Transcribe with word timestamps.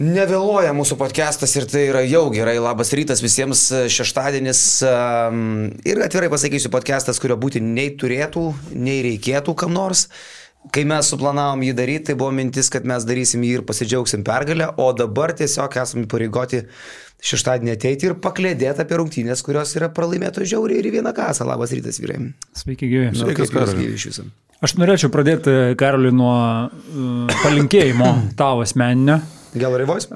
Nevėluoja 0.00 0.70
mūsų 0.72 0.96
podcastas 0.96 1.52
ir 1.58 1.66
tai 1.68 1.82
yra 1.90 2.00
jau 2.08 2.22
gerai. 2.32 2.54
Labas 2.56 2.88
rytas 2.96 3.20
visiems 3.20 3.66
šeštadienis. 3.92 4.60
Ir 5.84 5.98
atvirai 6.00 6.30
pasakysiu, 6.32 6.70
podcastas, 6.72 7.18
kurio 7.20 7.36
būti 7.36 7.60
nei 7.60 7.90
turėtų, 8.00 8.46
nei 8.80 9.02
reikėtų 9.04 9.52
kam 9.60 9.74
nors. 9.76 10.06
Kai 10.72 10.86
mes 10.88 11.08
suplanavom 11.12 11.60
jį 11.66 11.74
daryti, 11.76 12.06
tai 12.08 12.14
buvo 12.16 12.32
mintis, 12.32 12.70
kad 12.72 12.88
mes 12.88 13.04
darysim 13.04 13.44
jį 13.44 13.58
ir 13.58 13.64
pasidžiaugsim 13.68 14.24
pergalę, 14.24 14.70
o 14.80 14.86
dabar 14.96 15.34
tiesiog 15.36 15.76
esame 15.82 16.08
pareigoti 16.08 16.62
šeštadienį 17.20 17.74
ateiti 17.74 18.08
ir 18.08 18.14
paklėdėti 18.24 18.80
apie 18.80 18.96
rungtynės, 19.00 19.42
kurios 19.44 19.74
yra 19.76 19.90
pralaimėtos 19.92 20.48
žiauriai 20.48 20.80
ir 20.80 20.88
į 20.88 20.94
vieną 20.94 21.12
kasą. 21.16 21.44
Labas 21.48 21.74
rytas, 21.76 22.00
vyrai. 22.00 22.22
Sveiki, 22.56 22.88
gyvi. 22.88 23.10
Sveikas, 23.20 23.52
jūsų. 23.52 24.24
Aš 24.64 24.76
norėčiau 24.80 25.12
pradėti, 25.12 25.58
Karoliui, 25.80 26.14
nuo 26.16 26.32
uh, 26.32 27.36
palinkėjimo 27.44 28.14
tavo 28.40 28.64
asmeninio. 28.64 29.18
Gal 29.54 29.74
Rivojus? 29.80 30.06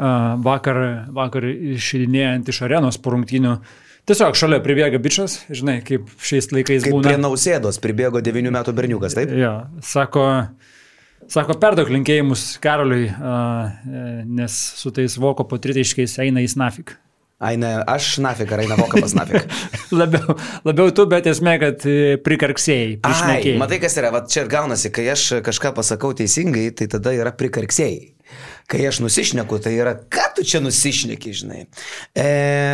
Vakar, 0.44 0.78
vakar 1.14 1.46
išidinėjant 1.48 2.50
iš 2.52 2.60
arenos 2.66 3.00
po 3.02 3.14
rungtynių. 3.14 3.56
Tiesiog 4.04 4.36
šalia 4.36 4.60
pribėga 4.60 5.00
bičias, 5.00 5.38
žinai, 5.48 5.78
kaip 5.84 6.10
šiais 6.20 6.50
laikais 6.52 6.84
kaip 6.84 6.92
būna. 6.92 7.08
Prie 7.08 7.20
nausėdos 7.20 7.80
pribėgo 7.82 8.20
9 8.24 8.52
metų 8.52 8.74
berniukas, 8.76 9.16
taip? 9.16 9.32
Jo, 9.32 9.54
sako, 9.82 10.26
sako 11.32 11.56
perdaug 11.62 11.88
linkėjimus 11.88 12.58
Karoliui, 12.62 13.08
nes 14.28 14.58
su 14.76 14.92
tais 14.94 15.16
voko 15.16 15.48
po 15.48 15.58
tritiškiais 15.58 16.18
eina 16.26 16.44
į 16.44 16.52
snafik. 16.52 16.98
Aina, 17.44 17.80
aš 17.90 18.20
nafik, 18.22 18.52
ar 18.54 18.62
eina 18.62 18.76
vokapas 18.78 19.16
nafik. 19.16 19.48
labiau, 20.00 20.36
labiau 20.68 20.92
tu, 20.94 21.08
bet 21.10 21.26
esmė, 21.32 21.56
kad 21.60 21.82
prikarksėjai. 22.24 22.98
Ai, 23.08 23.56
matai, 23.60 23.80
kas 23.82 23.98
yra, 24.00 24.12
va 24.14 24.22
čia 24.28 24.44
ir 24.44 24.52
gaunasi, 24.52 24.92
kai 24.94 25.08
aš 25.16 25.40
kažką 25.44 25.74
pasakau 25.80 26.12
teisingai, 26.16 26.68
tai 26.76 26.92
tada 26.92 27.16
yra 27.16 27.34
prikarksėjai. 27.34 28.13
Kai 28.70 28.80
aš 28.88 29.02
nusišneku, 29.04 29.58
tai 29.60 29.74
yra, 29.76 29.92
ką 29.92 30.22
tu 30.38 30.44
čia 30.48 30.60
nusišneki, 30.64 31.32
žinai. 31.36 31.64
E, 32.16 32.28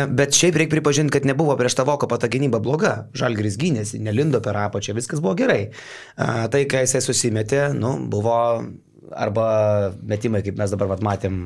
bet 0.07 0.37
šiaip 0.37 0.55
reikia 0.61 0.77
pripažinti, 0.77 1.11
kad 1.11 1.27
nebuvo 1.27 1.55
prieš 1.59 1.75
tavo 1.81 1.97
kopą 1.99 2.15
ta 2.21 2.29
gynyba 2.31 2.61
bloga. 2.63 3.09
Žalgris 3.17 3.57
gynėsi, 3.59 3.99
nelindo 4.03 4.39
per 4.43 4.55
apačią, 4.61 4.95
viskas 4.95 5.19
buvo 5.23 5.35
gerai. 5.41 5.65
E, 5.67 6.29
tai, 6.53 6.63
kai 6.71 6.85
jisai 6.85 7.03
susimetė, 7.03 7.65
nu, 7.75 7.97
buvo 8.11 8.39
arba 9.11 9.91
metimai, 10.07 10.41
kaip 10.45 10.55
mes 10.59 10.71
dabar 10.71 10.93
vat, 10.93 11.03
matėm, 11.03 11.37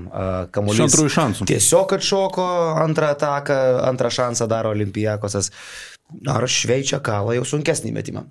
kamuolys. 0.54 0.80
Iš 0.80 0.86
antrųjų 0.86 1.14
šansų. 1.16 1.50
Tiesiog 1.50 1.98
atšoko 1.98 2.48
antrą 2.84 3.12
ataką, 3.16 3.60
antrą 3.90 4.12
šansą 4.14 4.46
daro 4.52 4.74
Olimpijakosas. 4.76 5.50
Ar 6.30 6.46
šveičia 6.46 7.02
kalą 7.02 7.34
jau 7.40 7.46
sunkesnį 7.56 7.96
metimą. 7.96 8.28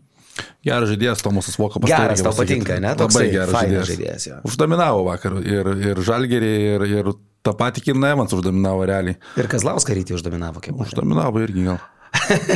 Geras 0.65 0.91
žaidėjas 0.91 1.23
Tomasas 1.23 1.59
Vokapas. 1.61 1.91
Geras, 1.91 2.23
tau 2.25 2.35
patinka, 2.35 2.79
ne? 2.83 2.95
Toks 2.99 3.19
Labai 3.19 3.31
geras 3.31 3.55
žaidėjas. 3.55 3.91
žaidėjas 3.91 4.27
jo. 4.31 4.39
Uždominavo 4.49 5.05
vakar 5.07 5.37
ir, 5.43 5.71
ir 5.91 6.01
Žalgerį, 6.09 6.53
ir, 6.75 6.87
ir 6.91 7.11
tą 7.45 7.55
patį 7.59 7.85
Kim 7.89 8.01
Nevans 8.03 8.35
uždominavo 8.35 8.87
realiai. 8.89 9.19
Ir 9.39 9.51
Kazlauską 9.53 9.95
rytį 9.99 10.17
uždominavo, 10.19 10.63
kaip 10.65 10.81
už. 10.81 10.95
Uždominavo 10.95 11.43
irgi 11.45 11.69
gal. 11.69 11.79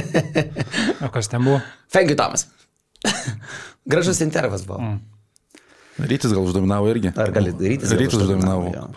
o 1.05 1.13
kas 1.15 1.31
ten 1.31 1.45
buvo? 1.45 1.61
Fengi 1.93 2.17
Tomas. 2.19 2.49
Gražus 3.93 4.23
intervas 4.25 4.67
buvo. 4.67 4.81
Mm. 4.83 4.99
Rytis 6.09 6.35
gal 6.35 6.43
uždominavo 6.47 6.91
irgi. 6.93 7.13
Ar 7.19 7.31
gali 7.35 7.55
rytis? 7.55 7.95
Rytis 7.95 8.19
uždominavo. 8.23 8.73
Jo. 8.75 8.89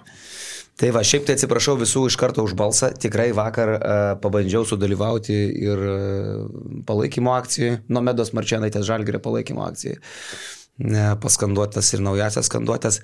Tai 0.81 0.89
va, 0.95 1.03
šiaip 1.05 1.27
tai 1.27 1.35
atsiprašau 1.37 1.75
visų 1.77 2.07
iš 2.09 2.15
karto 2.17 2.41
už 2.41 2.55
balsą. 2.57 2.87
Tikrai 2.97 3.27
vakar 3.37 3.69
uh, 3.75 3.81
pabandžiau 4.21 4.65
sudalyvauti 4.65 5.35
ir 5.61 5.83
uh, 5.85 6.47
palaikymo 6.87 7.35
akcijai, 7.35 7.75
Nomedos 7.93 8.33
Marčianaitės 8.33 8.87
Žalgėrio 8.87 9.21
palaikymo 9.21 9.61
akcijai. 9.67 9.99
Uh, 10.81 11.11
paskanduotas 11.21 11.93
ir 11.93 12.01
naujasias 12.01 12.49
skanduotas. 12.49 12.97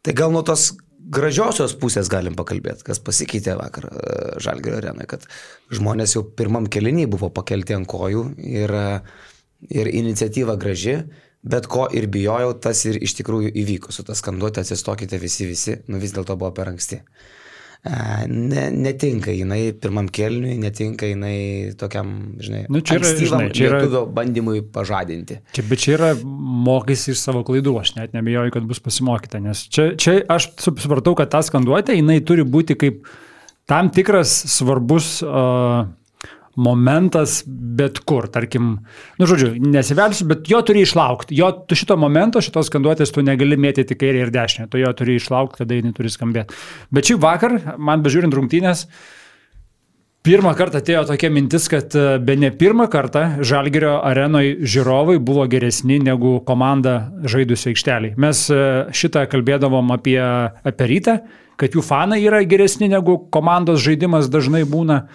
Tai 0.00 0.14
gal 0.16 0.32
nuo 0.32 0.40
tos 0.48 0.70
gražiosios 1.12 1.74
pusės 1.76 2.08
galim 2.08 2.38
pakalbėti, 2.38 2.86
kas 2.88 3.02
pasikeitė 3.04 3.58
vakar 3.60 3.90
uh, 3.90 4.40
Žalgėrio 4.40 4.80
arenoje, 4.80 5.10
kad 5.12 5.28
žmonės 5.76 6.16
jau 6.16 6.24
pirmam 6.24 6.72
keliniai 6.72 7.10
buvo 7.10 7.28
pakelti 7.36 7.76
ant 7.76 7.90
kojų 7.90 8.30
ir, 8.40 8.72
uh, 8.72 9.28
ir 9.68 9.92
iniciatyva 9.92 10.56
graži. 10.56 11.02
Bet 11.40 11.66
ko 11.72 11.86
ir 11.96 12.04
bijojau, 12.12 12.52
tas 12.60 12.82
ir 12.84 12.98
iš 13.00 13.14
tikrųjų 13.20 13.54
įvyko. 13.62 13.94
Su 13.94 14.04
tą 14.04 14.16
skanduotę 14.16 14.60
atsistokite 14.60 15.20
visi, 15.20 15.46
visi, 15.48 15.78
nu 15.88 16.00
vis 16.02 16.12
dėlto 16.16 16.36
buvo 16.36 16.52
per 16.56 16.68
anksti. 16.72 17.00
Ne, 17.80 18.66
netinka 18.76 19.32
jinai 19.32 19.70
pirmam 19.80 20.10
kelniui, 20.12 20.58
netinka 20.60 21.08
jinai 21.08 21.72
tokiam, 21.80 22.10
žinai, 22.44 22.66
nu, 22.68 22.82
čia 22.84 22.98
yra, 22.98 23.12
žinai, 23.16 23.46
čia 23.56 23.70
yra 23.70 24.02
bandymui 24.04 24.60
pažadinti. 24.74 25.38
Čia, 25.56 25.64
bet 25.70 25.80
čia 25.80 25.94
yra 25.94 26.10
mokys 26.20 27.06
iš 27.08 27.22
savo 27.22 27.40
klaidų, 27.48 27.72
aš 27.80 27.94
net 27.96 28.12
nebijoju, 28.12 28.52
kad 28.52 28.66
bus 28.68 28.82
pasimokyta, 28.84 29.40
nes 29.40 29.64
čia, 29.72 29.94
čia 29.96 30.18
aš 30.28 30.50
supratau, 30.60 31.16
kad 31.16 31.32
ta 31.32 31.40
skanduotė, 31.46 31.96
jinai 31.96 32.18
turi 32.20 32.44
būti 32.44 32.76
kaip 32.84 33.08
tam 33.70 33.88
tikras 33.96 34.34
svarbus 34.58 35.14
uh, 35.24 35.88
momentas 36.56 37.40
bet 37.46 38.00
kur, 38.08 38.26
tarkim, 38.32 38.72
nu 39.20 39.28
žodžiu, 39.28 39.52
nesivelsiu, 39.62 40.26
bet 40.32 40.50
jo 40.50 40.60
turi 40.66 40.82
išlaukti. 40.86 41.36
Jo, 41.38 41.52
tu 41.66 41.78
šito 41.78 41.96
momento, 42.00 42.42
šitos 42.42 42.70
skanduotės 42.70 43.14
tu 43.14 43.24
negali 43.26 43.58
mėtyti 43.60 43.96
kairį 43.98 44.26
ir 44.26 44.34
dešinę, 44.34 44.66
tu 44.72 44.82
jo 44.82 44.90
turi 44.96 45.16
išlaukti, 45.20 45.62
kada 45.62 45.78
jinai 45.78 45.94
turi 45.96 46.12
skambėti. 46.12 46.58
Bet 46.90 47.10
šį 47.10 47.18
vakar, 47.22 47.56
man 47.78 48.04
bežiūrint 48.06 48.36
rungtynės, 48.36 48.86
Pirmą 50.20 50.50
kartą 50.52 50.82
atėjo 50.82 51.06
tokia 51.08 51.30
mintis, 51.32 51.64
kad 51.72 51.94
be 52.20 52.34
ne 52.36 52.50
pirmą 52.52 52.90
kartą 52.92 53.22
Žalgerio 53.40 53.94
arenoje 54.04 54.66
žiūrovai 54.68 55.14
buvo 55.16 55.46
geresni 55.48 55.96
negu 55.96 56.34
komanda 56.44 56.98
žaidusi 57.24 57.70
aikšteliai. 57.70 58.18
Mes 58.20 58.42
šitą 59.00 59.22
kalbėdavom 59.32 59.94
apie, 59.96 60.18
apie 60.20 60.88
rytą, 60.92 61.14
kad 61.56 61.72
jų 61.72 61.80
fanai 61.86 62.20
yra 62.20 62.42
geresni 62.44 62.90
negu 62.92 63.16
komandos 63.32 63.80
žaidimas 63.80 64.28
dažnai 64.28 64.66
būna. 64.68 65.06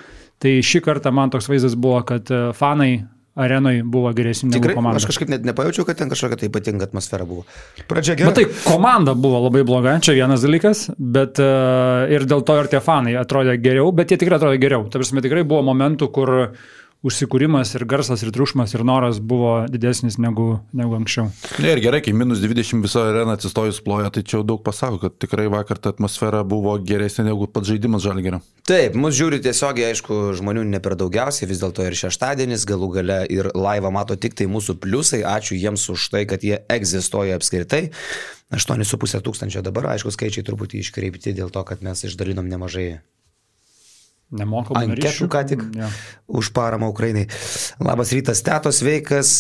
Tai 0.43 0.55
šį 0.67 0.81
kartą 0.83 1.13
man 1.15 1.31
toks 1.33 1.47
vaizdas 1.51 1.77
buvo, 1.79 2.01
kad 2.07 2.29
fanai 2.57 3.05
arenui 3.35 3.83
buvo 3.83 4.11
geresni 4.15 4.49
negu 4.49 4.61
Tikrai, 4.61 4.75
komanda. 4.77 4.99
aš 5.01 5.09
kažkaip 5.09 5.31
net 5.31 5.43
nepajaučiau, 5.47 5.85
kad 5.87 5.99
ten 5.99 6.11
kažkokia 6.11 6.39
tai 6.39 6.47
ypatinga 6.47 6.87
atmosfera 6.87 7.27
buvo. 7.27 7.43
Pradžia 7.89 8.15
gerai. 8.15 8.31
Bet 8.31 8.39
tai 8.39 8.45
komanda 8.63 9.15
buvo 9.19 9.41
labai 9.43 9.65
bloga, 9.67 9.97
čia 9.99 10.15
vienas 10.15 10.43
dalykas, 10.45 10.85
bet 10.95 11.41
uh, 11.43 12.07
ir 12.11 12.23
dėl 12.29 12.45
to 12.47 12.55
ir 12.61 12.71
tie 12.71 12.79
fanai 12.83 13.17
atrodė 13.19 13.57
geriau, 13.59 13.91
bet 13.95 14.13
jie 14.13 14.19
tikrai 14.21 14.39
atrodė 14.39 14.61
geriau. 14.63 14.87
Ta 14.87 15.01
prasme, 15.01 15.23
tikrai 15.25 15.43
buvo 15.43 15.65
momentų, 15.67 16.09
kur 16.15 16.33
užsikūrimas 17.05 17.73
ir 17.77 17.85
garsas 17.89 18.23
ir 18.25 18.31
triukšmas 18.33 18.73
ir 18.75 18.83
noras 18.87 19.19
buvo 19.21 19.53
didesnis 19.69 20.17
negu, 20.21 20.59
negu 20.75 20.97
anksčiau. 20.97 21.29
Ne, 21.61 21.75
ir 21.75 21.81
gerai, 21.83 22.01
kai 22.05 22.15
minus 22.17 22.41
20 22.43 22.81
viso 22.85 23.03
arena 23.05 23.35
atsistojus 23.37 23.81
ploja, 23.85 24.09
tai 24.13 24.25
čia 24.25 24.39
jau 24.39 24.45
daug 24.47 24.63
pasako, 24.65 24.99
kad 25.05 25.17
tikrai 25.21 25.47
vakar 25.53 25.81
ta 25.81 25.93
atmosfera 25.93 26.43
buvo 26.47 26.73
geresnė 26.81 27.27
negu 27.29 27.47
pats 27.51 27.69
žaidimas 27.69 28.05
žalgerio. 28.05 28.41
Taip, 28.65 28.97
mus 28.97 29.17
žiūri 29.17 29.41
tiesiogiai, 29.45 29.93
aišku, 29.93 30.19
žmonių 30.39 30.65
ne 30.71 30.81
per 30.83 30.97
daugiausiai, 30.99 31.49
vis 31.49 31.61
dėlto 31.61 31.85
ir 31.85 31.97
šeštadienis, 31.99 32.65
galų 32.69 32.91
gale 32.97 33.19
ir 33.31 33.51
laivą 33.53 33.93
mato 33.93 34.17
tik 34.17 34.37
tai 34.39 34.49
mūsų 34.49 34.79
pliusai, 34.81 35.21
ačiū 35.29 35.59
jiems 35.59 35.85
už 35.93 36.09
tai, 36.13 36.25
kad 36.29 36.45
jie 36.45 36.63
egzistuoja 36.73 37.37
apskritai. 37.37 37.89
8,5 38.53 39.21
tūkstančio 39.25 39.61
dabar, 39.65 39.91
aišku, 39.95 40.13
skaičiai 40.13 40.45
truputį 40.45 40.81
iškreipti 40.81 41.33
dėl 41.37 41.53
to, 41.53 41.65
kad 41.65 41.81
mes 41.85 42.05
išdalinom 42.05 42.49
nemažai 42.49 42.89
Nemokamų 44.33 44.79
anketų 44.81 45.27
ką 45.29 45.41
tik 45.47 45.61
ja. 45.77 45.87
už 46.25 46.49
paramą 46.55 46.89
Ukrainai. 46.89 47.27
Labas 47.83 48.09
rytas, 48.15 48.41
Tetos 48.45 48.81
veikas, 48.85 49.37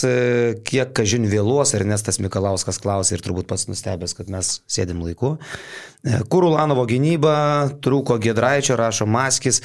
kiek 0.67 0.93
kažin 0.95 1.25
vėluos, 1.31 1.73
Ernestas 1.77 2.21
Mikalauskas 2.21 2.77
klausė 2.83 3.17
ir 3.17 3.25
turbūt 3.25 3.49
pats 3.49 3.65
nustebęs, 3.71 4.13
kad 4.17 4.29
mes 4.31 4.59
sėdim 4.69 5.01
laiku. 5.03 5.35
Kur 6.29 6.47
Ulanovo 6.51 6.85
gynyba, 6.89 7.35
trūko 7.81 8.19
Gedraičio, 8.21 8.77
rašo 8.79 9.09
Maskis. 9.09 9.63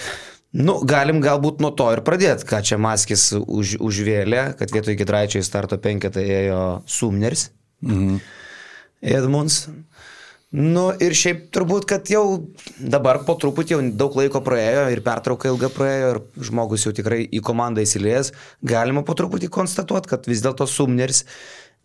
Nu, 0.57 0.81
galim 0.83 1.21
galbūt 1.23 1.61
nuo 1.63 1.71
to 1.77 1.93
ir 1.95 2.01
pradėti, 2.03 2.49
ką 2.49 2.65
čia 2.67 2.81
Maskis 2.81 3.29
už, 3.37 3.77
užvėlė, 3.79 4.49
kad 4.59 4.73
vietoj 4.75 4.97
Gedraičio 4.99 5.45
į 5.45 5.47
starto 5.47 5.79
penketą 5.79 6.25
ėjo 6.25 6.63
Sumners. 6.91 7.51
Mhm. 7.85 8.19
Edmunds. 9.01 9.69
Nu 10.51 10.89
ir 10.99 11.15
šiaip 11.15 11.45
turbūt, 11.55 11.85
kad 11.87 12.11
jau 12.11 12.25
dabar 12.83 13.21
po 13.27 13.37
truputį 13.39 13.77
jau 13.77 13.81
daug 13.95 14.17
laiko 14.19 14.41
praėjo 14.43 14.89
ir 14.91 15.03
pertrauka 15.07 15.47
ilga 15.53 15.71
praėjo 15.71 16.09
ir 16.17 16.21
žmogus 16.49 16.89
jau 16.89 16.93
tikrai 16.97 17.23
į 17.23 17.43
komandą 17.47 17.85
įsilies, 17.87 18.33
galima 18.67 19.05
po 19.07 19.15
truputį 19.15 19.51
konstatuoti, 19.55 20.11
kad 20.11 20.27
vis 20.27 20.43
dėlto 20.43 20.67
Sumneris 20.67 21.23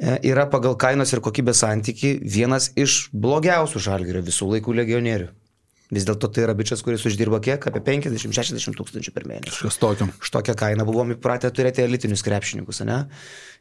yra 0.01 0.47
pagal 0.50 0.79
kainos 0.81 1.13
ir 1.13 1.21
kokybės 1.23 1.62
santyki 1.62 2.15
vienas 2.25 2.71
iš 2.75 3.12
blogiausių 3.13 3.85
žalgerio 3.85 4.25
visų 4.25 4.56
laikų 4.56 4.79
legionierių. 4.81 5.29
Vis 5.94 6.07
dėlto 6.07 6.31
tai 6.33 6.47
yra 6.47 6.56
bičias, 6.57 6.81
kuris 6.81 7.06
uždirba 7.06 7.38
kiek? 7.45 7.67
Apie 7.69 7.83
50-60 7.85 8.73
tūkstančių 8.79 9.12
per 9.13 9.27
mėnesį. 9.29 9.51
Kažkas 9.53 9.77
tokio. 9.77 10.07
Už 10.17 10.31
tokią 10.33 10.56
kainą 10.57 10.88
buvom 10.88 11.13
įpratę 11.13 11.51
turėti 11.53 11.85
elitinius 11.85 12.25
krepšininkus, 12.25 12.81
ne? 12.89 13.03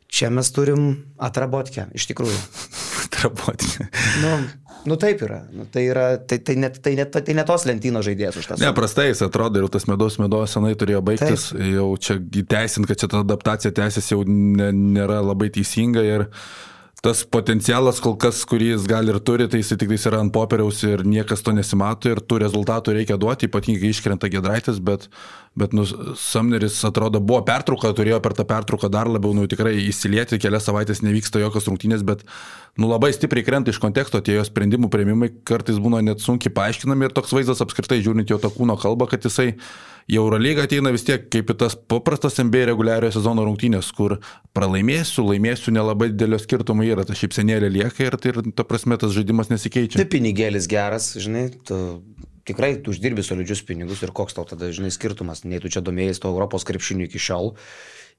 Čia 0.09 0.31
mes 0.33 0.49
turim 0.55 0.89
atrabotkę, 1.21 1.91
iš 1.97 2.09
tikrųjų. 2.09 2.39
Atrabotkę. 3.05 3.91
Nu, 4.25 4.33
nu 4.89 4.97
taip 5.01 5.23
yra. 5.25 5.41
Nu, 5.55 5.67
tai, 5.71 5.87
yra 5.91 6.07
tai, 6.19 6.39
tai, 6.45 6.57
net, 6.61 6.79
tai, 6.85 6.95
net, 6.99 7.13
tai 7.15 7.37
net 7.37 7.49
tos 7.49 7.67
lentynos 7.69 8.05
žaidėjas 8.07 8.39
už 8.41 8.51
tą. 8.51 8.59
Neprastai 8.63 9.09
jis 9.11 9.25
atrodo 9.27 9.63
ir 9.63 9.71
tas 9.73 9.89
medaus 9.91 10.19
medaus 10.23 10.55
senai 10.57 10.75
turėjo 10.79 11.03
baigtis. 11.07 11.49
Taip. 11.53 11.65
Jau 11.75 11.89
čia 12.01 12.19
įteisint, 12.43 12.89
kad 12.91 13.01
čia 13.01 13.11
ta 13.13 13.23
adaptacija 13.25 13.75
tęsiasi 13.75 14.15
jau 14.15 14.23
ne, 14.29 14.71
nėra 14.75 15.21
labai 15.25 15.51
teisinga 15.55 16.05
ir 16.07 16.29
tas 17.05 17.21
potencialas 17.29 17.99
kol 18.01 18.15
kas, 18.17 18.39
kurį 18.49 18.71
jis 18.71 18.85
gali 18.89 19.12
ir 19.12 19.19
turi, 19.21 19.45
tai 19.51 19.61
jis 19.61 19.75
tik 19.77 19.91
tais 19.91 20.06
yra 20.09 20.23
ant 20.25 20.33
popieriaus 20.33 20.79
ir 20.89 21.03
niekas 21.05 21.45
to 21.45 21.53
nesimato 21.53 22.09
ir 22.09 22.23
tų 22.25 22.39
rezultatų 22.41 22.95
reikia 22.97 23.19
duoti, 23.21 23.51
ypatingai 23.51 23.91
iškrenta 23.93 24.31
Gedraitas, 24.33 24.79
bet, 24.81 25.05
bet 25.53 25.77
nu, 25.77 25.85
Samneris 26.17 26.79
atrodo 26.89 27.21
buvo 27.21 27.43
pertrauka, 27.45 27.93
turėjo 27.93 28.23
per 28.25 28.33
tą 28.39 28.49
pertrauką 28.49 28.89
dar 28.89 29.11
labiau, 29.12 29.37
nu 29.37 29.45
tikrai 29.51 29.75
įsilieti, 29.85 30.41
kelias 30.41 30.65
savaitės 30.65 31.05
nevyksta 31.05 31.45
jokios 31.45 31.69
rungtynės, 31.69 32.06
bet 32.09 32.25
nu, 32.81 32.89
labai 32.89 33.12
stipriai 33.12 33.45
krenta 33.45 33.75
iš 33.75 33.83
konteksto 33.85 34.25
tie 34.25 34.39
jo 34.39 34.49
sprendimų 34.49 34.89
prieimimai, 34.95 35.29
kartais 35.45 35.83
būna 35.85 36.01
net 36.06 36.25
sunkiai 36.25 36.56
paaiškinami 36.56 37.11
ir 37.11 37.19
toks 37.21 37.37
vaizdas 37.37 37.61
apskritai 37.61 38.01
žiūrint 38.01 38.33
jo 38.33 38.41
tą 38.41 38.49
kūno 38.55 38.81
kalbą, 38.81 39.12
kad 39.12 39.29
jisai 39.29 39.53
į 40.11 40.19
Eurolygą 40.21 40.67
ateina 40.67 40.93
vis 40.95 41.06
tiek 41.06 41.29
kaip 41.33 41.53
į 41.55 41.56
tas 41.65 41.77
paprastas 41.77 42.37
NBA 42.43 42.67
reguliariojo 42.73 43.17
sezono 43.17 43.47
rungtynės, 43.47 43.91
kur 43.97 44.19
pralaimėsiu, 44.56 45.25
laimėsiu, 45.31 45.75
nelabai 45.75 46.11
didelio 46.12 46.41
skirtumo 46.43 46.87
yra, 46.87 47.06
ta 47.09 47.17
šypsenėlė 47.19 47.73
lieka 47.79 48.06
ir 48.06 48.19
tai, 48.21 48.35
ta 48.56 48.67
prasme, 48.69 48.99
tas 49.01 49.15
žaidimas 49.17 49.53
nesikeičia. 49.53 50.01
Tai 50.03 50.09
pinigėlis 50.12 50.69
geras, 50.71 51.15
žinai, 51.21 51.49
tu 51.69 51.79
tikrai 52.49 52.76
tu 52.85 52.94
uždirbi 52.94 53.25
solidžius 53.25 53.64
pinigus 53.67 54.05
ir 54.05 54.14
koks 54.14 54.37
tau 54.37 54.46
tada, 54.49 54.70
žinai, 54.75 54.93
skirtumas, 54.94 55.44
nei 55.49 55.61
tu 55.62 55.73
čia 55.73 55.85
domėjai 55.85 56.20
to 56.23 56.32
Europos 56.32 56.67
krepšinių 56.69 57.08
iki 57.08 57.23
šiol 57.23 57.55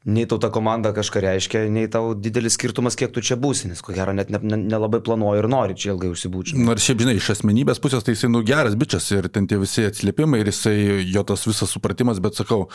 nei 0.05 0.25
tau 0.29 0.37
ta 0.37 0.51
komanda 0.53 0.91
kažką 0.93 1.21
reiškia, 1.23 1.63
nei 1.73 1.87
tau 1.89 2.13
didelis 2.13 2.53
skirtumas, 2.59 2.97
kiek 2.97 3.09
tu 3.13 3.23
čia 3.25 3.37
būsi, 3.41 3.71
nes 3.71 3.81
ko 3.81 3.93
gero 3.95 4.13
net 4.13 4.29
nelabai 4.29 4.99
ne, 4.99 5.01
ne 5.01 5.05
planuoji 5.07 5.41
ir 5.41 5.47
nori 5.49 5.77
čia 5.77 5.95
ilgai 5.95 6.11
užsibūti. 6.13 6.53
Ir 6.61 6.81
šiaip, 6.81 7.01
žinai, 7.01 7.15
iš 7.17 7.31
asmenybės 7.33 7.81
pusės 7.81 8.05
tai 8.05 8.13
jisai, 8.13 8.29
nu, 8.29 8.43
geras 8.45 8.77
bičias 8.77 9.09
ir 9.15 9.29
ten 9.33 9.49
tie 9.49 9.57
visi 9.61 9.87
atsiliepimai 9.89 10.43
ir 10.43 10.51
jisai, 10.53 10.75
jo 11.09 11.25
tas 11.25 11.47
visas 11.49 11.73
supratimas, 11.73 12.21
bet 12.21 12.37
sakau, 12.37 12.67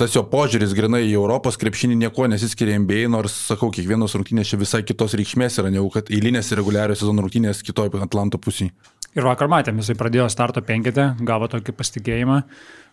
Tas 0.00 0.14
jo 0.16 0.22
požiūris 0.24 0.72
grinai 0.72 1.02
į 1.04 1.18
Europos 1.18 1.58
krepšinį 1.60 1.98
nieko 2.00 2.24
nesiskiria 2.32 2.78
NBA, 2.80 3.10
nors, 3.12 3.34
sakau, 3.50 3.68
kiekvienos 3.74 4.16
rungtynės 4.16 4.48
čia 4.48 4.58
visai 4.60 4.80
kitos 4.88 5.12
reikšmės 5.20 5.60
yra, 5.60 5.72
negu 5.74 5.90
kad 5.92 6.08
eilinės 6.08 6.48
reguliarios 6.56 7.02
sezono 7.02 7.26
rungtynės 7.26 7.60
kitoje 7.66 8.00
Atlanto 8.00 8.40
pusėje. 8.40 8.72
Ir 9.16 9.24
vakar 9.24 9.48
matėme, 9.52 9.84
jisai 9.84 9.96
pradėjo 10.00 10.30
starto 10.32 10.64
penketę, 10.64 11.10
gavo 11.28 11.48
tokį 11.52 11.76
pasitikėjimą, 11.76 12.40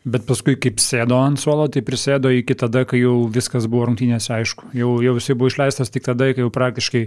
Bet 0.03 0.25
paskui, 0.27 0.57
kaip 0.59 0.81
sėdo 0.83 1.15
ant 1.15 1.39
suolo, 1.39 1.69
tai 1.71 1.80
prisėdo 1.88 2.27
iki 2.35 2.57
tada, 2.59 2.81
kai 2.83 3.00
jau 3.00 3.21
viskas 3.31 3.69
buvo 3.71 3.85
rungtynėse 3.88 4.33
aišku. 4.35 4.74
Jau, 4.75 4.97
jau 5.00 5.13
jisai 5.15 5.35
buvo 5.39 5.51
išleistas 5.51 5.94
tik 5.94 6.03
tada, 6.03 6.27
kai 6.35 6.44
jau 6.44 6.51
praktiškai 6.51 7.03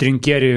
trinkeri 0.00 0.54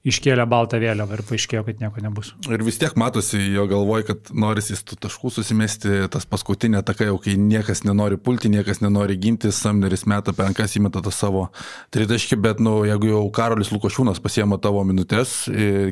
iškėlė 0.00 0.46
baltą 0.48 0.78
vėliavą 0.80 1.18
ir 1.18 1.22
paaiškėjo, 1.28 1.62
kad 1.66 1.80
nieko 1.82 2.00
nebus. 2.00 2.30
Ir 2.48 2.62
vis 2.64 2.78
tiek 2.80 2.94
matosi 2.96 3.36
jo 3.52 3.66
galvoj, 3.68 4.06
kad 4.08 4.30
norisi 4.32 4.78
tų 4.80 4.96
taškų 5.04 5.32
susimesti, 5.34 6.06
tas 6.12 6.24
paskutinė 6.28 6.80
taka 6.88 7.10
jau, 7.10 7.18
kai 7.20 7.34
niekas 7.36 7.84
nenori 7.84 8.16
pulti, 8.16 8.48
niekas 8.52 8.80
nenori 8.80 9.18
ginti, 9.20 9.52
Samneris 9.52 10.06
meta 10.08 10.32
per 10.32 10.48
rankas 10.48 10.76
įmeta 10.80 11.02
tą 11.04 11.12
savo 11.12 11.42
tritaškį, 11.92 12.38
bet, 12.40 12.62
nu, 12.64 12.78
jeigu 12.88 13.10
jau 13.10 13.20
Karolis 13.36 13.72
Lukošiūnas 13.74 14.22
pasiema 14.24 14.56
tavo 14.62 14.86
minutės, 14.88 15.44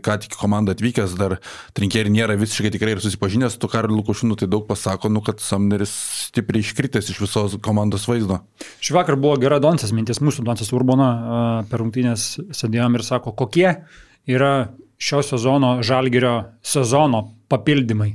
ką 0.05 0.19
tik 0.25 0.39
komanda 0.41 0.73
atvykęs, 0.73 1.13
dar 1.21 1.37
trinkeri 1.77 2.13
nėra 2.15 2.39
visiškai 2.41 2.73
tikrai 2.79 2.97
ir 2.97 3.05
susipažinęs 3.05 3.59
su 3.61 3.69
Karoliu 3.69 4.01
Lukošiūnu, 4.01 4.41
tai 4.41 4.49
daug 4.49 4.65
pasako, 4.71 5.13
nu, 5.13 5.21
kad 5.27 5.45
Samneris 5.45 5.93
stipriai 6.31 6.65
iškritęs 6.65 7.13
iš 7.13 7.21
visos 7.27 7.61
komandos 7.61 8.09
vaizdo. 8.09 8.41
Šį 8.81 8.97
vakar 8.97 9.21
buvo 9.21 9.37
gera 9.43 9.61
Donsas 9.61 9.93
mintis, 9.93 10.25
mūsų 10.25 10.49
Donsas 10.49 10.73
Urbona 10.73 11.13
per 11.69 11.85
rungtynės 11.85 12.31
sėdėjom 12.57 12.97
ir 12.97 13.05
sako, 13.05 13.37
kokie 13.37 13.75
yra 14.29 14.69
šio 14.99 15.23
sezono 15.23 15.79
žalgerio 15.83 16.45
sezono 16.63 17.25
papildymai. 17.49 18.13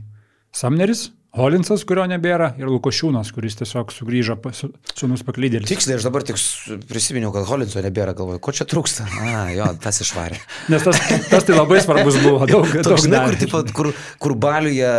Samneris, 0.52 1.10
Holinsas, 1.34 1.82
kurio 1.90 2.04
nebėra, 2.06 2.52
ir 2.62 2.70
Lukošiūnas, 2.70 3.32
kuris 3.34 3.56
tiesiog 3.58 3.90
sugrįžo 3.90 4.36
su, 4.54 4.68
sunus 4.94 5.24
paklydėlis. 5.26 5.66
Tiksliai, 5.66 5.96
aš 5.98 6.06
dabar 6.06 6.22
tik 6.28 6.38
prisiminiau, 6.86 7.32
kad 7.34 7.48
Holinso 7.50 7.82
nebėra, 7.82 8.14
galvoju, 8.14 8.38
ko 8.38 8.54
čia 8.54 8.68
trūksta. 8.70 9.08
A, 9.18 9.48
jo, 9.50 9.72
tas 9.82 9.98
išvarė. 10.06 10.38
Nes 10.70 10.86
tas, 10.86 11.02
tas 11.32 11.48
tai 11.48 11.58
labai 11.58 11.80
svarbus 11.82 12.20
buvo, 12.22 12.46
daug. 12.52 12.70
Toks, 12.70 12.86
daug 12.86 13.02
žinai, 13.02 13.24
kur, 13.26 13.40
tipo, 13.42 13.64
kur, 13.80 13.90
kur 14.22 14.38
baliuje, 14.46 14.94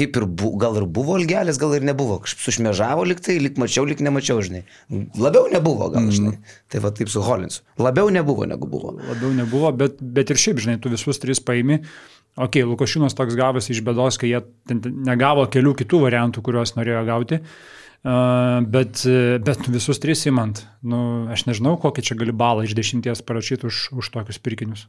kaip 0.00 0.16
ir 0.16 0.24
bu, 0.24 0.54
gal 0.64 0.80
ir 0.80 0.88
buvo 0.88 1.18
algelės, 1.20 1.60
gal 1.60 1.76
ir 1.76 1.84
nebuvo. 1.84 2.22
Kažkaip 2.24 2.46
sušmežavo 2.46 3.04
liktai, 3.12 3.36
lik 3.44 3.60
mačiau, 3.60 3.84
lik 3.84 4.00
nemačiau, 4.00 4.40
žinai. 4.48 4.64
Labiau 5.20 5.52
nebuvo, 5.52 5.92
gal, 5.92 6.08
žinai. 6.08 6.38
Mm. 6.38 6.58
Tai 6.72 6.86
va 6.88 6.96
taip 6.96 7.12
su 7.12 7.20
Holinsu. 7.20 7.60
Labiau 7.84 8.08
nebuvo, 8.16 8.48
negu 8.48 8.64
buvo. 8.64 8.96
Labiau 9.12 9.36
nebuvo, 9.44 9.76
bet, 9.76 10.00
bet 10.00 10.32
ir 10.32 10.40
šiaip, 10.40 10.64
žinai, 10.64 10.80
tu 10.80 10.96
visus 10.96 11.20
tris 11.20 11.44
paimi 11.44 11.82
ok, 12.36 12.60
Lukošiūnas 12.72 13.16
toks 13.16 13.36
gavosi 13.38 13.72
iš 13.74 13.82
bėdos, 13.86 14.20
kai 14.20 14.30
jie 14.34 14.42
negavo 14.70 15.46
kelių 15.52 15.74
kitų 15.82 16.04
variantų, 16.06 16.44
kuriuos 16.44 16.76
norėjo 16.78 17.02
gauti. 17.08 17.40
Bet, 18.06 19.02
bet 19.42 19.66
visus 19.72 19.98
tris 19.98 20.20
įmant, 20.28 20.60
nu, 20.86 21.00
aš 21.32 21.48
nežinau, 21.48 21.74
kokį 21.82 22.04
čia 22.06 22.14
gali 22.20 22.34
balą 22.36 22.62
iš 22.66 22.76
dešimties 22.78 23.24
parašyti 23.26 23.66
už, 23.66 23.80
už 23.98 24.12
tokius 24.14 24.38
pirkinius. 24.38 24.86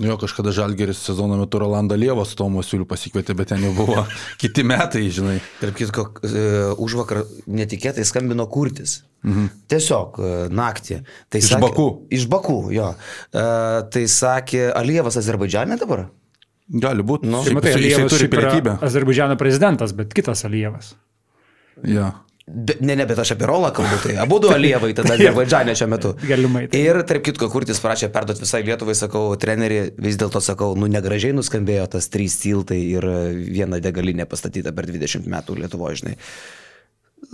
Jo, 0.00 0.16
kažkada 0.16 0.52
Žalgeris 0.56 1.02
sezono 1.04 1.36
metu 1.36 1.58
Rolandą 1.60 1.96
Lievą 2.00 2.24
su 2.24 2.36
Tomu 2.38 2.62
Siūliu 2.64 2.86
pasikvietė, 2.88 3.34
bet 3.36 3.50
ten 3.52 3.60
jau 3.60 3.74
buvo 3.76 4.06
kiti 4.40 4.64
metai, 4.64 5.04
žinai. 5.12 5.36
Tarp 5.60 5.76
kitko, 5.76 6.06
už 6.80 6.96
vakar 7.02 7.22
netikėtai 7.44 8.06
skambino 8.08 8.46
kurtis. 8.50 9.02
Mhm. 9.26 9.50
Tiesiog 9.70 10.16
naktį. 10.50 11.02
Tai 11.28 11.42
iš 11.44 11.52
sakė, 11.52 11.62
Bakų. 11.66 11.86
Iš 12.16 12.26
Bakų, 12.32 12.58
jo. 12.74 12.88
Tai 13.32 14.04
sakė, 14.16 14.64
Alievas 14.80 15.20
Azerbaidžiane 15.20 15.76
dabar? 15.80 16.06
Gali 16.72 17.04
būti. 17.04 17.28
Nu, 17.28 17.42
tai 17.44 17.56
matai, 17.58 17.76
jisai 17.76 18.08
turi 18.08 18.28
pilietybę. 18.32 18.78
Azerbaidžiano 18.84 19.36
prezidentas, 19.40 19.92
bet 19.96 20.14
kitas 20.16 20.46
Alievas. 20.48 20.94
Ja. 21.84 22.12
Be, 22.42 22.74
ne, 22.82 22.96
ne, 22.98 23.04
bet 23.06 23.20
aš 23.22 23.34
apie 23.36 23.46
Rolą 23.46 23.68
kalbu, 23.76 23.98
tai 24.02 24.16
abu 24.18 24.40
du 24.42 24.48
Alievai 24.50 24.90
tada 24.96 25.14
Azerbaidžanė 25.18 25.76
šiuo 25.78 25.88
metu. 25.92 26.14
Galimai. 26.26 26.64
Tai. 26.72 26.80
Ir 26.80 26.98
tarp 27.08 27.26
kitko, 27.28 27.50
kurtis 27.52 27.80
prašė 27.82 28.08
perduoti 28.14 28.42
visai 28.42 28.62
Lietuvai, 28.66 28.96
sakau, 28.98 29.28
treneri, 29.40 29.84
vis 30.02 30.18
dėlto 30.20 30.42
sakau, 30.42 30.72
nu 30.78 30.88
negražiai 30.90 31.36
nuskambėjo 31.36 31.86
tas 31.92 32.08
trys 32.12 32.40
tiltai 32.42 32.80
ir 32.96 33.06
viena 33.36 33.78
degalinė 33.84 34.26
pastatyta 34.30 34.74
per 34.74 34.88
20 34.90 35.28
metų 35.30 35.60
Lietuvoje, 35.60 36.02
žinai. 36.02 36.16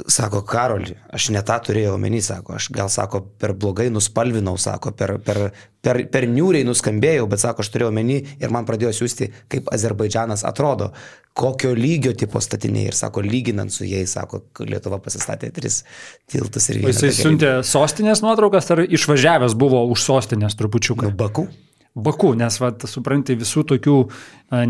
Sako, 0.06 0.43
Karoli, 0.46 0.94
aš 1.17 1.31
ne 1.35 1.40
tą 1.43 1.56
turėjau 1.64 1.94
omeny, 1.96 2.20
sako, 2.23 2.55
aš 2.58 2.69
gal, 2.76 2.90
sako, 2.93 3.23
per 3.40 3.55
blogai 3.56 3.88
nuspalvinau, 3.90 4.55
sako, 4.61 4.93
per, 4.94 5.14
per, 5.25 5.40
per, 5.82 6.00
per 6.12 6.26
niūriai 6.29 6.67
nuskambėjau, 6.69 7.25
bet, 7.31 7.40
sako, 7.43 7.64
aš 7.64 7.70
turėjau 7.73 7.88
omeny 7.90 8.19
ir 8.20 8.52
man 8.55 8.69
pradėjo 8.69 8.93
siūsti, 9.00 9.31
kaip 9.50 9.70
Azerbaidžanas 9.75 10.44
atrodo, 10.46 10.90
kokio 11.38 11.73
lygio 11.75 12.12
tipo 12.19 12.40
statiniai 12.44 12.93
ir, 12.93 12.99
sako, 12.99 13.25
lyginant 13.25 13.75
su 13.75 13.88
jais, 13.88 14.12
sako, 14.12 14.43
Lietuva 14.69 15.00
pasistatė 15.02 15.50
tris 15.56 15.81
tiltus 16.31 16.69
ir 16.69 16.82
vieną. 16.82 16.93
Jisai 16.93 17.14
siuntė 17.17 17.55
sostinės 17.67 18.22
nuotraukas 18.27 18.69
ar 18.74 18.84
išvažiavęs 18.84 19.56
buvo 19.58 19.82
už 19.89 20.05
sostinės 20.05 20.58
trupučiuką? 20.60 21.08
Nu, 21.08 21.17
Baku. 21.17 21.48
Baku, 21.98 22.34
nes, 22.39 22.60
va, 22.60 22.70
supranti, 22.86 23.34
visų 23.41 23.65
tokių 23.72 23.98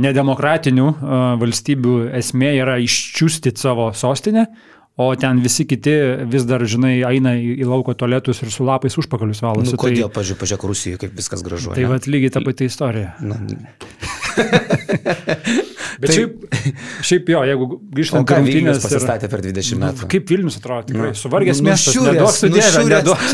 nedemokratinių 0.00 0.88
valstybių 1.42 1.94
esmė 2.16 2.54
yra 2.62 2.78
iščiūsti 2.80 3.52
savo 3.58 3.90
sostinę, 3.92 4.46
o 4.98 5.16
ten 5.16 5.42
visi 5.44 5.66
kiti 5.68 5.94
vis 6.26 6.46
dar, 6.48 6.64
žinai, 6.66 6.96
eina 7.06 7.36
į, 7.38 7.62
lauko 7.68 7.94
tualetus 7.98 8.42
ir 8.42 8.50
su 8.54 8.66
lapais 8.66 8.98
užpakalius 8.98 9.42
valosi. 9.44 9.76
Nu, 9.76 9.80
kodėl, 9.80 10.08
tai, 10.08 10.16
pažiūrėk, 10.18 10.42
pažiūrėk 10.42 10.68
Rusijoje, 10.72 11.00
kaip 11.04 11.12
viskas 11.18 11.44
gražu. 11.46 11.74
Tai 11.76 11.84
vad 11.92 12.10
lygiai 12.10 12.34
ta 12.34 12.42
pati 12.44 12.62
istorija. 12.66 13.14
Na, 13.22 13.38
Bet 16.02 16.10
tai, 16.10 16.16
šiaip, 16.16 16.74
šiaip 17.08 17.30
jo, 17.32 17.42
jeigu 17.48 17.68
grįžtant 17.94 18.28
prie 18.28 18.40
Vilnius 18.46 18.80
pasistatė 18.82 19.30
per 19.32 19.42
20 19.44 19.80
metų. 19.82 20.04
Nu, 20.04 20.08
kaip 20.12 20.32
Vilnius 20.32 20.58
atrodo, 20.60 20.86
tikrai, 20.90 21.10
nu, 21.12 21.18
suvargęs 21.18 21.62
nu, 21.62 21.68
miestas, 21.68 21.98
neduok 22.08 22.34
su 22.34 22.50
dievė, 22.52 22.84
neduok 22.92 23.24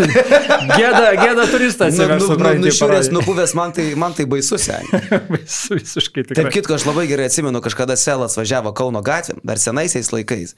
gėda, 0.75 1.05
gėda 1.21 1.47
turistas. 1.51 1.99
Nu, 1.99 2.09
nu, 2.15 2.31
nu, 2.41 2.53
nušiūręs, 2.65 3.11
nubuvęs, 3.15 3.55
man 3.59 3.75
tai, 3.77 3.87
man 4.01 4.17
tai 4.17 4.29
baisus, 4.31 4.69
seniai. 4.69 5.03
Baisu 5.33 5.79
visiškai 5.79 6.27
tikrai. 6.29 6.39
Taip 6.41 6.55
kitko, 6.55 6.79
aš 6.79 6.87
labai 6.89 7.07
gerai 7.11 7.29
atsimenu, 7.31 7.63
kažkada 7.65 7.99
Selas 8.01 8.39
važiavo 8.39 8.75
Kauno 8.77 9.03
gatvėm, 9.05 9.43
dar 9.47 9.61
senaisiais 9.63 10.13
laikais. 10.15 10.55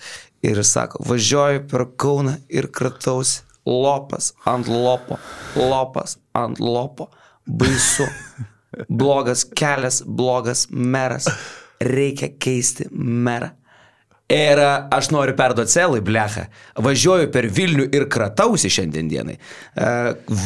Ir 0.47 0.63
sako, 0.67 1.03
važiuoju 1.07 1.67
per 1.71 1.87
Kauną 2.01 2.37
ir 2.53 2.71
kratausi 2.73 3.45
lopas 3.67 4.33
ant 4.47 4.69
lopo, 4.71 5.19
lopas 5.59 6.17
ant 6.39 6.61
lopo, 6.63 7.11
baisu 7.47 8.07
blogas 8.89 9.45
kelias, 9.45 10.03
blogas 10.07 10.67
meras, 10.71 11.27
reikia 11.83 12.33
keisti 12.41 12.89
merą. 12.93 13.53
Ir 14.27 14.59
aš 14.91 15.13
noriu 15.15 15.37
perduoti 15.39 15.71
celai, 15.71 16.01
blecha. 16.03 16.49
Važiuoju 16.83 17.29
per 17.31 17.47
Vilnių 17.47 17.85
ir 17.95 18.09
kratausi 18.11 18.67
šiandien 18.75 19.07
dienai. 19.07 19.37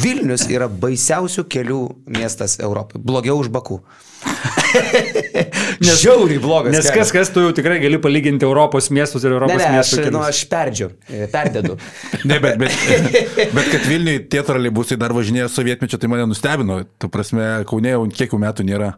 Vilnius 0.03 0.45
yra 0.53 0.67
baisiausių 0.69 1.47
kelių 1.49 1.81
miestas 2.13 2.59
Europai. 2.61 3.01
Blogiau 3.01 3.39
už 3.41 3.49
Bakų. 3.55 3.79
nes, 5.81 5.95
Žiauriai 6.03 6.43
blogas. 6.45 6.75
Nes 6.75 6.91
kas, 6.93 7.09
kas 7.15 7.31
tu 7.33 7.41
jau 7.41 7.55
tikrai 7.57 7.79
gali 7.81 7.97
palyginti 8.03 8.45
Europos 8.45 8.91
miestus 8.93 9.25
ir 9.25 9.33
Europos 9.33 9.57
ne, 9.57 9.65
ne, 9.65 9.79
miestus. 9.79 10.03
Aš, 10.03 10.11
nu, 10.13 10.21
aš 10.29 10.43
perdžiu, 10.51 10.91
perdedu. 11.33 11.79
ne, 12.29 12.37
bet, 12.45 12.61
bet, 12.61 12.77
bet 13.57 13.71
kad 13.73 13.87
Vilniui 13.89 14.19
tie 14.29 14.43
trolebusai 14.45 15.01
dar 15.01 15.17
važinėjo 15.17 15.49
sovietmečio, 15.55 15.97
tai 15.97 16.13
mane 16.13 16.29
nustebino. 16.29 16.83
Tu 17.01 17.09
prasme, 17.13 17.49
Kaunė 17.71 17.97
jau 17.97 18.05
kiek 18.13 18.37
metų 18.45 18.69
nėra. 18.69 18.93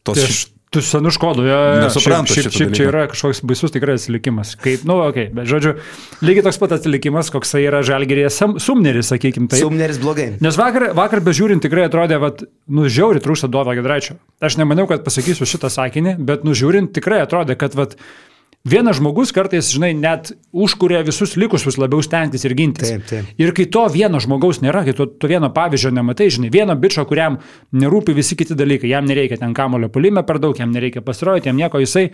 Tos... 0.00 0.16
Tai 0.16 0.24
aš 0.24 0.40
Tu 0.70 0.78
senu 0.86 1.10
škodu, 1.10 1.42
jo. 1.42 1.58
Nesuprantu 1.82 2.30
šiaip, 2.30 2.44
šiaip, 2.46 2.54
šiaip 2.54 2.74
čia 2.78 2.84
yra 2.86 3.00
kažkoks 3.10 3.40
baisus 3.42 3.72
tikrai 3.74 3.96
atsilikimas. 3.98 4.52
Kaip, 4.54 4.84
nu, 4.86 5.00
okei, 5.02 5.24
okay, 5.26 5.34
bet 5.34 5.48
žodžiu, 5.50 5.72
lygiai 6.22 6.44
toks 6.46 6.60
pat 6.62 6.76
atsilikimas, 6.76 7.32
koks 7.34 7.56
yra 7.58 7.80
žalgerėje 7.86 8.30
sumneris, 8.62 9.10
sakykim, 9.10 9.48
taip. 9.50 9.64
Sumneris 9.64 9.98
blogai. 9.98 10.28
Nes 10.38 10.58
vakar, 10.60 10.92
vakar 10.94 11.24
bežiūrint 11.26 11.66
tikrai 11.66 11.88
atrodė, 11.88 12.20
kad, 12.22 12.46
nu, 12.70 12.86
žiauri 12.86 13.18
trūksta 13.24 13.50
Dovo 13.50 13.74
Gedraičio. 13.74 14.20
Aš 14.38 14.60
nemaniau, 14.62 14.86
kad 14.90 15.02
pasakysiu 15.02 15.48
šitą 15.50 15.72
sakinį, 15.74 16.14
bet, 16.22 16.46
nu, 16.46 16.54
žiūrint 16.54 16.94
tikrai 16.94 17.18
atrodė, 17.24 17.58
kad, 17.58 17.74
vat, 17.74 17.98
vienas 18.64 18.98
žmogus 18.98 19.32
kartais, 19.32 19.70
žinai, 19.72 19.92
net 19.96 20.32
užkuria 20.52 21.00
visus 21.06 21.36
likusius 21.40 21.78
labiau 21.80 22.02
stengtis 22.04 22.44
ir 22.44 22.54
gintis. 22.58 22.92
Taip, 22.92 23.06
taip. 23.08 23.30
Ir 23.40 23.54
kai 23.56 23.66
to 23.72 23.86
vieno 23.92 24.20
žmogaus 24.20 24.60
nėra, 24.64 24.84
kai 24.86 24.94
to, 24.96 25.06
to 25.08 25.30
vieno 25.30 25.48
pavyzdžio 25.54 25.94
nematai, 25.96 26.28
žinai, 26.34 26.52
vieno 26.52 26.76
bičio, 26.76 27.06
kuriam 27.08 27.40
nerūpi 27.72 28.14
visi 28.16 28.36
kiti 28.38 28.56
dalykai, 28.58 28.90
jam 28.92 29.08
nereikia 29.08 29.40
ten 29.40 29.56
kamulio 29.56 29.88
pulime 29.92 30.24
per 30.28 30.40
daug, 30.42 30.58
jam 30.58 30.72
nereikia 30.74 31.02
pasirodyti, 31.06 31.50
jam 31.50 31.60
nieko, 31.60 31.80
jisai 31.80 32.10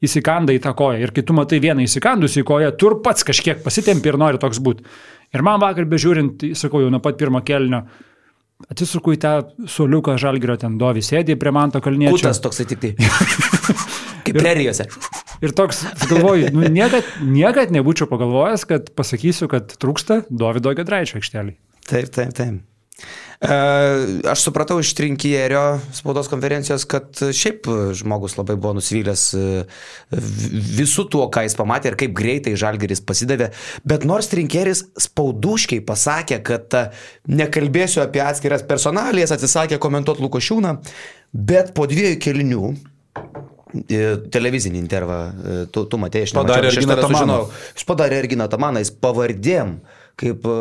įsikanda 0.00 0.54
į 0.56 0.62
tą 0.64 0.72
koją. 0.76 1.02
Ir 1.04 1.12
kai 1.16 1.24
tu 1.26 1.36
matai 1.36 1.60
vieną 1.60 1.84
įsikandusį 1.84 2.40
į 2.40 2.46
koją, 2.48 2.70
tu 2.80 2.88
ir 2.88 3.00
pats 3.04 3.26
kažkiek 3.28 3.60
pasitempi 3.64 4.08
ir 4.08 4.16
nori 4.20 4.40
toks 4.40 4.62
būti. 4.64 4.86
Ir 5.36 5.44
man 5.46 5.60
vakar 5.62 5.84
bežiūrint, 5.86 6.48
sakau, 6.58 6.80
jau 6.82 6.88
nuo 6.90 7.02
pat 7.04 7.20
pirmo 7.20 7.42
kelnio, 7.44 7.84
atsisuku 8.72 9.14
į 9.14 9.20
tą 9.20 9.34
suoliuką 9.68 10.16
žalgerio 10.20 10.56
ten 10.60 10.80
dovį, 10.80 11.04
sėdė 11.04 11.36
prie 11.40 11.52
manto 11.54 11.84
kalniečio. 11.84 12.16
Kutas 12.16 12.40
toksai 12.40 12.66
tik 12.72 12.80
tai. 12.82 12.94
Kaip 14.24 14.40
prerijose. 14.40 14.88
Ir 15.40 15.54
toks, 15.56 15.84
galvoju, 16.10 16.50
nu, 16.52 16.66
niekad, 16.68 17.06
niekad 17.24 17.72
nebūčiau 17.72 18.10
pagalvojęs, 18.10 18.66
kad 18.68 18.90
pasakysiu, 18.96 19.48
kad 19.52 19.72
trūksta 19.80 20.24
Davido 20.28 20.74
Gedraičio 20.76 21.20
aikštelį. 21.20 21.56
Taip, 21.88 22.10
taip, 22.12 22.34
taip. 22.36 22.60
E, 23.40 23.54
Aš 24.28 24.42
supratau 24.44 24.76
iš 24.82 24.92
trinkierio 24.98 25.78
spaudos 25.96 26.28
konferencijos, 26.28 26.84
kad 26.84 27.16
šiaip 27.16 27.64
žmogus 27.96 28.36
labai 28.36 28.58
buvo 28.60 28.74
nusivylęs 28.76 29.22
e, 29.32 29.44
visų 30.76 31.06
tuo, 31.12 31.24
ką 31.32 31.46
jis 31.46 31.56
pamatė 31.56 31.94
ir 31.94 31.96
kaip 32.02 32.12
greitai 32.16 32.52
žalgeris 32.60 33.00
pasidavė. 33.00 33.48
Bet 33.88 34.04
nors 34.08 34.28
trinkieris 34.32 34.84
spauduškiai 35.08 35.80
pasakė, 35.88 36.42
kad 36.44 36.76
e, 36.76 36.84
nekalbėsiu 37.32 38.04
apie 38.04 38.20
atskiras 38.26 38.66
personalijas, 38.68 39.32
atsisakė 39.32 39.80
komentuoti 39.80 40.26
Lukošiūną, 40.26 40.76
bet 41.32 41.72
po 41.72 41.88
dviejų 41.88 42.20
kelinių 42.20 42.74
e, 42.74 43.49
televizinį 44.34 44.80
intervą, 44.80 45.20
e, 45.30 45.56
tu, 45.72 45.86
tu 45.90 46.00
matėjai, 46.00 46.28
aš 46.28 46.36
Padarė 46.38 46.70
Erginą 46.72 46.98
Tamaną. 47.00 47.40
Jis 47.76 47.88
padarė 47.88 48.20
Erginą 48.24 48.50
Tamaną, 48.50 48.82
jis 48.84 48.92
pavardėm, 49.02 49.78
kaip 50.20 50.46
e, 50.46 50.60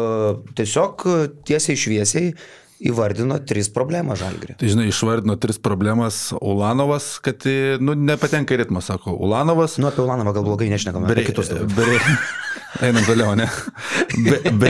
tiesiog 0.59 1.05
e, 1.05 1.19
tiesiai 1.49 1.79
šviesiai 1.79 2.33
įvardino 2.79 3.39
tris 3.43 3.67
problemas 3.75 4.21
žalgrį. 4.21 4.55
Tai 4.59 4.69
žinai, 4.71 4.87
išvardino 4.91 5.35
tris 5.41 5.59
problemas. 5.61 6.29
Ulanovas, 6.39 7.11
kad 7.23 7.43
e, 7.49 7.75
nu, 7.83 7.95
nepatenka 7.97 8.55
į 8.55 8.61
ritmą, 8.63 8.83
sako. 8.85 9.17
Ulanovas. 9.19 9.77
Nu, 9.81 9.89
apie 9.91 10.05
Ulanovą 10.05 10.35
gal 10.37 10.47
blogai 10.47 10.69
nešnekame, 10.71 11.09
apie 11.09 11.27
kitus 11.27 11.51
dabar. 11.51 11.67
Bre... 11.75 11.99
Einam 12.77 13.01
toliau, 13.03 13.33
ne? 13.35 13.47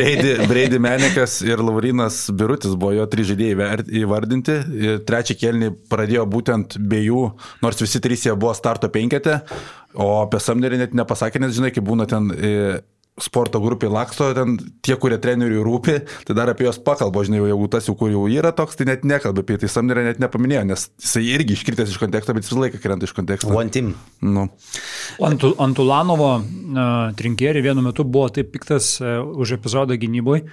Breidi, 0.50 0.80
Menikas 0.80 1.42
ir 1.44 1.60
Laurinas 1.60 2.22
Birutis 2.32 2.78
buvo 2.80 2.94
jo 2.96 3.06
trys 3.12 3.28
žaidėjai 3.34 3.84
įvardinti. 4.02 4.56
Ir 4.80 5.02
Trečią 5.08 5.36
kelnį 5.42 5.74
pradėjo 5.92 6.24
būtent 6.32 6.78
be 6.80 7.02
jų, 7.04 7.26
nors 7.64 7.84
visi 7.84 8.00
trys 8.04 8.24
jie 8.26 8.36
buvo 8.40 8.54
starto 8.56 8.88
penkete, 8.94 9.42
o 10.00 10.22
apie 10.22 10.40
Samnerį 10.44 10.80
net 10.86 10.96
nepasakė, 10.96 11.44
nes 11.44 11.58
žinai, 11.58 11.74
kaip 11.76 11.86
būna 11.92 12.08
ten 12.10 12.32
e, 12.32 12.54
sporto 13.24 13.62
grupė 13.64 13.90
laksto, 13.92 14.30
ten 14.38 14.58
tie, 14.86 14.96
kurie 15.00 15.20
treneriui 15.22 15.62
rūpi, 15.66 15.96
tai 16.28 16.36
dar 16.38 16.52
apie 16.52 16.68
juos 16.68 16.80
pakalbo, 16.84 17.24
žinai, 17.26 17.42
jeigu 17.44 17.70
tas 17.72 17.90
jau 17.90 17.96
kur 18.00 18.12
jau 18.14 18.26
yra 18.32 18.52
toks, 18.56 18.80
tai 18.80 18.90
net 18.90 19.06
nekalba 19.08 19.44
apie 19.46 19.60
tai, 19.62 19.70
Samnerį 19.72 20.06
net 20.08 20.24
nepaminėjo, 20.24 20.64
nes 20.72 20.88
jisai 21.02 21.26
irgi 21.36 21.58
iškritęs 21.58 21.94
iš 21.94 22.02
konteksto, 22.02 22.36
bet 22.38 22.48
visą 22.48 22.60
laiką 22.64 22.82
krenta 22.84 23.10
iš 23.10 23.16
konteksto. 23.18 23.52
One 23.56 23.74
team. 23.74 23.94
Nu. 24.24 24.48
Ant, 25.26 25.46
ant 25.62 25.84
Ulanovo 25.84 26.34
uh, 26.40 26.90
trinkierį 27.20 27.64
vienu 27.70 27.86
metu 27.86 28.08
buvo 28.08 28.30
taip 28.34 28.52
piktas 28.56 28.98
uh, 29.04 29.22
už 29.40 29.58
epizodą 29.60 30.00
gynyboje, 30.00 30.48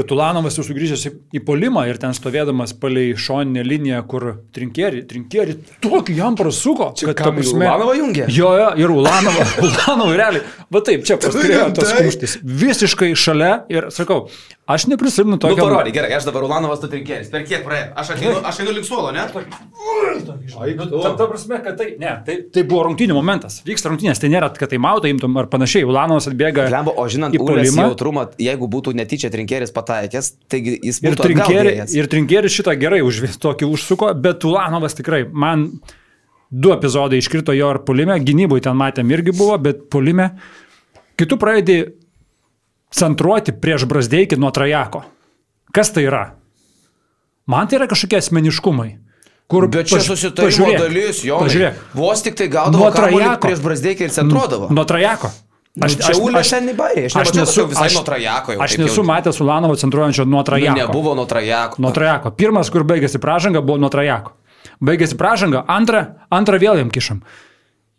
kad 0.00 0.14
Ulanovas 0.14 0.56
jau 0.56 0.64
sugrįžęs 0.64 1.06
į, 1.36 1.42
polimą 1.44 1.84
ir 1.90 1.98
ten 2.00 2.14
stovėdamas 2.16 2.72
palei 2.80 3.12
šoninę 3.18 3.64
liniją, 3.66 4.00
kur 4.08 4.26
trinkierį, 4.56 5.02
trinkierį 5.10 5.56
tokį 5.84 6.16
jam 6.16 6.38
prasuko, 6.38 6.90
Čia 6.96 7.12
ta 7.12 7.28
į 7.30 7.46
Ulanovą 7.52 7.96
jungia? 7.98 8.28
Jo, 8.32 8.54
jo, 8.56 8.70
ir 8.80 8.94
Ulanovą, 8.94 9.46
Ulanovą 9.66 10.16
realiai. 10.16 10.46
Va 10.72 10.82
taip, 10.86 11.04
čia 11.08 11.18
paskrėjo 11.20 11.68
tas 11.76 11.92
kumštis. 11.98 12.38
Visiškai 12.64 13.12
šalia 13.18 13.52
ir 13.72 13.90
sakau, 13.94 14.28
aš 14.74 14.86
neprisimenu 14.90 15.36
Nu, 15.36 15.40
tokio... 15.42 15.64
parodyk, 15.64 15.94
gerai, 15.94 16.10
aš 16.16 16.26
dabar 16.28 16.44
Ulanovas 16.46 16.80
tu 16.82 16.88
trinkėlis. 16.90 17.30
Per 17.32 17.44
kiek 17.48 17.62
praėjo? 17.66 17.90
Aš 18.00 18.12
ateinu, 18.14 18.40
aš 18.46 18.60
einu 18.62 18.74
link 18.76 18.86
suolo, 18.88 19.12
ne? 19.14 19.26
Nu, 19.30 21.00
ta, 21.02 21.12
ta 21.18 21.26
prasme, 21.30 21.60
kad 21.64 21.78
tai, 21.78 21.88
ne, 22.00 22.14
tai, 22.26 22.36
tai 22.54 22.64
buvo 22.68 22.86
rungtynių 22.88 23.16
momentas. 23.16 23.60
Vyksta 23.66 23.92
rungtynės, 23.92 24.20
tai 24.22 24.32
nėra, 24.32 24.50
kad 24.56 24.72
tai 24.72 24.80
mauto 24.82 25.10
imtum 25.10 25.38
ar 25.40 25.48
panašiai. 25.52 25.86
Ulanovas 25.88 26.28
atbėga. 26.30 26.66
Lembo, 26.72 26.94
o 26.96 27.06
žinant, 27.10 27.36
Ulės 27.40 27.76
jautrumą, 27.76 28.26
jeigu 28.40 28.68
būtų 28.70 28.94
netyčia 28.98 29.30
trinkėlis 29.32 29.74
pataikęs, 29.76 30.34
taigi 30.50 30.76
jis 30.78 31.00
Ir 31.00 31.12
būtų 31.12 31.26
atgal 31.28 31.46
trinkėri, 31.46 31.76
ir 31.96 32.10
trinkėri 32.14 32.52
šitą 32.52 32.76
gerai 32.80 33.00
už 33.06 33.22
tokį 33.42 33.70
užsuko, 33.70 34.12
bet 34.18 34.46
Ulanovas 34.48 34.98
tikrai, 34.98 35.24
man 35.30 35.68
du 36.50 36.74
epizodai 36.74 37.20
iškrito 37.22 37.54
jo 37.54 37.70
ar 37.70 37.80
pulime, 37.86 38.18
gynybui 38.22 38.60
ten 38.64 38.76
matėm 38.78 39.10
irgi 39.14 39.34
buvo, 39.36 39.56
bet 39.62 39.86
pulime, 39.92 40.32
kai 41.18 41.28
tu 41.30 41.38
pradedi 41.40 41.82
centruoti 42.90 43.52
prieš 43.52 43.84
Brasdeikį 43.90 44.38
nuo 44.38 44.50
Trajako. 44.54 45.04
Kas 45.74 45.92
tai 45.94 46.06
yra? 46.08 46.24
Man 47.50 47.68
tai 47.70 47.78
yra 47.80 47.86
kažkokie 47.90 48.18
asmeniškumai. 48.18 48.90
Kur 49.50 49.66
Bet 49.66 49.88
čia 49.90 49.98
susitarimo 49.98 50.46
pažiūrėk, 50.46 50.78
dalis, 50.78 51.24
jo. 51.26 51.38
Pažiūrėk. 51.42 51.78
Vos 51.98 52.20
tik 52.22 52.36
tai 52.38 52.46
gaudavo 52.52 52.90
Trajako. 52.94 53.40
prieš 53.48 53.62
Brasdeikį 53.64 54.06
ir 54.06 54.12
centruodavo. 54.14 54.68
Nuo 54.70 54.84
Trajako. 54.86 55.30
Aš, 55.80 55.94
čia 56.02 56.14
Ulės 56.18 56.50
ten 56.50 56.66
įbairė, 56.72 57.04
aš, 57.06 57.14
aš 57.22 57.30
nesu 57.34 57.64
visai 57.70 57.88
nuo 57.94 58.02
Trajako. 58.06 58.52
jau 58.56 58.62
Aš 58.62 58.72
nesu 58.78 59.00
jau- 59.02 59.06
matęs 59.06 59.38
Ulanovo 59.40 59.76
centruojančio 59.78 60.24
nuo 60.26 60.40
Nu, 60.40 60.44
Trajako. 60.44 60.78
nebuvo 60.78 61.14
nuo 61.14 61.24
Trajako. 61.30 61.78
Nuo 61.82 61.90
Trajako. 61.94 62.30
Pirmas, 62.30 62.70
kur 62.70 62.82
baigėsi 62.84 63.18
pražanga, 63.22 63.62
buvo 63.62 63.78
nuo 63.78 63.88
Trajako. 63.88 64.32
Baigėsi 64.82 65.14
pražanga, 65.16 65.64
antrą, 65.68 66.06
antrą 66.30 66.58
vėl 66.58 66.78
jam 66.78 66.90
kišam. 66.90 67.22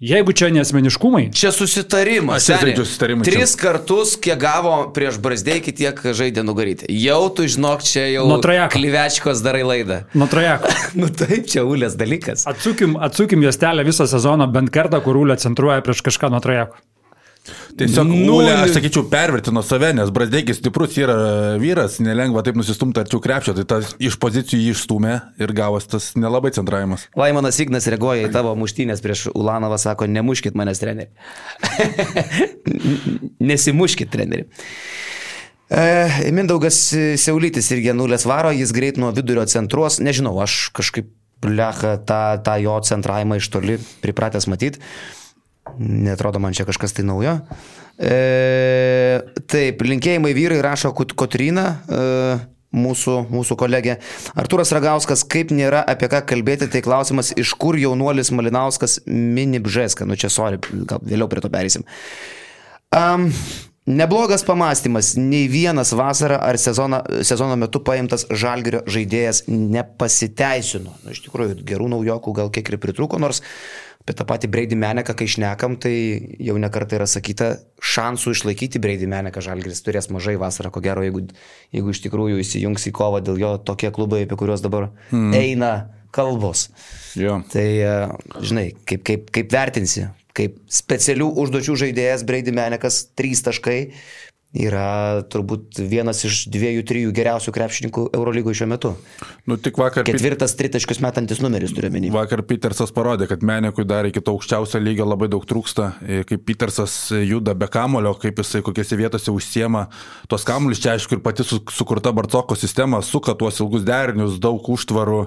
Jeigu 0.01 0.33
čia 0.33 0.47
nesmeniškumai, 0.49 1.27
Čia 1.29 1.51
susitarimas. 1.53 2.41
Aš 2.41 2.45
čia 2.47 2.55
seni. 2.57 2.71
žaidžiu 2.71 2.85
susitarimą 2.89 3.21
čia. 3.25 3.31
Tris 3.35 3.51
kartus, 3.53 4.15
kiek 4.17 4.39
gavo 4.41 4.71
prieš 4.95 5.19
Brasdeikį, 5.21 5.73
tiek 5.77 5.99
žaidė 6.17 6.41
nugaryti. 6.41 6.87
Jau 7.03 7.29
tu 7.29 7.45
žinok, 7.45 7.83
čia 7.85 8.07
jau 8.09 8.23
Nuo 8.25 8.39
Trajako. 8.41 8.73
klyvečkos 8.79 9.43
darai 9.45 9.61
laidą. 9.61 9.99
nuo 10.17 10.25
Trajako. 10.31 10.73
nu 11.01 11.05
taip, 11.13 11.45
čia 11.45 11.61
Ulės 11.69 11.93
dalykas. 12.01 12.47
Atsukim, 12.49 12.97
atsukim 12.97 13.45
juostelę 13.45 13.85
visą 13.85 14.09
sezoną 14.09 14.49
bent 14.49 14.73
kartą, 14.73 15.03
kur 15.05 15.21
Ulė 15.21 15.37
centruoja 15.37 15.85
prieš 15.85 16.01
kažką 16.09 16.31
nuo 16.33 16.41
Trajako. 16.41 16.81
Tiesiog 17.77 18.05
Nulis. 18.05 18.29
Ulė, 18.29 18.51
aš 18.53 18.75
sakyčiau, 18.75 19.05
pervertino 19.09 19.63
save, 19.65 19.89
nes 19.97 20.11
Brasdeikis 20.13 20.59
stiprus 20.59 20.93
yra 21.01 21.15
vyras, 21.61 21.97
nelengva 22.03 22.43
taip 22.45 22.59
nusistumti 22.59 23.01
arčiau 23.01 23.21
krepšio, 23.23 23.55
tai 23.57 23.65
tas 23.65 23.93
iš 23.97 24.19
pozicijų 24.21 24.59
jį 24.61 24.73
išstumė 24.75 25.15
ir 25.41 25.53
gavos 25.57 25.89
tas 25.89 26.11
nelabai 26.19 26.53
centravimas. 26.53 27.07
Laimonas 27.17 27.57
Ignas 27.63 27.89
reaguoja 27.89 28.27
į 28.27 28.33
tavo 28.35 28.53
muštynės 28.59 29.01
prieš 29.01 29.25
Ulanovą, 29.33 29.79
sako, 29.81 30.05
nemuškit 30.11 30.57
manęs 30.59 30.83
treneri. 30.83 31.09
Nesimuškit 33.51 34.11
treneri. 34.13 34.45
E, 35.71 36.29
Mindaugas 36.35 36.77
Seulytis 37.23 37.71
irgi 37.73 37.95
nulės 37.97 38.27
varo, 38.29 38.51
jis 38.53 38.75
greit 38.75 39.01
nuo 39.01 39.09
vidurio 39.15 39.47
centruos, 39.49 39.97
nežinau, 40.03 40.35
aš 40.43 40.67
kažkaip 40.77 41.09
plecha 41.41 41.95
tą, 42.05 42.21
tą 42.45 42.59
jo 42.61 42.77
centravimą 42.85 43.39
iš 43.41 43.49
toli 43.49 43.79
pripratęs 44.03 44.45
matyti. 44.51 44.85
Netrodo 45.79 46.41
man 46.43 46.55
čia 46.57 46.65
kažkas 46.67 46.95
tai 46.97 47.05
naujo. 47.07 47.37
E, 48.01 49.21
taip, 49.51 49.83
linkėjimai 49.85 50.33
vyrai 50.35 50.61
rašo 50.65 50.91
Kotryna, 50.95 51.65
e, 51.85 52.05
mūsų, 52.75 53.17
mūsų 53.31 53.57
kolegė. 53.59 53.97
Arturas 54.39 54.71
Ragauskas, 54.75 55.25
kaip 55.27 55.51
nėra 55.55 55.83
apie 55.87 56.09
ką 56.11 56.23
kalbėti, 56.29 56.69
tai 56.71 56.83
klausimas, 56.85 57.33
iš 57.37 57.53
kur 57.59 57.77
jaunuolis 57.79 58.31
Malinauskas 58.35 59.01
mini 59.07 59.59
bžeską. 59.63 60.07
Nu 60.07 60.17
čia, 60.19 60.31
sorry, 60.31 60.61
gal 60.87 61.03
vėliau 61.03 61.29
prie 61.31 61.43
to 61.43 61.51
perėsim. 61.51 61.85
Um, 62.95 63.29
neblogas 63.85 64.43
pamastymas. 64.47 65.13
Nei 65.19 65.47
vienas 65.51 65.93
vasarą 65.95 66.39
ar 66.43 66.59
sezono, 66.61 67.03
sezono 67.27 67.57
metu 67.59 67.83
paimtas 67.83 68.25
žalgerio 68.29 68.83
žaidėjas 68.89 69.45
nepasiteisino. 69.51 70.95
Nu, 71.03 71.15
iš 71.15 71.23
tikrųjų, 71.27 71.61
gerų 71.67 71.91
naujokų 71.95 72.35
gal 72.39 72.51
kiek 72.53 72.71
ir 72.73 72.81
pritruko, 72.81 73.19
nors 73.21 73.43
apie 74.01 74.15
tą 74.17 74.25
patį 74.27 74.49
Breidį 74.51 74.77
Meneką, 74.81 75.15
kai 75.17 75.27
išnekam, 75.29 75.77
tai 75.81 75.93
jau 76.41 76.57
nekartai 76.61 76.97
yra 76.99 77.07
sakyta, 77.09 77.51
šansų 77.93 78.35
išlaikyti 78.35 78.81
Breidį 78.81 79.09
Meneką 79.11 79.43
žalgeris 79.45 79.83
turės 79.85 80.09
mažai 80.13 80.37
vasarą, 80.41 80.73
ko 80.73 80.81
gero, 80.83 81.05
jeigu, 81.05 81.27
jeigu 81.75 81.93
iš 81.93 82.01
tikrųjų 82.07 82.41
įsijungs 82.41 82.87
į 82.89 82.95
kovą 82.97 83.21
dėl 83.25 83.41
jo 83.41 83.51
tokie 83.65 83.91
klubai, 83.93 84.23
apie 84.25 84.39
kuriuos 84.39 84.63
dabar 84.65 84.89
hmm. 85.11 85.35
eina 85.37 85.73
kalbos. 86.11 86.69
Jo. 87.19 87.39
Tai, 87.51 87.67
e, 87.67 87.93
žinai, 88.43 88.65
kaip, 88.89 89.05
kaip, 89.07 89.29
kaip 89.37 89.53
vertinsi, 89.53 90.07
kaip 90.37 90.57
specialių 90.71 91.29
užduočių 91.43 91.77
žaidėjas 91.85 92.25
Breidį 92.27 92.55
Menekas, 92.57 93.03
trys 93.17 93.43
taškai, 93.45 93.79
yra 94.51 95.23
turbūt 95.31 95.79
vienas 95.87 96.25
iš 96.27 96.41
dviejų, 96.51 96.83
trijų 96.87 97.11
geriausių 97.15 97.53
krepšininkų 97.55 98.03
Eurolygoje 98.17 98.59
šiuo 98.59 98.67
metu. 98.67 98.89
Nu, 99.47 99.55
tik 99.55 99.77
vakar. 99.79 100.03
Ketvirtas 100.07 100.57
tritaškius 100.59 100.99
metantis 101.03 101.39
numeris 101.43 101.71
turiu 101.75 101.87
menį. 101.93 102.09
Vakar 102.11 102.43
Petersas 102.47 102.91
parodė, 102.91 103.29
kad 103.31 103.45
Menekui 103.47 103.85
dar 103.87 104.09
iki 104.09 104.19
to 104.19 104.33
aukščiausio 104.35 104.81
lygio 104.83 105.07
labai 105.07 105.29
daug 105.31 105.45
trūksta. 105.47 105.93
E, 106.03 106.21
kaip 106.27 106.43
Petersas 106.49 106.97
juda 107.15 107.55
be 107.55 107.69
kamulio, 107.71 108.11
kaip 108.19 108.41
jisai 108.43 108.59
kokiose 108.65 108.99
vietose 108.99 109.31
užsiema 109.31 109.85
tuos 110.27 110.43
kamuolius, 110.47 110.83
čia 110.83 110.97
aišku 110.97 111.15
ir 111.15 111.23
pati 111.23 111.47
sukurta 111.47 112.11
Barcoko 112.15 112.57
sistema, 112.59 112.99
suka 113.05 113.37
tuos 113.39 113.61
ilgus 113.63 113.87
derinius, 113.87 114.35
daug 114.43 114.67
užtvarų, 114.75 115.21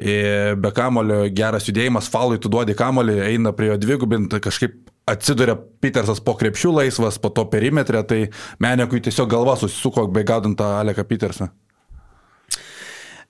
e, 0.00 0.16
be 0.56 0.72
kamulio 0.72 1.26
geras 1.28 1.68
judėjimas, 1.68 2.08
falui 2.12 2.40
tu 2.40 2.48
duodi 2.52 2.78
kamulį, 2.78 3.20
eina 3.28 3.52
prie 3.52 3.68
jo 3.68 3.78
dvigubinti, 3.84 4.40
kažkaip 4.40 4.80
atsiduria 5.08 5.56
Petersas 5.56 6.22
po 6.22 6.34
krepšių 6.38 6.76
laisvas, 6.78 7.18
po 7.22 7.32
to 7.34 7.44
perimetrė, 7.50 8.02
tai 8.06 8.20
Menekui 8.62 9.02
tiesiog 9.02 9.30
galva 9.30 9.56
susisuko, 9.60 10.06
beigaudant 10.12 10.58
tą 10.58 10.68
Aleką 10.78 11.04
Petersą. 11.08 11.48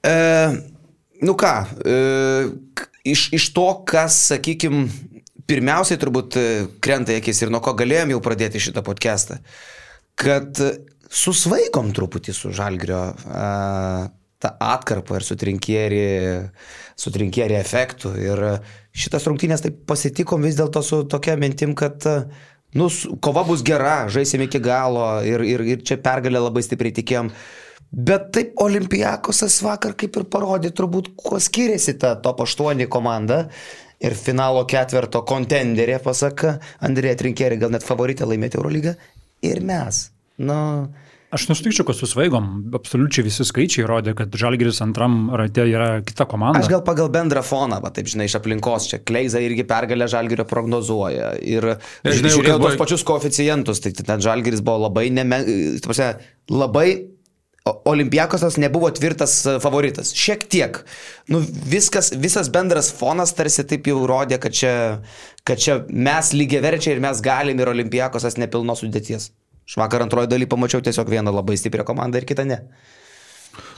E, 0.03 0.15
nu 1.23 1.37
ką, 1.39 1.55
e, 1.87 1.97
iš, 3.09 3.29
iš 3.39 3.49
to, 3.57 3.69
kas, 3.89 4.19
sakykime, 4.33 4.87
pirmiausiai 5.49 6.01
turbūt 6.01 6.39
e, 6.39 6.47
krenta 6.83 7.17
akis 7.19 7.45
ir 7.45 7.53
nuo 7.53 7.63
ko 7.65 7.75
galėjom 7.79 8.15
jau 8.15 8.23
pradėti 8.25 8.63
šitą 8.63 8.85
podcastą, 8.87 9.39
kad 10.19 10.59
susvaikom 11.13 11.93
truputį 11.97 12.35
su 12.37 12.53
Žalgrio 12.57 13.05
e, 13.13 13.47
tą 14.43 14.53
atkarpą 14.63 15.19
ir 15.19 15.27
sutrinkierį, 15.27 16.07
sutrinkierį 16.99 17.59
efektų. 17.61 18.15
Ir 18.21 18.45
šitas 18.93 19.27
rungtynės 19.29 19.65
taip 19.65 19.83
pasitikom 19.89 20.45
vis 20.47 20.59
dėlto 20.59 20.83
su 20.85 21.03
tokia 21.11 21.37
mintim, 21.41 21.77
kad 21.79 22.07
nu, 22.75 22.89
kova 23.25 23.45
bus 23.49 23.65
gera, 23.67 24.09
žaisim 24.13 24.45
iki 24.47 24.61
galo 24.63 25.07
ir, 25.27 25.45
ir, 25.47 25.67
ir 25.75 25.85
čia 25.87 26.01
pergalę 26.03 26.43
labai 26.43 26.65
stipriai 26.67 26.97
tikėjom. 26.99 27.31
Bet 27.93 28.31
taip 28.33 28.57
Olimpijakosas 28.63 29.59
vakar 29.65 29.93
kaip 30.01 30.17
ir 30.17 30.25
parodė 30.33 30.71
turbūt, 30.73 31.13
kuo 31.19 31.41
skiriasi 31.43 31.99
ta 32.01 32.15
top 32.25 32.41
8 32.47 32.87
komanda 32.89 33.45
ir 34.03 34.17
finalo 34.17 34.65
ketverto 34.67 35.21
kontenderė, 35.29 35.99
pasaka 36.03 36.57
Andrėja 36.83 37.21
Trinkeri, 37.21 37.61
gal 37.61 37.75
net 37.75 37.85
favoritė 37.85 38.27
laimėti 38.27 38.59
Eurolygą 38.59 38.97
ir 39.45 39.61
mes. 39.67 40.07
Nu, 40.41 40.57
Aš 41.33 41.47
nesutikčiau, 41.49 41.87
kad 41.89 41.97
susvaigom. 41.97 42.49
Absoliučiai 42.77 43.25
visi 43.25 43.47
skaičiai 43.49 43.87
rodė, 43.89 44.13
kad 44.19 44.35
Žalgiris 44.37 44.83
antram 44.85 45.31
rate 45.33 45.65
yra 45.65 46.03
kita 46.05 46.27
komanda. 46.29 46.61
Aš 46.61 46.69
gal 46.69 46.83
pagal 46.85 47.09
bendrą 47.15 47.41
foną, 47.47 47.79
va, 47.81 47.89
taip 47.95 48.11
žinai, 48.13 48.27
iš 48.29 48.37
aplinkos 48.37 48.91
čia. 48.91 49.01
Kleiza 49.01 49.41
irgi 49.41 49.65
pergalę 49.69 50.11
Žalgirio 50.13 50.45
prognozuoja. 50.51 51.33
Ir 51.41 51.71
žinai, 52.05 52.35
žiūrėjau 52.37 52.59
tos 52.59 52.67
buvo... 52.67 52.81
pačius 52.85 53.07
koeficientus, 53.09 53.81
tai 53.81 53.95
ten 53.97 54.21
Žalgiris 54.21 54.61
buvo 54.61 54.85
labai, 54.91 55.07
neme, 55.15 55.41
prasme, 55.87 56.13
labai 56.53 56.87
Olimpiakosas 57.63 58.57
nebuvo 58.59 58.91
tvirtas 58.91 59.37
favoritas. 59.63 60.11
Šiek 60.19 60.49
tiek. 60.51 60.81
Nu, 61.31 61.39
viskas, 61.71 62.11
visas 62.19 62.51
bendras 62.51 62.89
fonas 62.93 63.33
tarsi 63.39 63.63
taip 63.71 63.87
jau 63.87 64.01
rodė, 64.11 64.41
kad 64.43 64.57
čia, 64.59 64.73
kad 65.47 65.63
čia 65.63 65.79
mes 65.89 66.33
lygiai 66.35 66.65
verčiai 66.65 66.97
ir 66.97 67.05
mes 67.05 67.23
galim 67.23 67.63
ir 67.63 67.71
Olimpiakosas 67.71 68.37
nepilnos 68.43 68.83
sudėties. 68.83 69.31
Aš 69.69 69.79
vakar 69.79 70.05
antroji 70.05 70.31
daly 70.31 70.49
pamačiau 70.51 70.83
tiesiog 70.85 71.11
vieną 71.11 71.35
labai 71.35 71.57
stiprią 71.61 71.87
komandą 71.87 72.21
ir 72.21 72.27
kitą 72.29 72.47
ne. 72.49 72.63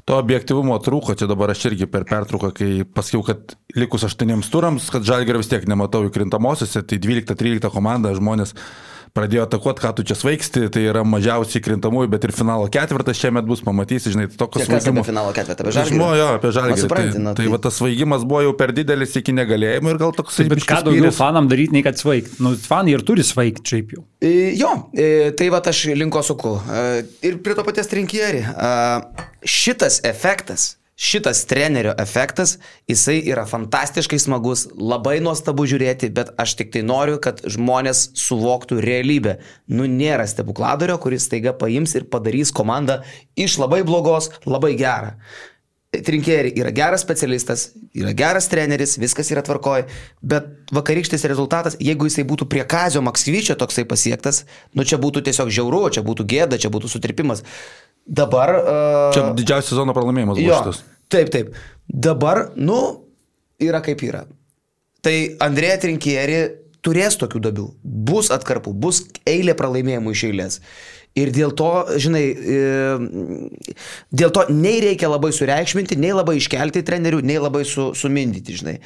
To 0.07 0.19
objektivumo 0.21 0.77
trūko, 0.85 1.17
čia 1.19 1.27
dabar 1.27 1.51
aš 1.51 1.65
irgi 1.71 1.89
per 1.91 2.05
pertrauką, 2.07 2.53
kai 2.55 2.71
pasakiau, 2.87 3.25
kad 3.27 3.55
likus 3.75 4.05
aštuoniems 4.07 4.51
turams, 4.53 4.87
kad 4.93 5.07
žalgerio 5.07 5.41
vis 5.41 5.51
tiek 5.51 5.65
nematau 5.71 6.05
įkrintamosiose, 6.07 6.85
tai 6.87 7.01
12-13 7.03 7.73
komanda 7.75 8.13
žmonės 8.15 8.55
pradėjo 9.15 9.45
atakuoti, 9.47 9.83
ką 9.85 9.93
tu 9.95 10.05
čia 10.09 10.17
svaigsti, 10.19 10.67
tai 10.75 10.83
yra 10.91 11.05
mažiausiai 11.07 11.63
krintamųjų, 11.63 12.11
bet 12.11 12.27
ir 12.27 12.33
finalo 12.35 12.67
ketvirtas 12.73 13.21
šiemet 13.21 13.47
bus, 13.47 13.63
pamatysi, 13.65 14.11
žinai, 14.15 14.27
tai 14.33 14.41
tokios 14.43 14.67
svaigimo. 14.67 15.05
finalo 15.07 15.31
ketvirtą, 15.37 15.63
apie 15.63 15.75
žalgį. 15.77 15.95
Žinau, 15.95 16.11
jo, 16.19 16.27
apie 16.41 16.53
žalgį. 16.57 16.79
Tai, 16.91 17.07
tai, 17.15 17.35
tai 17.39 17.49
va 17.53 17.61
tas 17.63 17.79
svaigimas 17.79 18.27
buvo 18.27 18.43
jau 18.49 18.57
per 18.59 18.75
didelis 18.75 19.15
iki 19.21 19.35
negalėjimo 19.39 19.95
ir 19.95 20.03
gal 20.03 20.15
toks... 20.19 20.41
Tai, 20.43 20.49
bet 20.51 20.67
ką 20.67 20.81
daugiau 20.89 21.07
spyris. 21.07 21.21
fanam 21.21 21.51
daryti, 21.51 21.77
nei 21.79 21.87
kad 21.87 22.01
svaigt. 22.01 22.41
Nu, 22.43 22.57
fanai 22.59 22.97
ir 22.97 23.07
turi 23.07 23.27
svaigt 23.27 23.63
šiaip 23.71 23.95
jau. 23.95 24.07
E, 24.19 24.51
jo, 24.59 24.73
e, 24.99 25.31
tai 25.39 25.51
va 25.55 25.63
aš 25.63 25.87
linko 25.95 26.25
suku. 26.27 26.57
E, 26.67 27.05
ir 27.31 27.39
prie 27.45 27.55
to 27.55 27.67
paties 27.67 27.91
trinkierį. 27.95 28.43
E, 28.51 28.73
šitas 29.47 30.03
efektas 30.11 30.73
šitas 30.97 31.45
trenerio 31.51 31.95
efektas, 31.99 32.59
jisai 32.89 33.19
yra 33.27 33.47
fantastiškai 33.51 34.19
smagus, 34.23 34.67
labai 34.79 35.19
nuostabu 35.25 35.67
žiūrėti, 35.67 36.13
bet 36.15 36.31
aš 36.41 36.57
tik 36.61 36.71
tai 36.75 36.85
noriu, 36.87 37.19
kad 37.23 37.43
žmonės 37.43 38.11
suvoktų 38.19 38.79
realybę. 38.85 39.39
Nu, 39.67 39.89
nėra 39.91 40.29
stebukladario, 40.31 40.99
kuris 41.03 41.29
taiga 41.33 41.55
paims 41.59 41.97
ir 41.99 42.07
padarys 42.11 42.55
komandą 42.55 43.03
iš 43.35 43.59
labai 43.63 43.83
blogos 43.87 44.31
labai 44.47 44.75
gerą. 44.79 45.17
Trinkėri 45.95 46.51
yra 46.59 46.73
geras 46.75 47.05
specialistas, 47.05 47.69
yra 47.95 48.11
geras 48.19 48.49
treneris, 48.51 48.97
viskas 48.99 49.29
yra 49.31 49.45
tvarkoj, 49.47 49.85
bet 50.27 50.49
vakarykštis 50.75 51.23
rezultatas, 51.31 51.77
jeigu 51.79 52.09
jisai 52.09 52.25
būtų 52.27 52.49
prie 52.51 52.65
Kazio 52.67 53.03
Maksvyčio 53.07 53.55
toksai 53.61 53.85
pasiektas, 53.87 54.43
nu 54.75 54.83
čia 54.83 54.99
būtų 54.99 55.23
tiesiog 55.29 55.53
žiauru, 55.55 55.85
čia 55.95 56.03
būtų 56.07 56.27
gėda, 56.27 56.59
čia 56.59 56.73
būtų 56.75 56.91
sutripimas. 56.91 57.45
Dabar. 58.05 58.53
Uh, 58.59 59.13
Čia 59.17 59.29
didžiausias 59.37 59.73
sezono 59.73 59.95
pralaimėjimas 59.97 60.41
buvo 60.41 60.59
šitas. 60.61 60.83
Taip, 61.13 61.31
taip. 61.33 61.55
Dabar, 61.89 62.51
nu, 62.57 62.81
yra 63.63 63.81
kaip 63.85 64.03
yra. 64.05 64.25
Tai 65.05 65.15
Andrėja 65.45 65.81
Trinkieri 65.85 66.43
turės 66.85 67.17
tokių 67.21 67.41
dabių. 67.47 67.67
Bus 67.83 68.31
atkarpų, 68.35 68.75
bus 68.77 69.03
eilė 69.29 69.57
pralaimėjimų 69.57 70.15
iš 70.15 70.25
eilės. 70.29 70.61
Ir 71.15 71.31
dėl 71.31 71.53
to, 71.55 71.71
žinai, 72.03 72.25
e, 72.35 73.75
dėl 74.11 74.33
to 74.35 74.49
nei 74.51 74.81
reikia 74.83 75.09
labai 75.13 75.31
sureikšminti, 75.37 75.99
nei 76.01 76.11
labai 76.11 76.41
iškelti 76.41 76.83
trenerių, 76.85 77.21
nei 77.23 77.39
labai 77.39 77.63
su, 77.69 77.93
sumindyti, 77.95 78.57
žinai. 78.59 78.81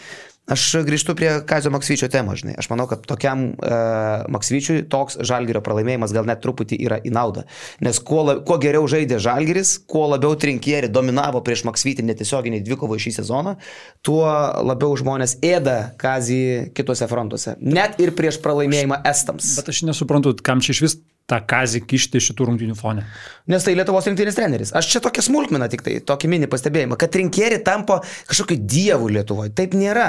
Aš 0.49 0.65
grįžtu 0.87 1.13
prie 1.19 1.31
Kazio 1.49 1.69
Maksvyčio 1.75 2.09
temos, 2.09 2.41
žinai. 2.41 2.55
Aš 2.61 2.71
manau, 2.73 2.87
kad 2.89 3.03
tokiam 3.09 3.51
uh, 3.53 4.25
Maksvyčiui 4.33 4.87
toks 4.89 5.19
žalgerio 5.29 5.61
pralaimėjimas 5.65 6.15
gal 6.17 6.25
net 6.29 6.41
truputį 6.45 6.79
yra 6.87 6.99
į 7.05 7.13
naudą. 7.13 7.45
Nes 7.85 8.01
kuo, 8.01 8.23
la, 8.25 8.39
kuo 8.49 8.57
geriau 8.63 8.89
žaidė 8.89 9.21
žalgeris, 9.21 9.75
kuo 9.91 10.07
labiau 10.15 10.39
trinkieri 10.41 10.89
dominavo 10.93 11.43
prieš 11.45 11.67
Maksvytį 11.69 12.07
netiesioginiai 12.09 12.65
dvikovo 12.65 12.97
šį 12.97 13.13
sezoną, 13.21 13.59
tuo 14.01 14.25
labiau 14.65 14.97
žmonės 14.97 15.37
ėda 15.45 15.79
Kazį 16.01 16.41
kitose 16.77 17.11
frontuose. 17.11 17.59
Net 17.61 18.01
ir 18.01 18.15
prieš 18.17 18.41
pralaimėjimą 18.45 19.03
Estams. 19.13 19.53
Bet 19.61 19.69
aš 19.75 19.85
nesuprantu, 19.91 20.33
kam 20.41 20.65
čia 20.65 20.73
iš 20.73 20.85
vis 20.87 20.99
tą 21.29 21.39
kazį 21.45 21.83
kišti 21.89 22.21
šitų 22.25 22.47
rungtynių 22.49 22.75
fone. 22.79 23.05
Nes 23.49 23.65
tai 23.65 23.75
Lietuvos 23.77 24.07
rinktinės 24.09 24.37
treneris. 24.37 24.73
Aš 24.77 24.89
čia 24.93 25.03
tokia 25.05 25.25
smulkmena 25.25 25.69
tik 25.73 25.85
tai, 25.85 25.99
tokį 26.05 26.31
mini 26.33 26.49
pastebėjimą, 26.51 26.97
kad 27.01 27.15
rinkėri 27.21 27.61
tampa 27.65 28.01
kažkokiu 28.31 28.57
dievu 28.65 29.11
Lietuvoje. 29.13 29.53
Taip 29.57 29.77
nėra. 29.77 30.09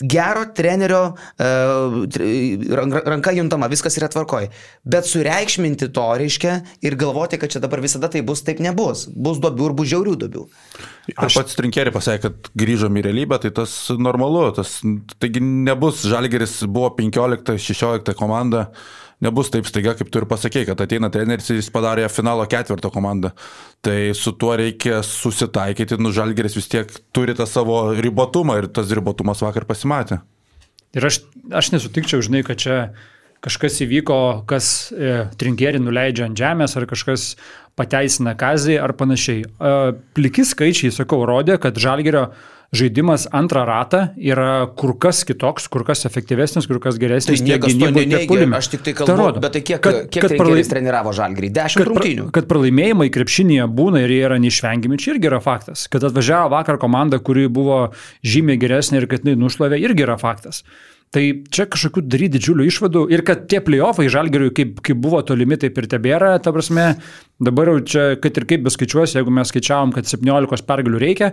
Gero 0.00 0.46
trenerio 0.56 1.02
uh, 1.12 1.98
ranka 2.72 3.36
juntama, 3.36 3.68
viskas 3.72 3.96
yra 4.00 4.08
tvarkoj. 4.12 4.48
Bet 4.88 5.08
sureikšminti 5.08 5.90
to 5.96 6.08
reiškia 6.22 6.58
ir 6.84 6.98
galvoti, 7.00 7.40
kad 7.40 7.52
čia 7.52 7.60
dabar 7.64 7.84
visada 7.84 8.10
tai 8.12 8.24
bus, 8.26 8.44
taip 8.46 8.62
nebus. 8.64 9.06
Bus 9.12 9.40
dobių 9.44 9.70
ir 9.70 9.78
bus 9.78 9.92
žiaurių 9.92 10.18
dobių. 10.24 10.48
Aš 11.20 11.36
pats 11.38 11.56
trinkėri 11.58 11.92
pasakė, 11.94 12.30
kad 12.30 12.52
grįžom 12.58 12.96
į 12.96 13.06
realybę, 13.10 13.38
tai 13.44 13.52
tas 13.54 13.76
normalu. 13.92 14.48
Tas, 14.56 14.78
taigi 15.20 15.42
nebus, 15.44 16.04
Žalgeris 16.08 16.62
buvo 16.64 16.90
15-16 16.96 18.16
komanda 18.18 18.70
nebus 19.24 19.50
taip 19.52 19.68
staiga, 19.68 19.94
kaip 19.96 20.10
tu 20.12 20.20
ir 20.20 20.28
pasakėjai, 20.28 20.68
kad 20.70 20.84
ateina 20.84 21.10
treneris 21.12 21.48
ir 21.50 21.60
jis 21.60 21.72
padarė 21.72 22.06
finalo 22.12 22.44
ketvirto 22.50 22.90
komandą. 22.92 23.32
Tai 23.84 23.96
su 24.18 24.34
tuo 24.36 24.54
reikia 24.58 25.02
susitaikyti, 25.06 25.98
nu 26.02 26.12
žalgeris 26.14 26.56
vis 26.58 26.70
tiek 26.72 26.90
turi 27.16 27.36
tą 27.36 27.48
savo 27.48 27.80
ribotumą 27.96 28.60
ir 28.60 28.70
tas 28.72 28.92
ribotumas 28.92 29.42
vakar 29.44 29.68
pasimatė. 29.68 30.20
Ir 30.96 31.04
aš, 31.08 31.20
aš 31.52 31.72
nesutikčiau, 31.74 32.22
žinai, 32.24 32.42
kad 32.46 32.60
čia 32.60 32.76
kažkas 33.44 33.78
įvyko, 33.84 34.18
kas 34.48 34.90
e, 34.90 35.26
trinkerį 35.38 35.82
nuleidžia 35.84 36.26
ant 36.26 36.38
žemės 36.38 36.76
ar 36.78 36.86
kažkas 36.88 37.34
pateisina 37.78 38.32
kazį 38.38 38.78
ar 38.82 38.94
panašiai. 38.96 39.44
E, 39.44 39.74
pliki 40.16 40.44
skaičiai, 40.48 40.94
sakau, 40.94 41.22
rodė, 41.28 41.58
kad 41.62 41.78
žalgerio 41.80 42.30
žaidimas 42.76 43.26
antrą 43.34 43.64
ratą 43.68 44.02
yra 44.16 44.66
kur 44.78 44.94
kas 45.00 45.22
kitoks, 45.28 45.68
kur 45.72 45.84
kas 45.88 46.04
efektyvesnis, 46.08 46.68
kur 46.70 46.80
kas 46.82 46.98
geresnis. 47.00 47.42
Tai 47.42 47.48
niekas 47.48 47.76
to 47.76 47.90
neneigia, 47.92 48.48
aš 48.58 48.70
tik 48.74 48.84
tai 48.86 48.96
kalbu, 48.98 49.28
ta 49.36 49.44
bet 49.44 49.56
tai 49.56 49.62
kiek, 49.66 49.80
kad, 49.82 50.00
kiek 50.12 50.26
kad 50.26 50.36
pralai... 50.38 50.64
treniravo 50.70 51.14
žalgrį? 51.16 51.52
Dešimt 51.56 51.90
rungtynių. 51.90 52.26
Kad 52.36 52.50
pralaimėjimai 52.50 53.08
krepšinėje 53.14 53.68
būna 53.78 54.04
ir 54.04 54.14
jie 54.14 54.20
yra 54.28 54.40
neišvengiami, 54.42 55.00
čia 55.02 55.14
irgi 55.14 55.30
yra 55.32 55.40
faktas. 55.44 55.86
Kad 55.92 56.06
atvažiavo 56.10 56.52
vakar 56.54 56.80
komanda, 56.82 57.20
kuri 57.22 57.48
buvo 57.52 57.80
žymiai 58.26 58.60
geresnė 58.60 59.02
ir 59.02 59.08
kad 59.10 59.24
jinai 59.24 59.38
nušlavė, 59.40 59.80
irgi 59.88 60.06
yra 60.06 60.20
faktas. 60.20 60.62
Tai 61.16 61.22
čia 61.48 61.64
kažkokių 61.72 62.02
daryti 62.04 62.36
didžiulių 62.36 62.64
išvadų 62.68 63.06
ir 63.14 63.22
kad 63.24 63.46
tie 63.48 63.62
playoffai 63.64 64.10
žalgeriui, 64.12 64.50
kaip, 64.52 64.82
kaip 64.84 64.98
buvo 65.00 65.22
tolimi, 65.24 65.56
taip 65.56 65.78
ir 65.80 65.86
tebėra, 65.88 66.34
ta 66.44 66.52
prasme, 66.52 66.90
dabar 67.40 67.70
jau 67.72 67.78
čia, 67.88 68.02
kad 68.20 68.36
ir 68.36 68.44
kaip 68.50 68.66
beskaičiuosi, 68.66 69.16
jeigu 69.16 69.32
mes 69.32 69.48
skaičiavom, 69.48 69.94
kad 69.96 70.10
17 70.10 70.66
pergalių 70.68 71.00
reikia, 71.00 71.30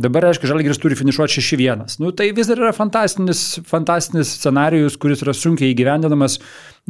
dabar, 0.00 0.26
aišku, 0.30 0.48
žalgeris 0.50 0.80
turi 0.82 0.98
finišuoti 0.98 1.38
6-1. 1.44 2.00
Nu, 2.02 2.10
tai 2.16 2.30
vis 2.34 2.50
dar 2.50 2.58
yra 2.58 2.72
fantastinis, 2.74 3.44
fantastinis 3.70 4.34
scenarius, 4.40 4.98
kuris 4.98 5.22
yra 5.22 5.34
sunkiai 5.36 5.74
įgyvendinamas, 5.76 6.38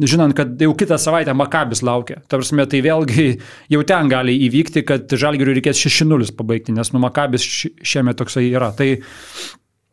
žinant, 0.01 0.33
kad 0.37 0.57
jau 0.65 0.73
kitą 0.79 0.97
savaitę 1.01 1.35
Makabis 1.37 1.83
laukia. 1.85 2.23
Ta 2.25 2.39
prasme, 2.39 2.65
tai 2.71 2.81
vėlgi 2.81 3.27
jau 3.73 3.85
ten 3.85 4.09
gali 4.11 4.39
įvykti, 4.47 4.85
kad 4.87 5.13
žalgeriui 5.13 5.59
reikės 5.59 5.85
6-0 5.85 6.33
pabaigti, 6.39 6.73
nes 6.73 6.93
nu 6.95 7.03
Makabis 7.03 7.45
šiemet 7.45 8.17
toksai 8.21 8.47
yra. 8.49 8.71
Tai 8.73 8.95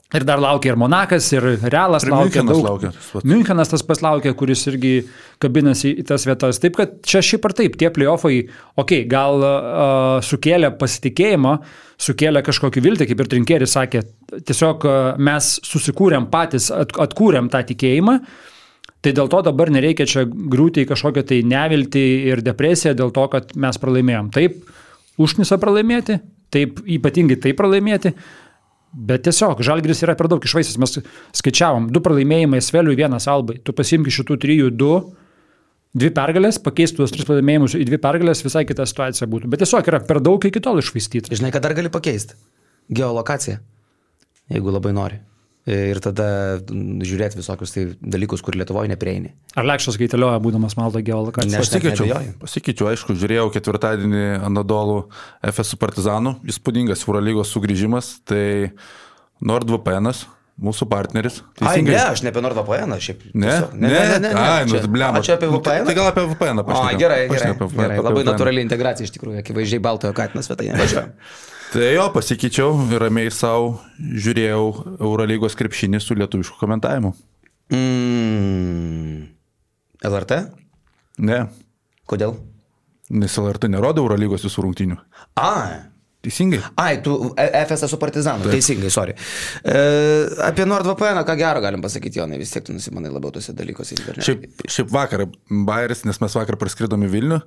Ir 0.09 0.25
dar 0.25 0.41
laukia 0.41 0.71
ir 0.73 0.79
Monakas, 0.81 1.27
ir 1.37 1.45
Realas 1.69 2.07
ir 2.07 2.15
laukia. 2.15 2.41
Münchenas 2.41 2.63
laukia. 2.65 2.91
Münchenas 3.29 3.69
tas 3.69 3.83
paslaukia, 3.85 4.33
kuris 4.33 4.63
irgi 4.71 4.93
kabinasi 5.43 5.91
į 6.01 6.05
tas 6.09 6.25
vietas. 6.25 6.61
Taip 6.63 6.79
kad 6.79 6.95
čia 7.05 7.21
šiaip 7.21 7.45
ar 7.45 7.55
taip, 7.59 7.77
tie 7.77 7.91
playoffai, 7.93 8.39
okei, 8.41 9.03
okay, 9.03 9.09
gal 9.11 9.45
uh, 9.45 9.59
sukėlė 10.25 10.71
pasitikėjimą, 10.81 11.53
sukėlė 12.01 12.41
kažkokį 12.47 12.85
viltį, 12.89 13.09
kaip 13.11 13.21
ir 13.21 13.31
Trinkėris 13.35 13.77
sakė, 13.77 14.05
tiesiog 14.49 14.89
uh, 14.89 14.97
mes 15.29 15.51
susikūrėm 15.69 16.31
patys, 16.33 16.71
at, 16.73 16.97
atkūrėm 17.05 17.53
tą 17.53 17.67
tikėjimą. 17.69 18.19
Tai 19.05 19.15
dėl 19.15 19.29
to 19.29 19.45
dabar 19.45 19.69
nereikia 19.77 20.09
čia 20.09 20.25
grūti 20.25 20.87
į 20.87 20.89
kažkokią 20.89 21.29
tai 21.29 21.45
neviltį 21.53 22.09
ir 22.33 22.41
depresiją 22.49 22.97
dėl 22.97 23.13
to, 23.13 23.29
kad 23.37 23.53
mes 23.61 23.77
pralaimėjom. 23.79 24.33
Taip, 24.33 24.63
užnisa 25.21 25.61
pralaimėti, 25.61 26.23
taip, 26.49 26.81
ypatingai 26.97 27.37
taip 27.45 27.61
pralaimėti, 27.61 28.17
Bet 28.93 29.27
tiesiog, 29.27 29.61
žalgris 29.65 30.01
yra 30.07 30.15
per 30.17 30.31
daug 30.33 30.45
išvaistęs. 30.45 30.79
Mes 30.81 30.99
skaičiavom, 31.37 31.91
du 31.93 32.01
pralaimėjimai 32.05 32.61
Sveliui, 32.65 32.97
vienas 32.99 33.29
Albai. 33.29 33.59
Tu 33.61 33.75
pasimki 33.77 34.13
šitų 34.15 34.39
trijų 34.41 34.71
du, 34.73 34.93
dvi 35.99 36.13
pergalės, 36.17 36.61
pakeistų 36.65 37.03
tuos 37.03 37.15
tris 37.15 37.29
pralaimėjimus 37.29 37.77
į 37.77 37.85
dvi 37.89 38.01
pergalės, 38.03 38.45
visai 38.47 38.65
kita 38.69 38.89
situacija 38.89 39.29
būtų. 39.29 39.53
Bet 39.53 39.65
tiesiog 39.65 39.93
yra 39.93 40.01
per 40.09 40.23
daug 40.25 40.45
iki 40.49 40.63
tol 40.65 40.81
išvaistyti. 40.81 41.37
Žinai, 41.37 41.53
kad 41.55 41.65
dar 41.65 41.77
gali 41.77 41.93
pakeisti 41.93 42.39
geolokaciją, 42.89 43.61
jeigu 44.55 44.73
labai 44.73 44.97
nori 44.97 45.21
ir 45.69 46.01
tada 46.05 46.29
žiūrėti 46.65 47.39
visokius 47.39 47.75
tai 47.75 47.85
dalykus, 48.01 48.43
kur 48.45 48.57
Lietuvoje 48.57 48.91
neprieini. 48.93 49.35
Ar 49.59 49.69
Lekšas 49.69 49.99
kaitalioja, 50.01 50.41
būdamas 50.43 50.79
Malta 50.79 51.03
geolokacija? 51.05 51.61
Pasikeičiau, 51.61 52.23
pasikeičiau, 52.41 52.89
aišku, 52.93 53.17
žiūrėjau 53.19 53.51
ketvirtadienį 53.59 54.25
Anadolų 54.49 55.03
FS 55.53 55.77
Partizanų, 55.81 56.39
įspūdingas 56.49 57.05
Eurolygos 57.07 57.53
sugrįžimas, 57.53 58.17
tai 58.29 58.73
NordVPN. 59.45 60.13
Mūsų 60.59 60.89
partneris. 60.91 61.37
Teisingai. 61.55 61.93
Ai, 61.95 61.99
ne, 62.01 62.05
aš 62.17 62.25
ne 62.25 62.33
apie 62.33 62.41
NordVPN, 62.43 62.95
šiaip. 63.03 63.21
Ne, 63.31 63.53
ne, 63.79 63.85
ne, 63.85 63.91
ne. 63.93 64.01
ne, 64.11 64.17
ne. 64.25 64.31
Ai, 64.35 64.65
nu, 64.67 64.81
blema. 64.91 65.21
Aš 65.23 65.31
apie 65.37 65.51
VPN. 65.53 65.87
Tai 65.87 65.95
gal 65.95 66.09
apie 66.11 66.25
VPN 66.33 66.65
pašnekėjau. 66.67 66.97
O, 66.97 67.03
gerai, 67.03 67.21
gerai. 67.31 67.53
Apie 67.53 67.69
VPN, 67.69 67.85
gerai. 67.85 67.99
Labai 68.09 68.25
natūraliai 68.27 68.67
integracija 68.67 69.07
iš 69.07 69.15
tikrųjų, 69.15 69.39
akivaizdžiai 69.45 69.85
baltojo 69.85 70.17
katinas 70.19 70.51
svetainė. 70.51 70.89
Tai 71.69 71.89
jo, 71.93 72.09
pasikeičiau 72.15 72.75
ir 72.89 73.03
ramiai 73.05 73.31
savo 73.35 73.75
žiūrėjau 74.01 74.63
Eurolygos 74.97 75.55
krepšinį 75.61 76.01
su 76.03 76.17
lietuvišku 76.19 76.57
komentavimu. 76.59 77.13
Mm. 77.71 79.27
LRT? 80.09 80.39
Ne. 81.29 81.43
Kodėl? 82.09 82.35
Nes 83.15 83.37
LRT 83.41 83.69
nerodo 83.73 84.03
Eurolygos 84.03 84.47
visų 84.49 84.65
rungtynių. 84.65 84.97
A, 85.37 85.53
Teisingai. 86.19 86.59
Ai, 86.83 86.99
tu 87.03 87.15
FS 87.39 87.87
su 87.87 87.99
Partizanu. 88.03 88.43
Taip. 88.43 88.57
Teisingai, 88.57 88.91
sorry. 88.91 89.15
E, 89.63 89.83
apie 90.49 90.65
NordVPN, 90.67 91.23
ką 91.29 91.37
gero 91.39 91.63
galim 91.63 91.85
pasakyti, 91.85 92.19
Jonai, 92.19 92.41
vis 92.41 92.51
tiek 92.51 92.67
tu 92.67 92.75
nusimanai 92.75 93.13
labiau 93.15 93.37
tose 93.37 93.55
dalykuose. 93.55 94.01
Šiaip, 94.27 94.49
šiaip 94.67 94.91
vakar, 94.91 95.29
Bairis, 95.69 96.03
nes 96.09 96.19
mes 96.19 96.39
vakar 96.41 96.59
praskridom 96.59 97.07
į 97.07 97.13
Vilnių 97.13 97.39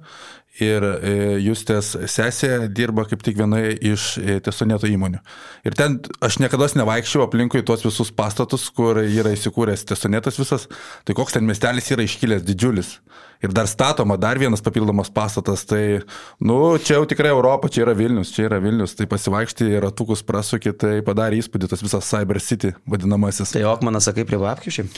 ir 0.59 0.83
e, 0.83 1.13
Justės 1.45 1.93
sesė 2.11 2.67
dirba 2.67 3.05
kaip 3.09 3.23
tik 3.23 3.37
vienoje 3.39 3.73
iš 3.91 4.07
e, 4.19 4.39
tiesoneto 4.43 4.89
įmonių. 4.89 5.21
Ir 5.67 5.77
ten 5.77 5.99
aš 6.23 6.41
niekada 6.43 6.67
nevaikščiau 6.81 7.25
aplinkui 7.25 7.63
tuos 7.65 7.85
visus 7.85 8.11
pastatus, 8.11 8.67
kur 8.75 8.99
yra 9.03 9.31
įsikūręs 9.35 9.87
tiesonetas 9.87 10.39
visas. 10.41 10.67
Tai 11.07 11.15
koks 11.17 11.37
ten 11.37 11.47
miestelis 11.47 11.91
yra 11.95 12.05
iškilęs 12.07 12.45
didžiulis 12.47 12.97
ir 13.41 13.53
dar 13.53 13.67
statoma 13.67 14.17
dar 14.21 14.37
vienas 14.37 14.61
papildomas 14.61 15.09
pastatas, 15.09 15.63
tai, 15.65 16.01
nu, 16.39 16.77
čia 16.77 16.99
jau 16.99 17.07
tikrai 17.09 17.31
Europa, 17.33 17.71
čia 17.73 17.85
yra 17.87 17.95
Vilnius, 17.97 18.33
čia 18.35 18.45
yra 18.49 18.61
Vilnius, 18.61 18.93
tai 18.97 19.09
pasivaikšti 19.09 19.65
ir 19.71 19.81
ratukus 19.85 20.21
prasukį, 20.25 20.75
tai 20.77 20.93
padarė 21.05 21.41
įspūdį 21.41 21.71
tas 21.71 21.81
visas 21.81 22.05
Cyber 22.05 22.41
City 22.43 22.75
vadinamasis. 22.85 23.55
Tai 23.55 23.65
Okmanas 23.73 24.09
sakai 24.09 24.27
prie 24.29 24.39
Vapkiušiai? 24.41 24.93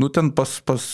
Nu, 0.00 0.08
ten 0.08 0.30
pas, 0.32 0.48
pas 0.64 0.84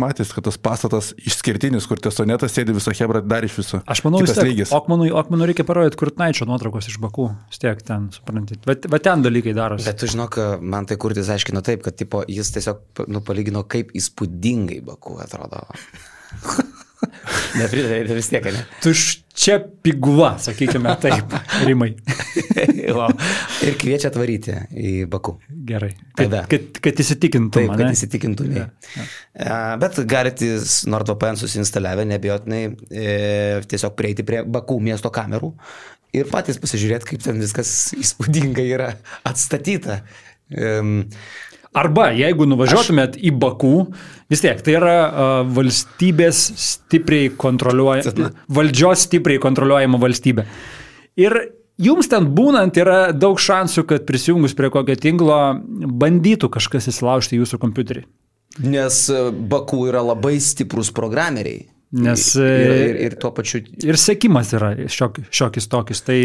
matys, 0.00 0.30
kad 0.32 0.46
tas 0.48 0.56
pastatas 0.56 1.10
išskirtinis, 1.20 1.84
kur 1.88 2.00
tesonetas 2.00 2.54
sėdi 2.56 2.72
visą 2.76 2.94
hebrą 2.96 3.20
dar 3.20 3.44
iš 3.44 3.58
viso. 3.60 3.82
Aš 3.84 4.00
manau, 4.06 4.22
vis 4.24 4.32
tiek, 4.32 4.62
Okmanui, 4.72 5.10
Okmanui 5.12 5.50
reikia 5.50 5.66
parodyti 5.68 6.00
Kurtnaičio 6.00 6.48
nuotraukos 6.48 6.88
iš 6.88 6.96
Bakų. 7.02 7.28
Vis 7.52 7.60
tiek 7.60 7.82
ten, 7.84 8.08
suprantate. 8.16 8.64
Bet, 8.68 8.88
bet 8.92 9.04
ten 9.04 9.24
dalykai 9.26 9.52
darosi. 9.56 9.84
Bet 9.88 10.00
tu 10.00 10.08
žinok, 10.08 10.40
man 10.64 10.88
tai 10.88 10.96
Kurtis 11.00 11.28
aiškino 11.32 11.60
taip, 11.66 11.84
kad 11.84 11.98
tipo, 12.00 12.24
jis 12.32 12.54
tiesiog 12.56 13.04
nu, 13.12 13.20
palygino, 13.26 13.66
kaip 13.68 13.92
įspūdingai 13.96 14.80
Bakų 14.88 15.20
atrodo. 15.26 15.66
Nepridavė 17.56 18.16
vis 18.18 18.28
tiek, 18.32 18.46
ne? 18.52 18.62
Tuščia 18.84 19.58
piguva, 19.84 20.34
sakykime 20.42 20.94
taip, 21.02 21.34
rimai. 21.68 21.92
ir 23.66 23.78
kviečia 23.80 24.10
atvaryti 24.10 24.56
į 24.72 24.92
Baku. 25.12 25.36
Gerai. 25.68 25.92
Kad, 26.18 26.36
kad, 26.50 26.80
kad 26.84 27.02
įsitikintum. 27.04 27.54
Taip, 27.56 27.74
kad 27.78 27.92
įsitikintum. 27.92 28.54
Ja, 28.56 28.68
ja. 28.96 29.58
Bet 29.82 29.98
galite 30.08 30.54
NordVPN 30.92 31.40
susinstaliavę, 31.40 32.06
nebijotinai 32.12 32.62
e, 32.66 33.10
tiesiog 33.70 33.96
prieiti 33.98 34.26
prie 34.26 34.42
Baku 34.44 34.80
miesto 34.82 35.12
kamerų 35.14 35.52
ir 36.16 36.30
patys 36.30 36.60
pasižiūrėti, 36.62 37.10
kaip 37.12 37.24
ten 37.24 37.42
viskas 37.42 37.72
įspūdingai 37.96 38.66
yra 38.72 38.92
atstatyta. 39.26 40.00
E, 40.46 40.72
Arba 41.76 42.08
jeigu 42.16 42.46
nuvažiuotumėt 42.48 43.18
Aš... 43.18 43.22
į 43.28 43.32
Bakų, 43.42 43.74
vis 44.32 44.42
tiek 44.44 44.62
tai 44.64 44.78
yra 44.78 44.96
uh, 45.04 45.34
valstybės 45.58 46.40
stipriai 46.62 47.28
kontroliuojama, 47.36 48.30
valdžios 48.58 49.04
stipriai 49.08 49.42
kontroliuojama 49.42 50.00
valstybė. 50.00 50.46
Ir 51.20 51.36
jums 51.80 52.08
ten 52.12 52.30
būnant 52.36 52.80
yra 52.80 53.12
daug 53.12 53.40
šansų, 53.40 53.86
kad 53.92 54.08
prisijungus 54.08 54.56
prie 54.56 54.72
kokio 54.72 54.96
tinklo 55.00 55.38
bandytų 56.00 56.50
kažkas 56.56 56.88
įsilaužti 56.92 57.40
jūsų 57.40 57.60
kompiuterį. 57.60 58.06
Nes 58.64 59.02
Bakų 59.52 59.82
yra 59.90 60.00
labai 60.00 60.38
stiprus 60.40 60.88
programeriai. 60.96 61.66
Nes 61.94 62.22
ir, 62.34 62.42
ir, 62.42 62.72
ir, 62.74 62.96
ir 63.06 63.14
tuo 63.22 63.30
pačiu. 63.30 63.60
Ir 63.86 63.94
sėkimas 64.00 64.48
yra 64.58 64.72
šiok, 64.90 65.20
šiokis 65.30 65.68
tokis. 65.70 66.00
Tai 66.02 66.16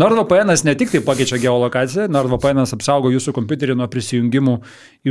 NordVPN 0.00 0.54
ne 0.64 0.74
tik 0.80 0.94
tai 0.94 1.02
pakeičia 1.04 1.36
geolokaciją, 1.42 2.06
NordVPN 2.08 2.64
apsaugo 2.64 3.10
jūsų 3.12 3.34
kompiuterį 3.36 3.76
nuo 3.76 3.90
prisijungimų 3.92 4.56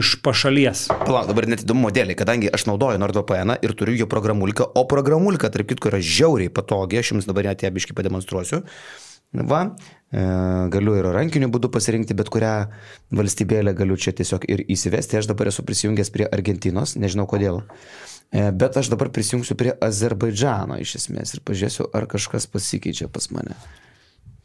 iš 0.01 0.15
pašalies. 0.25 0.87
Palauk, 1.05 1.29
dabar 1.29 1.45
net 1.53 1.61
įdomu 1.67 1.85
modelį, 1.85 2.17
kadangi 2.17 2.49
aš 2.49 2.65
naudoju 2.71 2.97
NordVPN 3.03 3.59
ir 3.61 3.75
turiu 3.77 3.99
jo 4.01 4.09
programuliką, 4.09 4.71
o 4.73 4.87
programulika, 4.89 5.53
tarp 5.53 5.69
kitko, 5.69 5.93
yra 5.93 6.01
žiauriai 6.01 6.49
patogi, 6.49 6.97
aš 6.97 7.13
jums 7.13 7.29
dabar 7.29 7.51
net 7.51 7.61
ją 7.61 7.69
biškai 7.77 7.97
pademonstruosiu. 8.01 8.63
Va, 9.31 9.61
e, 9.63 10.00
galiu 10.11 10.97
ir 10.99 11.07
rankiniu 11.15 11.47
būdu 11.51 11.69
pasirinkti 11.71 12.15
bet 12.19 12.27
kurią 12.33 12.55
valstybėlę, 13.15 13.71
galiu 13.77 13.95
čia 13.95 14.11
tiesiog 14.15 14.43
ir 14.51 14.65
įsivesti. 14.67 15.19
Aš 15.21 15.29
dabar 15.31 15.47
esu 15.51 15.63
prisijungęs 15.63 16.11
prie 16.11 16.27
Argentinos, 16.27 16.97
nežinau 16.99 17.27
kodėl. 17.31 17.61
E, 18.31 18.51
bet 18.51 18.77
aš 18.79 18.87
dabar 18.91 19.11
prisijungsiu 19.11 19.55
prie 19.59 19.73
Azerbaidžano 19.83 20.77
iš 20.83 20.97
esmės 21.01 21.35
ir 21.35 21.43
pažiūrėsiu, 21.47 21.89
ar 21.95 22.07
kažkas 22.11 22.47
pasikeičia 22.51 23.07
pas 23.11 23.27
mane. 23.35 23.55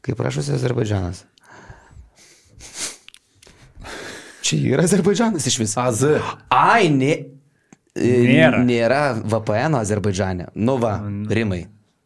Kaip 0.07 0.23
rašosi 0.23 0.55
Azerbaidžanas? 0.55 1.25
Čia 4.47 4.59
yra 4.75 4.87
Azerbaidžanas 4.87 5.47
iš 5.51 5.59
viso. 5.63 5.83
AZ. 5.83 6.03
Ai, 6.51 6.91
ne, 6.95 7.15
e, 7.95 8.13
nėra. 8.27 8.63
Nėra 8.67 9.01
VPN 9.23 9.79
Azerbaidžane. 9.79 10.51
Nu 10.55 10.79
va, 10.83 11.01
rimai. 11.31 11.65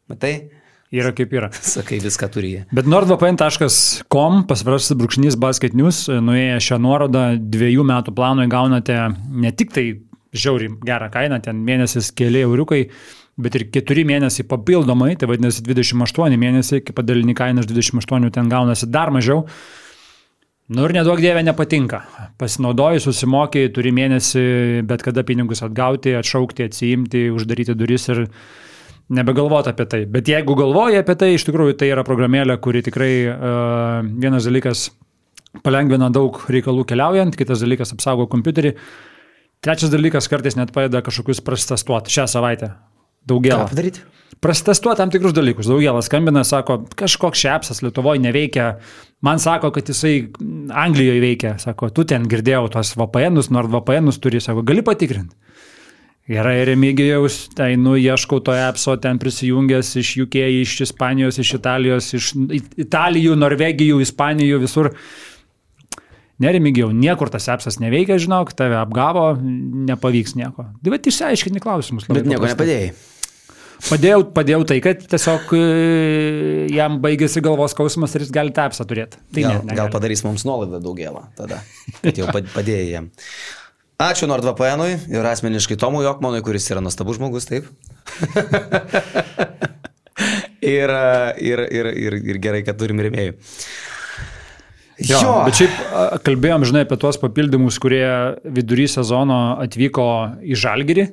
Matai? 0.08 0.34
Yra 0.90 1.12
kaip 1.14 1.32
yra. 1.38 1.50
Sakai, 1.76 2.00
viską 2.02 2.28
turi 2.34 2.48
jie. 2.50 2.60
Bet 2.74 2.88
nordvpn.com 2.90 4.44
pasvarasi 4.50 4.96
brūkšnys 4.98 5.38
basket 5.38 5.74
news, 5.78 6.08
nuėję 6.10 6.58
šią 6.66 6.78
nuorodą 6.82 7.24
dviejų 7.38 7.84
metų 7.86 8.14
planui 8.16 8.48
gaunate 8.50 8.96
ne 9.14 9.52
tik 9.54 9.70
tai 9.76 9.84
žiauriai 10.34 10.72
gerą 10.86 11.10
kainą, 11.14 11.38
ten 11.44 11.60
mėnesis 11.66 12.10
keli 12.14 12.42
euriukai, 12.42 12.84
bet 13.40 13.58
ir 13.58 13.68
keturi 13.74 14.02
mėnesiai 14.06 14.46
papildomai, 14.50 15.14
tai 15.18 15.28
vadinasi 15.30 15.62
28 15.66 16.38
mėnesiai, 16.38 16.82
kai 16.82 16.94
padalinį 16.96 17.36
kainą 17.38 17.62
iš 17.62 17.70
28 17.70 18.34
ten 18.34 18.50
gaunasi 18.50 18.88
dar 18.90 19.12
mažiau. 19.14 19.44
Nu 20.70 20.84
ir 20.86 20.94
nedaug 20.94 21.18
dievė 21.18 21.42
nepatinka. 21.42 22.04
Pasinaudoji, 22.38 23.02
susimokiai, 23.02 23.70
turi 23.74 23.90
mėnesį 23.94 24.42
bet 24.86 25.02
kada 25.02 25.24
pinigus 25.26 25.64
atgauti, 25.66 26.14
atšaukti, 26.18 26.66
atsiimti, 26.70 27.24
uždaryti 27.34 27.74
duris 27.78 28.06
ir 28.10 28.28
nebegalvoti 29.10 29.72
apie 29.72 29.86
tai. 29.90 30.00
Bet 30.10 30.30
jeigu 30.30 30.54
galvoji 30.58 31.00
apie 31.00 31.16
tai, 31.18 31.32
iš 31.34 31.44
tikrųjų 31.48 31.76
tai 31.80 31.90
yra 31.90 32.04
programėlė, 32.06 32.56
kuri 32.62 32.82
tikrai 32.86 33.12
uh, 33.26 34.10
vienas 34.22 34.46
dalykas 34.46 34.88
palengvina 35.64 36.10
daug 36.14 36.38
reikalų 36.50 36.86
keliaujant, 36.92 37.36
kitas 37.38 37.64
dalykas 37.64 37.94
apsaugo 37.96 38.28
kompiuterį. 38.30 38.76
Trečias 39.60 39.92
dalykas 39.92 40.30
kartais 40.30 40.56
net 40.56 40.70
padeda 40.72 41.02
kažkokius 41.04 41.42
prasitestuoti 41.44 42.14
šią 42.14 42.26
savaitę. 42.30 42.70
Daugiau. 43.28 43.66
Ką 43.66 43.74
padaryti? 43.74 44.06
Prasitestuoti 44.40 45.02
tam 45.02 45.10
tikrus 45.12 45.34
dalykus. 45.36 45.68
Daugelas 45.68 46.06
skambina, 46.08 46.46
sako, 46.48 46.78
kažkoks 46.96 47.42
šiapsas 47.42 47.82
Lietuvoje 47.84 48.22
neveikia. 48.24 48.70
Man 49.26 49.42
sako, 49.42 49.68
kad 49.74 49.90
jisai 49.90 50.30
Anglijoje 50.70 51.20
veikia. 51.20 51.56
Sako, 51.60 51.90
tu 51.92 52.06
ten 52.08 52.24
girdėjau 52.30 52.70
tos 52.72 52.94
VPNus, 52.96 53.50
nors 53.52 53.68
VPNus 53.74 54.20
turi, 54.22 54.40
sako, 54.40 54.64
gali 54.64 54.86
patikrinti. 54.86 55.36
Gerai, 56.30 56.60
Remigijaus, 56.62 57.48
tai 57.58 57.72
nu 57.74 57.96
ieškau 57.98 58.38
to 58.46 58.54
appso, 58.54 58.94
ten 59.02 59.18
prisijungęs 59.18 59.96
iš 59.98 60.12
UK, 60.22 60.36
iš 60.60 60.76
Ispanijos, 60.86 61.40
iš 61.42 61.56
Italijos, 61.58 62.12
iš 62.14 62.28
Italijų, 62.84 63.34
Norvegijų, 63.40 63.98
Ispanijų, 64.04 64.60
visur. 64.62 64.92
Nerimigijau, 66.40 66.92
niekur 66.96 67.28
tas 67.34 67.50
appsas 67.52 67.80
neveikia, 67.82 68.16
žinok, 68.22 68.54
tave 68.56 68.78
apgavo, 68.78 69.32
nepavyks 69.90 70.38
nieko. 70.38 70.70
Tai 70.78 70.94
bet 70.94 71.10
išsiaiškini 71.10 71.60
klausimus. 71.60 72.06
Bet 72.08 72.30
nieko 72.30 72.46
nepadėjai. 72.46 72.94
Padėjau, 73.80 74.22
padėjau 74.36 74.64
tai, 74.68 74.78
kad 74.84 75.02
tiesiog 75.10 75.52
e, 75.56 75.60
jam 76.72 76.98
baigėsi 77.02 77.42
galvos 77.44 77.72
skausmas 77.74 78.14
ir 78.14 78.26
jis 78.26 78.32
gali 78.34 78.52
tą 78.54 78.66
apsą 78.70 78.84
turėti. 78.88 79.18
Tai 79.34 79.44
gal, 79.46 79.62
ne, 79.66 79.76
gal 79.76 79.90
padarys 79.92 80.22
mums 80.26 80.44
nuolaidą 80.46 80.82
daugelą 80.84 81.24
tada, 81.38 81.62
kad 82.02 82.20
jau 82.20 82.28
padėjai 82.56 82.90
jam. 82.92 83.08
Ačiū 84.00 84.24
NordVPN'ui 84.30 84.94
ir 85.12 85.26
asmeniškai 85.28 85.76
Tomui 85.80 86.06
Jokmanui, 86.06 86.40
kuris 86.44 86.70
yra 86.72 86.80
nuostabus 86.80 87.18
žmogus, 87.18 87.44
taip. 87.50 87.66
ir, 90.64 90.92
ir, 91.36 91.60
ir, 91.68 91.90
ir, 92.06 92.16
ir 92.32 92.38
gerai, 92.40 92.62
kad 92.64 92.78
turim 92.80 93.02
rėmėjų. 93.04 93.34
Jo, 95.04 95.20
jo. 95.20 95.34
Bet 95.44 95.60
šiaip 95.60 95.76
kalbėjom, 96.24 96.64
žinai, 96.68 96.86
apie 96.86 96.96
tuos 97.00 97.20
papildymus, 97.20 97.76
kurie 97.80 98.04
vidury 98.56 98.88
sezono 98.88 99.60
atvyko 99.60 100.08
į 100.44 100.56
Žalgirį. 100.64 101.06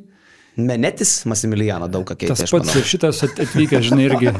Menetis 0.58 1.12
Masimilijano 1.30 1.92
daug 1.92 2.08
ką 2.08 2.16
keitė. 2.18 2.40
Tas 2.40 2.52
pats 2.56 2.72
ir 2.80 2.88
šitas 2.88 3.20
atvykęs, 3.28 3.84
žinai, 3.92 4.08
irgi. 4.08 4.32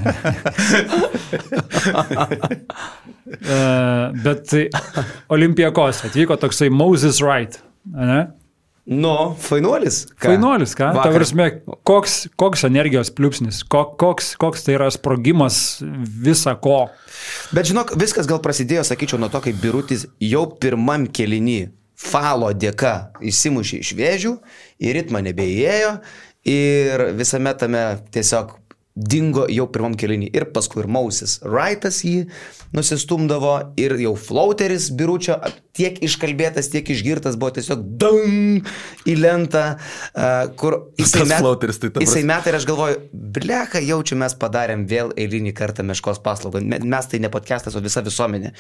bet 4.26 4.56
Olimpijakos 5.36 6.06
atvyko 6.08 6.40
toksai 6.42 6.72
Moses 6.74 7.20
Wright. 7.22 7.60
Ne? 7.92 8.28
Nu, 8.88 9.36
fainuolis. 9.44 10.06
Ką? 10.16 10.30
Fainuolis, 10.32 10.72
ką? 10.80 10.94
Ta 10.96 11.10
prasme, 11.12 11.50
koks, 11.88 12.14
koks 12.40 12.64
energijos 12.70 13.10
pliūpsnis, 13.12 13.66
koks, 13.68 14.30
koks 14.40 14.64
tai 14.64 14.78
yra 14.78 14.88
sprogimas 14.96 15.58
visa 16.24 16.54
ko. 16.56 16.86
Bet 17.52 17.68
žinok, 17.68 17.92
viskas 18.00 18.30
gal 18.32 18.40
prasidėjo, 18.44 18.86
sakyčiau, 18.88 19.20
nuo 19.20 19.28
to, 19.34 19.42
kai 19.44 19.52
Birutis 19.60 20.06
jau 20.24 20.46
pirmam 20.56 21.04
kelinį 21.12 21.66
falo 22.00 22.54
dėka 22.56 22.94
įsimušė 23.28 23.82
iš 23.84 23.92
vėžių, 23.98 24.34
į 24.80 24.96
ritmą 25.02 25.20
nebeėjo 25.26 25.98
ir 26.48 27.06
visame 27.18 27.52
tame 27.60 27.84
tiesiog 28.16 28.56
dingo 28.98 29.46
jau 29.52 29.68
pirmam 29.70 29.94
kelinį 30.00 30.32
ir 30.34 30.48
paskui 30.56 30.82
ir 30.82 30.90
Mausis 30.90 31.38
Wrightas 31.44 32.00
jį 32.06 32.30
nusistumdavo 32.76 33.54
ir 33.80 33.96
jau 34.02 34.16
flauteris 34.20 34.90
biručio 34.96 35.38
tiek 35.78 36.00
iškalbėtas, 36.04 36.72
tiek 36.74 36.90
išgirtas 36.90 37.38
buvo 37.40 37.54
tiesiog 37.58 37.84
dang 38.02 38.68
į 39.08 39.16
lentą, 39.20 39.64
kur 40.60 40.80
jisai 40.98 41.26
met, 41.30 41.42
flauteris, 41.44 41.80
tai 41.82 41.92
jisai 42.04 42.24
metai 42.28 42.54
ir 42.54 42.60
aš 42.60 42.68
galvoju, 42.70 43.00
bleka, 43.38 43.82
jaučiu, 43.84 44.18
mes 44.20 44.36
padarėm 44.42 44.88
vėl 44.90 45.14
eilinį 45.18 45.54
kartą 45.58 45.86
meškos 45.88 46.22
paslaugą. 46.26 46.64
Mes 46.66 47.12
tai 47.12 47.22
ne 47.24 47.32
podcastas, 47.34 47.78
o 47.78 47.84
visa 47.84 48.04
visuomenė. 48.06 48.54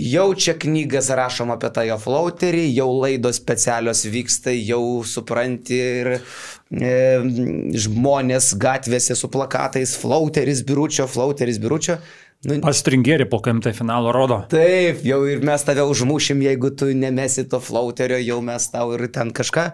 Jau 0.00 0.30
čia 0.32 0.54
knygas 0.56 1.10
rašom 1.12 1.50
apie 1.52 1.68
tą 1.74 1.82
jo 1.84 1.98
flauterį, 2.00 2.62
jau 2.72 2.88
laidos 3.02 3.36
specialios 3.36 4.06
vyksta, 4.08 4.54
jau 4.56 5.02
supranti 5.04 5.76
ir 5.76 6.10
e, 6.14 6.94
žmonės 7.84 8.54
gatvėse 8.60 9.16
su 9.18 9.28
plakatais, 9.28 9.92
flauteris 10.00 10.64
biručio, 10.64 11.04
flauteris 11.10 11.60
biručio. 11.60 11.98
Nu, 12.44 12.58
Pastringėri 12.64 13.26
po 13.30 13.40
KMT 13.44 13.72
finalo 13.76 14.12
rodo. 14.14 14.42
Taip, 14.52 15.00
jau 15.06 15.22
ir 15.30 15.44
mes 15.44 15.64
tave 15.64 15.86
užmušim, 15.88 16.42
jeigu 16.44 16.70
tu 16.76 16.90
nemesi 16.96 17.46
to 17.48 17.60
flauterio, 17.62 18.18
jau 18.20 18.40
mes 18.44 18.68
tau 18.72 18.92
ir 18.96 19.06
ten 19.14 19.32
kažką 19.34 19.70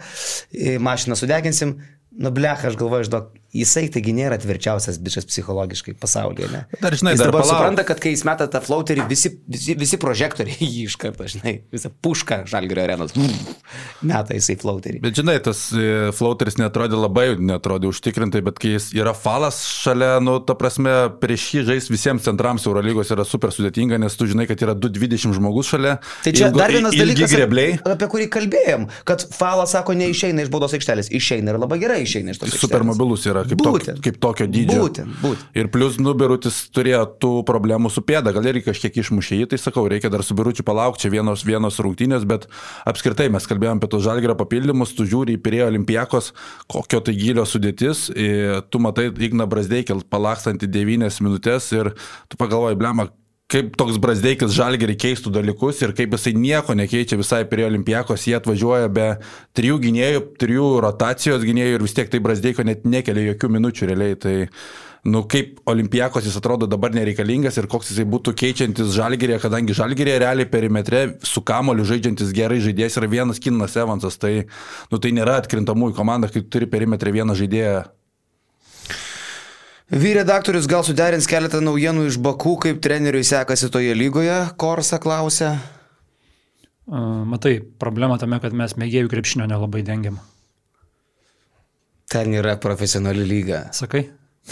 mašiną 0.83 1.19
sudeginsim. 1.19 1.81
Nu, 2.21 2.31
blech, 2.35 2.67
aš 2.69 2.79
galvoju, 2.79 3.09
žinok, 3.09 3.31
jisai 3.57 3.89
taigi 3.93 4.13
nėra 4.15 4.39
tvirčiausias 4.41 4.99
bičias 5.03 5.27
psichologiškai 5.29 5.95
pasaulyje, 6.01 6.49
ne? 6.53 6.63
Dar 6.83 6.95
žinai, 6.97 7.15
jis 7.17 7.23
dar 7.23 7.31
dabar 7.33 7.43
palauk. 7.45 7.57
supranta, 7.57 7.85
kad 7.89 8.03
kai 8.03 8.13
jis 8.15 8.25
meta 8.29 8.47
tą 8.51 8.61
flauterį, 8.65 9.07
visi, 9.11 9.33
visi, 9.51 9.75
visi 9.79 9.99
prožektoriai 10.01 10.69
jį 10.69 10.85
iš 10.87 10.97
karto, 11.01 11.27
žinai, 11.31 11.57
visą 11.75 11.91
pušką 12.05 12.45
žalgerio 12.51 12.85
arenos. 12.87 13.15
Meta 14.11 14.37
jisai 14.37 14.57
flauterį. 14.61 15.01
Bet 15.05 15.19
žinai, 15.19 15.37
tas 15.45 15.67
e, 15.75 16.11
flauteris 16.17 16.59
netrodė 16.61 16.99
labai, 17.01 17.27
netrodė 17.39 17.91
užtikrintai, 17.91 18.43
bet 18.47 18.61
kai 18.63 18.75
jis 18.77 18.91
yra 18.97 19.15
falas 19.17 19.61
šalia, 19.81 20.13
nu, 20.25 20.39
ta 20.47 20.57
prasme, 20.59 20.95
prieš 21.23 21.49
jį 21.57 21.65
žais 21.73 21.91
visiems 21.93 22.25
centrams 22.27 22.67
Eurolygos 22.69 23.11
yra 23.15 23.27
super 23.29 23.53
sudėtinga, 23.55 23.99
nes 24.01 24.17
tu 24.19 24.29
žinai, 24.31 24.47
kad 24.51 24.63
yra 24.65 24.77
220 24.79 25.37
žmogus 25.37 25.73
šalia. 25.75 25.97
Tai 26.25 26.33
čia 26.37 26.49
ilgo- 26.49 26.63
dar 26.63 26.75
vienas 26.75 26.97
dalykas, 26.97 27.35
grebliai. 27.35 27.77
apie 27.95 28.09
kurį 28.15 28.29
kalbėjom, 28.33 28.87
kad 29.09 29.27
falas 29.35 29.75
sako, 29.77 29.95
neišeina 29.99 30.47
iš 30.47 30.53
baudos 30.53 30.75
aikštelės, 30.77 31.11
išeina 31.17 31.55
ir 31.55 31.61
labai 31.61 31.81
gerai 31.83 32.01
išeina 32.07 32.35
iš 32.35 32.43
tos. 32.43 32.57
Super 32.61 32.85
mobilus 32.87 33.27
yra, 33.29 33.40
kaip, 33.49 33.61
tok, 33.63 33.77
Būtent. 33.79 34.01
kaip 34.05 34.19
tokio 34.23 34.47
dydžio. 34.51 34.79
Būtent, 34.85 35.15
būtent. 35.23 35.59
Ir 35.59 35.71
plus 35.73 35.99
nubirutis 36.03 36.59
turėjo 36.75 37.03
tų 37.23 37.33
problemų 37.49 37.91
su 37.93 38.03
pėda, 38.07 38.33
gal 38.37 38.47
irgi 38.51 38.67
kažkiek 38.71 39.01
išmušė 39.03 39.41
jį, 39.43 39.49
tai 39.53 39.61
sakau, 39.63 39.87
reikia 39.91 40.11
dar 40.13 40.25
su 40.27 40.37
biručiu 40.39 40.65
palaukti, 40.67 41.07
čia 41.07 41.13
vienos, 41.15 41.45
vienos 41.47 41.79
rungtynės, 41.83 42.27
bet 42.29 42.49
apskritai 42.89 43.31
mes 43.33 43.47
kalbėjome 43.51 43.81
apie 43.81 43.93
tos 43.93 44.05
žalgerio 44.07 44.37
papildymus, 44.39 44.95
tu 44.97 45.07
žiūri 45.09 45.39
į 45.39 45.43
Pirėjo 45.45 45.71
olimpijakos, 45.71 46.33
kokio 46.71 47.01
tai 47.05 47.15
gilio 47.19 47.47
sudėtis, 47.49 48.09
tu 48.71 48.83
matai 48.83 49.11
Igna 49.21 49.47
Brasdeikį 49.51 50.01
palakstantį 50.11 50.71
9 50.71 51.21
minutės 51.25 51.73
ir 51.77 51.95
tu 52.29 52.41
pagalvoji, 52.41 52.79
blema, 52.81 53.09
kaip 53.51 53.73
toks 53.79 53.99
Brasdeikis 54.03 54.55
žalgerį 54.55 54.97
keistų 55.01 55.33
dalykus 55.35 55.81
ir 55.83 55.95
kaip 55.99 56.15
jisai 56.15 56.35
nieko 56.39 56.77
nekeičia 56.79 57.19
visai 57.21 57.43
prie 57.51 57.67
olimpijakos, 57.67 58.29
jie 58.29 58.37
atvažiuoja 58.39 58.91
be 58.95 59.09
trijų 59.59 59.81
gynėjų, 59.87 60.23
trijų 60.41 60.69
rotacijos 60.85 61.43
gynėjų 61.47 61.79
ir 61.79 61.85
vis 61.87 61.97
tiek 61.97 62.13
tai 62.13 62.23
Brasdeiko 62.23 62.67
net 62.67 62.87
nekelia 62.87 63.33
jokių 63.33 63.53
minučių 63.57 63.91
realiai. 63.91 64.19
Tai, 64.21 64.35
nu, 65.11 65.25
kaip 65.31 65.63
olimpijakos 65.71 66.27
jis 66.29 66.39
atrodo 66.39 66.69
dabar 66.71 66.95
nereikalingas 66.95 67.59
ir 67.59 67.69
koks 67.71 67.91
jisai 67.93 68.07
būtų 68.11 68.35
keičiantis 68.39 68.93
žalgerį, 68.95 69.39
kadangi 69.43 69.77
žalgerį 69.77 70.19
realiai 70.23 70.51
perimetre 70.51 71.05
su 71.27 71.43
kamoliu 71.47 71.87
žaidžiantis 71.89 72.35
gerai 72.37 72.61
žaidėjas 72.63 73.01
yra 73.01 73.11
vienas 73.11 73.43
Kinas 73.43 73.79
Evansas, 73.81 74.21
tai, 74.21 74.35
nu, 74.93 75.01
tai 75.01 75.15
nėra 75.17 75.41
atkrintamųjų 75.41 75.97
komanda, 75.97 76.31
kai 76.31 76.45
turi 76.47 76.71
perimetre 76.71 77.15
vieną 77.17 77.39
žaidėją 77.39 77.81
Vyr 79.91 80.21
redaktorius 80.21 80.69
gal 80.71 80.85
suderins 80.87 81.27
keletą 81.27 81.59
naujienų 81.67 82.05
iš 82.07 82.21
Bakų, 82.23 82.53
kaip 82.63 82.77
treneriui 82.85 83.25
sekasi 83.27 83.67
toje 83.75 83.91
lygoje, 83.99 84.37
Korsa 84.55 85.01
klausia. 85.03 85.57
Matai, 86.87 87.57
problema 87.83 88.15
tame, 88.19 88.39
kad 88.43 88.55
mes 88.55 88.77
mėgėjų 88.79 89.11
krepšinio 89.11 89.49
nelabai 89.51 89.83
dengiam. 89.87 90.21
Ten 92.11 92.31
yra 92.39 92.55
profesionali 92.63 93.27
lyga. 93.27 93.65
Sakai? 93.75 94.07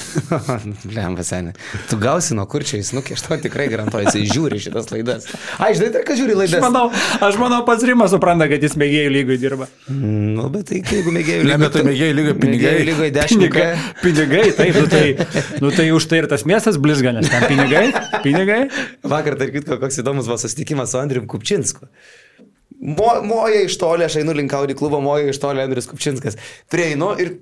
Bliam, 0.89 1.17
pasenė. 1.19 1.53
Tu 1.91 1.99
gausi 2.01 2.37
nuo 2.39 2.45
kur 2.51 2.65
čia 2.67 2.81
įsnukė, 2.83 3.17
aš 3.17 3.25
to 3.27 3.39
tikrai 3.45 3.67
garantuoju, 3.73 4.09
jisai 4.09 4.23
žiūri 4.31 4.61
šitas 4.63 4.91
laidas. 4.93 5.27
Ai, 5.59 5.73
žinai, 5.79 5.91
tai 5.97 6.03
kas 6.07 6.21
žiūri 6.21 6.35
Aš 6.37 6.41
laidas? 6.43 6.65
manau, 6.65 6.85
aš 7.29 7.39
manau 7.41 7.61
pats 7.67 7.87
Rimas 7.89 8.13
supranta, 8.15 8.49
kad 8.51 8.63
jis 8.65 8.77
mėgėjų 8.81 9.13
lygoj 9.17 9.41
dirba. 9.43 9.69
Nu, 9.91 10.47
bet 10.55 10.69
tai 10.71 10.81
jeigu 10.83 11.15
mėgėjų 11.17 11.49
Ne, 11.49 11.59
bet 11.63 11.75
tai 11.77 11.85
mėgėjų 11.89 12.17
lyga 12.21 12.37
pinigai. 12.39 12.73
Mėgėjų 12.77 12.89
lygoje 12.93 13.15
10 13.19 13.35
Pinigai, 13.39 13.67
pinigai 14.03 14.45
taip, 14.59 14.79
nu 14.79 14.87
tai, 14.93 15.05
nu 15.65 15.73
tai 15.75 15.89
už 15.97 16.09
tai 16.11 16.23
ir 16.23 16.31
tas 16.31 16.47
miestas 16.49 16.79
blizga, 16.81 17.13
nes 17.17 17.29
ten 17.31 17.45
pinigai, 17.51 17.87
pinigai. 18.25 18.63
Vakar, 19.09 19.39
tarp 19.41 19.55
kitko, 19.57 19.79
koks 19.83 20.01
įdomus 20.03 20.31
buvo 20.31 20.39
susitikimas 20.41 20.93
su 20.95 21.01
Andriu 21.03 21.25
Kupčinsku. 21.29 21.89
Mo, 22.79 23.11
moja 23.27 23.65
iš 23.67 23.75
tolė, 23.81 24.07
aš 24.07 24.21
einu 24.21 24.35
link 24.39 24.53
Audi 24.55 24.77
klubo, 24.79 25.01
moja 25.03 25.33
iš 25.33 25.41
tolė 25.43 25.65
Andrius 25.67 25.89
Kupčinskas. 25.91 26.37
Prieinu 26.71 27.11
ir 27.19 27.33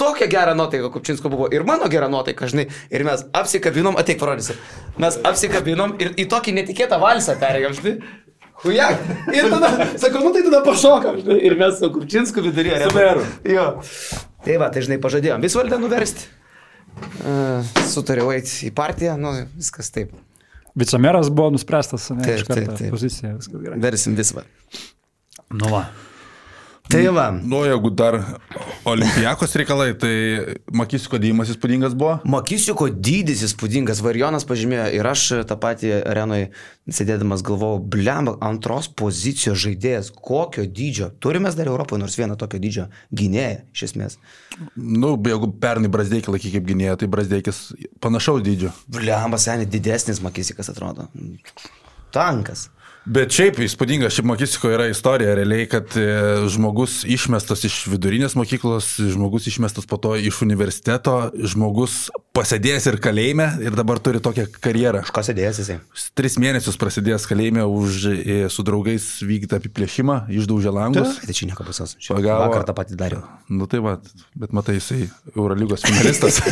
tokia 0.00 0.26
gera 0.30 0.54
nuotaika 0.58 0.90
Kupčinsko 0.94 1.30
buvo. 1.32 1.48
Ir 1.54 1.64
mano 1.68 1.88
gera 1.92 2.08
nuotaika, 2.12 2.48
žinai. 2.50 2.66
Ir 2.94 3.04
mes 3.06 3.24
apsikabinom, 3.36 3.96
ateik 4.00 4.20
parodysiu. 4.20 4.56
Mes 5.02 5.18
apsikabinom 5.30 5.96
ir 6.02 6.12
į 6.20 6.28
tokį 6.32 6.54
netikėtą 6.60 6.98
valsą 7.02 7.36
perėjom, 7.40 7.74
žinai. 7.80 7.96
Hujak. 8.64 9.00
Ir 9.34 9.48
tada, 9.52 9.70
sakau, 10.00 10.22
nu 10.24 10.30
tai 10.32 10.44
tada 10.46 10.60
pašokam, 10.64 11.18
žinai. 11.22 11.40
Ir 11.50 11.56
mes 11.60 11.78
su 11.80 11.90
Kupčinsku 11.94 12.44
viduryje. 12.44 12.80
Su 12.86 12.94
meru. 12.96 13.24
Jo. 13.56 13.66
Tai 14.46 14.56
va, 14.62 14.70
tai 14.72 14.84
žinai, 14.86 15.00
pažadėjom. 15.02 15.42
Vis 15.44 15.56
valdę 15.58 15.80
nuversti. 15.82 16.30
Uh, 16.94 17.66
sutariau 17.90 18.30
eiti 18.30 18.68
į 18.68 18.72
partiją, 18.76 19.16
nu 19.18 19.32
viskas 19.58 19.90
taip. 19.94 20.12
Vicemeras 20.78 21.26
buvo 21.30 21.52
nuspręstas, 21.54 22.08
ne, 22.14 22.22
Taip, 22.22 22.40
iš 22.40 22.46
karto 22.46 22.68
taip, 22.68 22.78
taip. 22.78 22.90
pozicija, 22.94 23.32
viskas 23.38 23.62
gerai. 23.62 23.78
Versim 23.82 24.14
visą. 24.18 24.42
Nu 25.54 25.70
va. 25.70 25.84
Tai 26.88 27.00
va. 27.16 27.30
Nu, 27.32 27.62
jeigu 27.64 27.88
dar 27.90 28.18
olimpijakos 28.84 29.54
reikalai, 29.56 29.94
tai 29.96 30.12
Makisiko 30.76 31.16
dėjimas 31.18 31.48
įspūdingas 31.54 31.94
buvo. 31.96 32.18
Makisiko 32.28 32.90
dydis 32.92 33.40
įspūdingas, 33.48 34.02
Varijonas 34.04 34.44
pažymėjo 34.46 34.90
ir 34.98 35.08
aš 35.08 35.22
tą 35.48 35.56
patį 35.60 35.94
arenoje 36.02 36.50
sėdėdamas 36.92 37.42
galvojau, 37.46 37.80
blem, 37.94 38.28
antros 38.44 38.90
pozicijos 38.92 39.58
žaidėjas, 39.64 40.12
kokio 40.12 40.66
dydžio. 40.68 41.08
Turime 41.24 41.52
dar 41.56 41.72
Europoje 41.72 42.04
nors 42.04 42.18
vieną 42.20 42.36
tokio 42.40 42.60
dydžio 42.60 42.86
gynėją, 43.16 43.64
iš 43.72 43.86
esmės. 43.88 44.20
Nu, 44.76 45.16
jeigu 45.16 45.50
pernai 45.64 45.90
Brasdeikį 45.92 46.36
laikė 46.36 46.54
kaip 46.58 46.68
gynėją, 46.68 47.00
tai 47.00 47.10
Brasdeikis 47.16 47.64
panašaus 48.04 48.44
dydžio. 48.44 48.76
Blem, 48.92 49.40
seniai 49.40 49.70
didesnis 49.72 50.20
Makisikas 50.24 50.68
atrodo. 50.74 51.08
Tankas. 52.14 52.68
Bet 53.04 53.34
šiaip 53.36 53.58
įspūdinga, 53.60 54.08
šiaip 54.08 54.24
Makisiko 54.30 54.70
yra 54.72 54.86
istorija 54.88 55.34
realiai, 55.36 55.66
kad 55.68 55.92
e, 56.00 56.04
žmogus 56.48 57.02
išmestas 57.04 57.66
iš 57.68 57.82
vidurinės 57.92 58.32
mokyklos, 58.38 58.94
žmogus 59.12 59.44
išmestas 59.50 59.84
po 59.88 59.98
to 60.00 60.14
iš 60.16 60.38
universiteto, 60.46 61.18
žmogus 61.52 62.06
pasėdėjęs 62.36 62.88
ir 62.88 62.96
kalėjime 63.04 63.50
ir 63.60 63.76
dabar 63.76 64.00
turi 64.00 64.22
tokią 64.24 64.46
karjerą. 64.56 65.02
Už 65.04 65.12
ką 65.12 65.24
sėdėjęs 65.28 65.60
jisai? 65.60 65.76
Tris 66.16 66.38
mėnesius 66.40 66.80
prasidėjęs 66.80 67.28
kalėjime 67.28 67.68
už 67.68 68.00
e, 68.14 68.38
su 68.48 68.64
draugais 68.64 69.10
vykdytą 69.20 69.60
apiplėšimą, 69.60 70.18
išdaužė 70.40 70.72
langus. 70.72 71.20
Tai 71.20 71.36
čia 71.36 71.50
nieko 71.52 71.68
pasos. 71.68 71.98
Pagavo. 72.08 72.48
Vakar 72.48 72.64
tą 72.70 72.78
patį 72.80 73.00
dariau. 73.04 73.28
Nu 73.52 73.68
tai 73.68 73.84
va, 73.84 73.98
bet 74.32 74.56
matai, 74.56 74.80
jisai 74.80 75.04
Eurolygos 75.36 75.84
finalistas. 75.84 76.40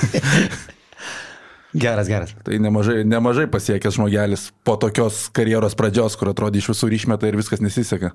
Geras, 1.73 2.09
geras. 2.09 2.35
tai 2.45 2.59
nemažai, 2.61 3.01
nemažai 3.09 3.47
pasiekęs 3.49 3.97
žmogelis 3.97 4.51
po 4.65 4.77
tokios 4.77 5.29
karjeros 5.33 5.77
pradžios, 5.79 6.19
kur 6.21 6.29
atrodė 6.33 6.61
iš 6.61 6.69
visų 6.75 6.91
išmeta 6.93 7.31
ir 7.31 7.39
viskas 7.41 7.65
nesiseka. 7.65 8.13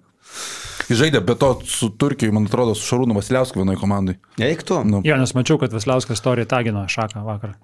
Jis 0.88 1.02
žaidė, 1.02 1.24
be 1.26 1.36
to 1.36 1.50
su 1.66 1.90
Turkijai, 1.90 2.32
man 2.32 2.46
atrodo, 2.48 2.76
su 2.78 2.86
Šarūnu 2.86 3.18
Vasiliausku 3.18 3.60
vienoje 3.60 3.82
komandai. 3.82 4.16
Eik 4.40 4.62
tu. 4.68 4.78
Nu, 4.86 5.02
Jo, 5.04 5.18
nes 5.18 5.34
mačiau, 5.36 5.58
kad 5.60 5.74
Vasliauskas 5.74 6.22
istorija 6.22 6.48
tagino 6.48 6.86
šaką 6.88 7.26
vakar. 7.26 7.58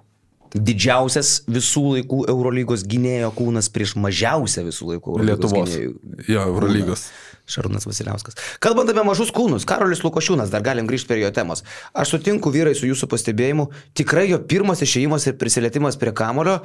Didžiausias 0.54 1.40
visų 1.50 1.82
laikų 1.96 2.24
Eurolygos 2.30 2.84
gynėjo 2.86 3.32
kūnas 3.34 3.68
prieš 3.74 3.96
mažiausią 3.98 4.62
visų 4.68 4.92
laikų 4.92 5.14
Eurolygos 5.16 5.50
Lietuvos. 5.50 5.72
gynėjų. 5.74 6.26
Jo, 6.30 6.44
Eurolygos. 6.52 7.08
Šarūnas 7.50 7.84
Vasiliauskas. 7.84 8.38
Kalbant 8.62 8.88
apie 8.88 9.02
mažus 9.04 9.32
kūnus, 9.34 9.66
Karolis 9.68 10.00
Lukošiūnas, 10.06 10.52
dar 10.52 10.62
galim 10.64 10.86
grįžti 10.88 11.10
prie 11.10 11.20
jo 11.20 11.32
temos. 11.34 11.64
Aš 11.92 12.14
sutinku 12.14 12.52
vyrai 12.54 12.72
su 12.78 12.88
jūsų 12.88 13.10
pastebėjimu, 13.12 13.66
tikrai 13.98 14.30
jo 14.30 14.38
pirmas 14.40 14.80
išėjimas 14.86 15.26
ir 15.28 15.36
prisilietimas 15.40 15.98
prie 16.00 16.14
kamulio, 16.16 16.60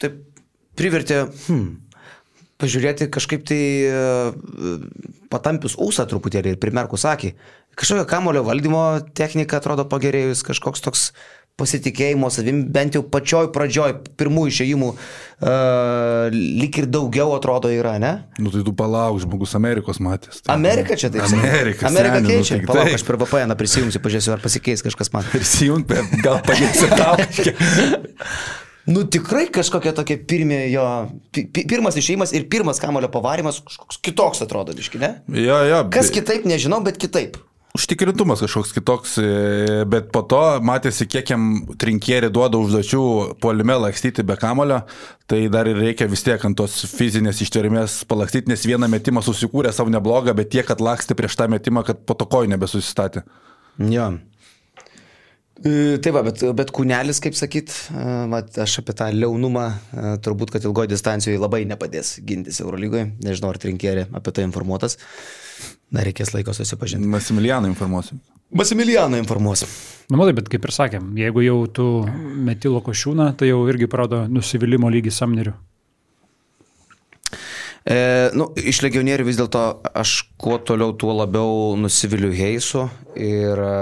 taip 0.00 0.22
privertė, 0.78 1.26
hmm, 1.48 1.68
pažiūrėti 2.62 3.10
kažkaip 3.12 3.44
tai 3.50 3.60
e, 3.84 4.00
patampius 5.32 5.76
ūsą 5.80 6.06
truputėlį 6.10 6.54
ir 6.54 6.60
primerkus 6.62 7.04
akį. 7.10 7.34
Kažkokio 7.74 8.06
kamulio 8.08 8.44
valdymo 8.46 8.84
technika 9.18 9.58
atrodo 9.58 9.84
pagerėjus, 9.90 10.44
kažkoks 10.46 10.84
toks 10.84 11.08
pasitikėjimo 11.60 12.26
savim, 12.34 12.64
bent 12.74 12.96
jau 12.96 13.04
pačioj 13.06 13.52
pradžioj, 13.54 13.92
pirmų 14.18 14.48
išėjimų, 14.50 14.88
uh, 14.94 16.34
lik 16.34 16.80
ir 16.82 16.88
daugiau 16.90 17.30
atrodo 17.36 17.70
yra, 17.70 17.94
ne? 18.02 18.10
Nu 18.42 18.50
tai 18.50 18.64
tu 18.66 18.74
palauk, 18.74 19.20
žmogus 19.22 19.54
Amerikos 19.54 20.00
matęs. 20.02 20.42
Tai, 20.42 20.56
Amerika 20.56 20.98
čia 20.98 21.12
taip. 21.14 21.22
Amerika. 21.28 21.86
Amerika 21.92 22.18
seni, 22.18 22.26
nu, 22.26 22.32
keičia. 22.32 22.58
tai 22.58 22.66
Palauk, 22.72 22.90
taip. 22.90 22.98
aš 22.98 23.06
per 23.06 23.20
VPN 23.22 23.56
prisijungsiu, 23.60 24.02
pažiūrėsiu, 24.02 24.34
ar 24.34 24.42
pasikeis 24.42 24.82
kažkas 24.82 25.14
man. 25.14 25.30
Prisijung, 25.30 25.86
gal 26.26 26.42
padėsi 26.46 26.90
tau. 26.90 27.14
Nu 28.84 29.00
tikrai 29.08 29.46
kažkokia 29.48 29.94
tokia 29.96 30.18
pirmie 30.28 30.58
jo, 30.68 30.82
pi, 31.32 31.46
pi- 31.48 31.64
pirmas 31.64 31.96
išėjimas 31.96 32.34
ir 32.36 32.44
pirmas 32.52 32.76
kamulio 32.82 33.08
pavarimas 33.08 33.62
kažkoks 33.64 33.96
kitoks 34.04 34.44
atrodo, 34.44 34.74
biški, 34.76 35.00
ne? 35.00 35.08
jo, 35.40 35.56
jo. 35.70 35.78
Kas 35.94 36.10
kitaip, 36.12 36.44
nežinau, 36.44 36.82
bet 36.84 37.00
kitaip. 37.00 37.38
Užtikrintumas 37.74 38.38
kažkoks 38.38 38.70
kitoks, 38.70 39.16
e, 39.18 39.84
bet 39.90 40.12
po 40.14 40.20
to 40.30 40.40
matėsi, 40.62 41.08
kiek 41.10 41.32
jam 41.32 41.46
trinkierį 41.74 42.28
duoda 42.30 42.60
užduočių 42.62 43.00
puolime 43.42 43.74
lakstyti 43.82 44.22
be 44.22 44.36
kamulio, 44.38 44.84
tai 45.26 45.48
dar 45.50 45.66
ir 45.66 45.80
reikia 45.82 46.06
vis 46.06 46.22
tiek 46.22 46.38
ant 46.46 46.54
tos 46.60 46.76
fizinės 46.94 47.42
ištvermės 47.42 48.04
palakstyti, 48.06 48.52
nes 48.52 48.62
vieną 48.62 48.86
metimą 48.92 49.24
susikūrė 49.26 49.72
savo 49.74 49.90
neblogą, 49.90 50.36
bet 50.38 50.52
tiek 50.54 50.70
atlaksti 50.70 51.18
prieš 51.18 51.34
tą 51.40 51.50
metimą, 51.50 51.82
kad 51.88 52.06
po 52.06 52.14
to 52.14 52.30
kojų 52.30 52.52
nebesusistatė. 52.54 53.24
Jo. 53.82 54.12
E, 54.14 54.33
Tai 55.54 56.10
va, 56.10 56.24
bet, 56.26 56.40
bet 56.58 56.70
kūnelis, 56.74 57.20
kaip 57.22 57.36
sakyt, 57.38 57.70
e, 57.94 58.04
vat, 58.32 58.56
aš 58.64 58.80
apie 58.82 58.94
tą 58.98 59.06
liaunumą 59.14 59.66
e, 59.70 60.14
turbūt, 60.24 60.50
kad 60.50 60.66
ilgoje 60.66 60.90
distancijoje 60.90 61.38
labai 61.38 61.62
nepadės 61.70 62.16
gintis 62.26 62.58
Eurolygoje. 62.64 63.12
Nežinau, 63.22 63.52
ar 63.54 63.60
trinkėri 63.62 64.08
apie 64.10 64.34
tai 64.34 64.48
informuotas. 64.48 64.98
Dar 65.94 66.08
reikės 66.08 66.34
laiko 66.34 66.52
susipažinti. 66.56 67.06
Masimilianą 67.06 67.70
informuosiu. 67.70 68.18
Masimilijano 68.54 69.18
informuos. 69.18 69.62
Na, 70.10 70.18
matai, 70.18 70.34
bet 70.36 70.50
kaip 70.50 70.66
ir 70.66 70.74
sakėm, 70.74 71.14
jeigu 71.18 71.46
jau 71.46 71.56
tu 71.74 71.86
meti 72.48 72.70
lokošiūną, 72.70 73.30
tai 73.38 73.48
jau 73.52 73.62
irgi 73.70 73.88
parodo 73.90 74.24
nusivylimų 74.30 74.90
lygį 74.98 75.14
samnerių. 75.14 75.54
E, 77.84 78.30
nu, 78.32 78.46
iš 78.56 78.78
legionierių 78.80 79.26
vis 79.28 79.36
dėlto 79.36 79.60
aš 79.92 80.14
kuo 80.40 80.56
toliau, 80.56 80.94
tuo 80.96 81.12
labiau 81.12 81.74
nusiviliu 81.76 82.30
Heisu 82.32 82.86
ir 83.12 83.60
e, 83.60 83.74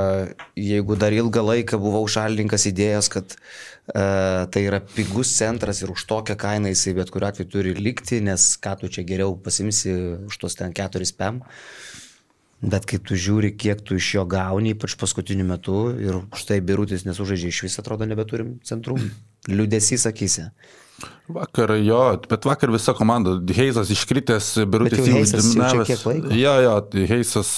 jeigu 0.58 0.96
dar 0.98 1.14
ilgą 1.14 1.44
laiką 1.46 1.78
buvau 1.78 2.02
šalininkas 2.10 2.66
idėjos, 2.72 3.12
kad 3.14 3.36
e, 3.36 3.38
tai 3.94 4.64
yra 4.64 4.82
pigus 4.82 5.30
centras 5.36 5.84
ir 5.84 5.94
už 5.94 6.02
tokią 6.10 6.34
kainą 6.34 6.74
jisai 6.74 6.96
bet 6.98 7.14
kuriu 7.14 7.30
atveju 7.30 7.52
turi 7.54 7.76
likti, 7.78 8.18
nes 8.26 8.48
ką 8.58 8.74
tu 8.82 8.90
čia 8.90 9.06
geriau 9.06 9.38
pasimsi 9.38 9.94
už 10.26 10.42
tos 10.42 10.58
ten 10.58 10.74
keturis 10.74 11.14
PM. 11.14 11.38
Bet 12.62 12.90
kai 12.90 12.98
tu 13.02 13.14
žiūri, 13.18 13.54
kiek 13.58 13.86
tu 13.86 13.94
iš 13.98 14.12
jo 14.16 14.26
gauni, 14.26 14.74
ypač 14.74 14.98
paskutiniu 14.98 15.46
metu, 15.46 15.78
ir 15.98 16.24
štai 16.38 16.58
birutis 16.62 17.06
nesužaidžia 17.06 17.54
iš 17.54 17.64
vis, 17.66 17.78
atrodo, 17.78 18.06
nebeturim 18.06 18.56
centrų. 18.66 18.98
Liudesys 19.58 20.10
akise. 20.10 20.50
Vakar 21.32 21.74
jo, 21.80 22.00
bet 22.28 22.44
vakar 22.48 22.72
visa 22.74 22.94
komanda, 22.96 23.36
Heisas 23.56 23.92
iškritęs, 23.94 24.50
Birutis 24.70 25.06
laiko? 26.08 26.34
Jo, 26.36 26.58
jo, 26.64 26.74
Heisas, 27.08 27.52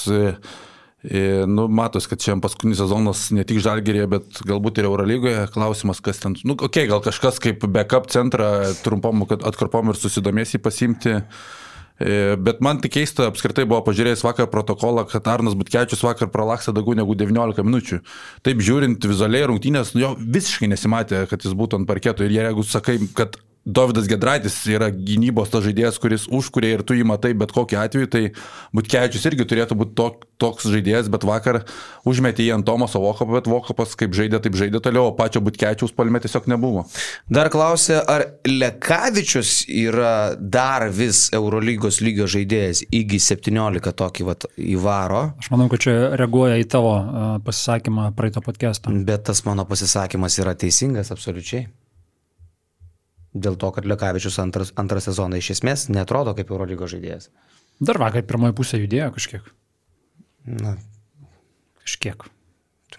nu, 1.51 1.67
matos, 1.69 2.07
kad 2.11 2.23
čia 2.23 2.37
paskutinis 2.41 2.81
sezonas 2.81 3.27
ne 3.37 3.45
tik 3.49 3.61
Žalgerėje, 3.65 4.07
bet 4.15 4.41
galbūt 4.47 4.81
ir 4.81 4.89
Eurolygoje. 4.89 5.49
Klausimas, 5.57 6.01
kas 6.05 6.23
ten, 6.23 6.39
nu, 6.45 6.57
okei, 6.57 6.87
okay, 6.87 6.93
gal 6.93 7.03
kažkas 7.05 7.43
kaip 7.43 7.67
backup 7.75 8.09
centrą 8.15 8.55
trumpom 8.85 9.27
atkarpom 9.35 9.93
ir 9.93 10.01
susidomės 10.01 10.57
jį 10.57 10.63
pasimti. 10.65 11.19
E, 11.19 11.53
Bet 11.95 12.59
man 12.65 12.81
tik 12.83 12.97
keista, 12.97 13.29
apskritai 13.31 13.69
buvo 13.71 13.79
pažiūrėjęs 13.87 14.25
vakar 14.27 14.49
protokolą, 14.51 15.05
kad 15.07 15.29
Arnas 15.31 15.55
Butkevičius 15.55 16.03
vakar 16.03 16.27
pralaksta 16.35 16.75
daugiau 16.75 16.97
negu 16.99 17.15
19 17.15 17.63
minučių. 17.63 18.01
Taip 18.43 18.63
žiūrint 18.67 19.07
vizualiai 19.07 19.47
rungtynės, 19.47 19.95
nu, 19.95 20.03
jo 20.03 20.11
visiškai 20.19 20.73
nesimatė, 20.73 21.23
kad 21.31 21.47
jis 21.47 21.55
būtų 21.55 21.79
ant 21.79 21.91
parketo. 21.91 22.27
Ir 22.27 22.35
jeigu 22.35 22.67
sakai, 22.67 22.99
kad 23.15 23.39
Davidas 23.65 24.09
Gedraitis 24.11 24.59
yra 24.69 24.91
gynybos 24.93 25.49
tas 25.53 25.65
žaidėjas, 25.65 25.97
kuris 26.01 26.27
užkuria 26.29 26.75
ir 26.77 26.83
tu 26.85 26.97
jį 26.97 27.07
matai 27.09 27.33
bet 27.33 27.53
kokiu 27.55 27.79
atveju, 27.81 28.09
tai 28.13 28.23
Butkevičius 28.77 29.25
irgi 29.31 29.47
turėtų 29.49 29.79
būti 29.81 29.95
tok, 29.97 30.27
toks 30.41 30.67
žaidėjas, 30.69 31.09
bet 31.13 31.25
vakar 31.25 31.63
užmetė 32.05 32.45
jį 32.45 32.59
ant 32.59 32.67
Tomaso 32.69 33.01
Vokapą, 33.01 33.39
bet 33.39 33.49
Vokapas 33.49 33.95
kaip 33.97 34.13
žaidė, 34.17 34.43
taip 34.45 34.59
žaidė 34.61 34.83
toliau, 34.85 35.09
o 35.09 35.15
pačio 35.17 35.41
Butkevičiaus 35.45 35.95
palme 35.97 36.21
tiesiog 36.21 36.49
nebuvo. 36.53 36.85
Dar 37.33 37.49
klausė, 37.53 37.97
ar 38.05 38.27
Lekavičius 38.45 39.65
yra 39.73 40.35
dar 40.37 40.91
vis 40.93 41.31
Eurolygos 41.33 42.03
lygio 42.05 42.29
žaidėjas, 42.29 42.85
įgy 42.93 43.23
17 43.31 43.95
tokį 43.97 44.29
vat 44.29 44.49
įvaro, 44.61 45.23
Aš 45.41 45.49
manau, 45.55 45.71
kad 45.73 45.83
čia 45.87 45.95
reaguoja 46.21 46.59
į 46.61 46.69
tavo 46.71 46.93
pasisakymą 47.47 48.11
praeito 48.19 48.45
podcast'o. 48.45 48.93
bet 49.09 49.25
tas 49.31 49.41
mano 49.49 49.65
pasisakymas 49.69 50.39
yra 50.43 50.53
teisingas 50.59 51.13
absoliučiai. 51.15 51.67
Dėl 53.35 53.57
to, 53.59 53.73
kad 53.75 53.87
Lekavičius 53.91 54.39
antras, 54.39 54.71
antrą 54.79 55.01
sezoną 55.03 55.41
iš 55.41 55.57
esmės 55.57 55.89
netrodo 55.91 56.37
kaip 56.39 56.53
Eurolygos 56.55 56.93
žaidėjas. 56.95 57.31
Dar 57.83 57.99
vakar 57.99 58.23
pirmoji 58.23 58.55
pusė 58.55 58.79
judėjo 58.79 59.11
kažkiek. 59.17 59.49
Na, 60.47 60.77
Kažkiek. 61.85 62.25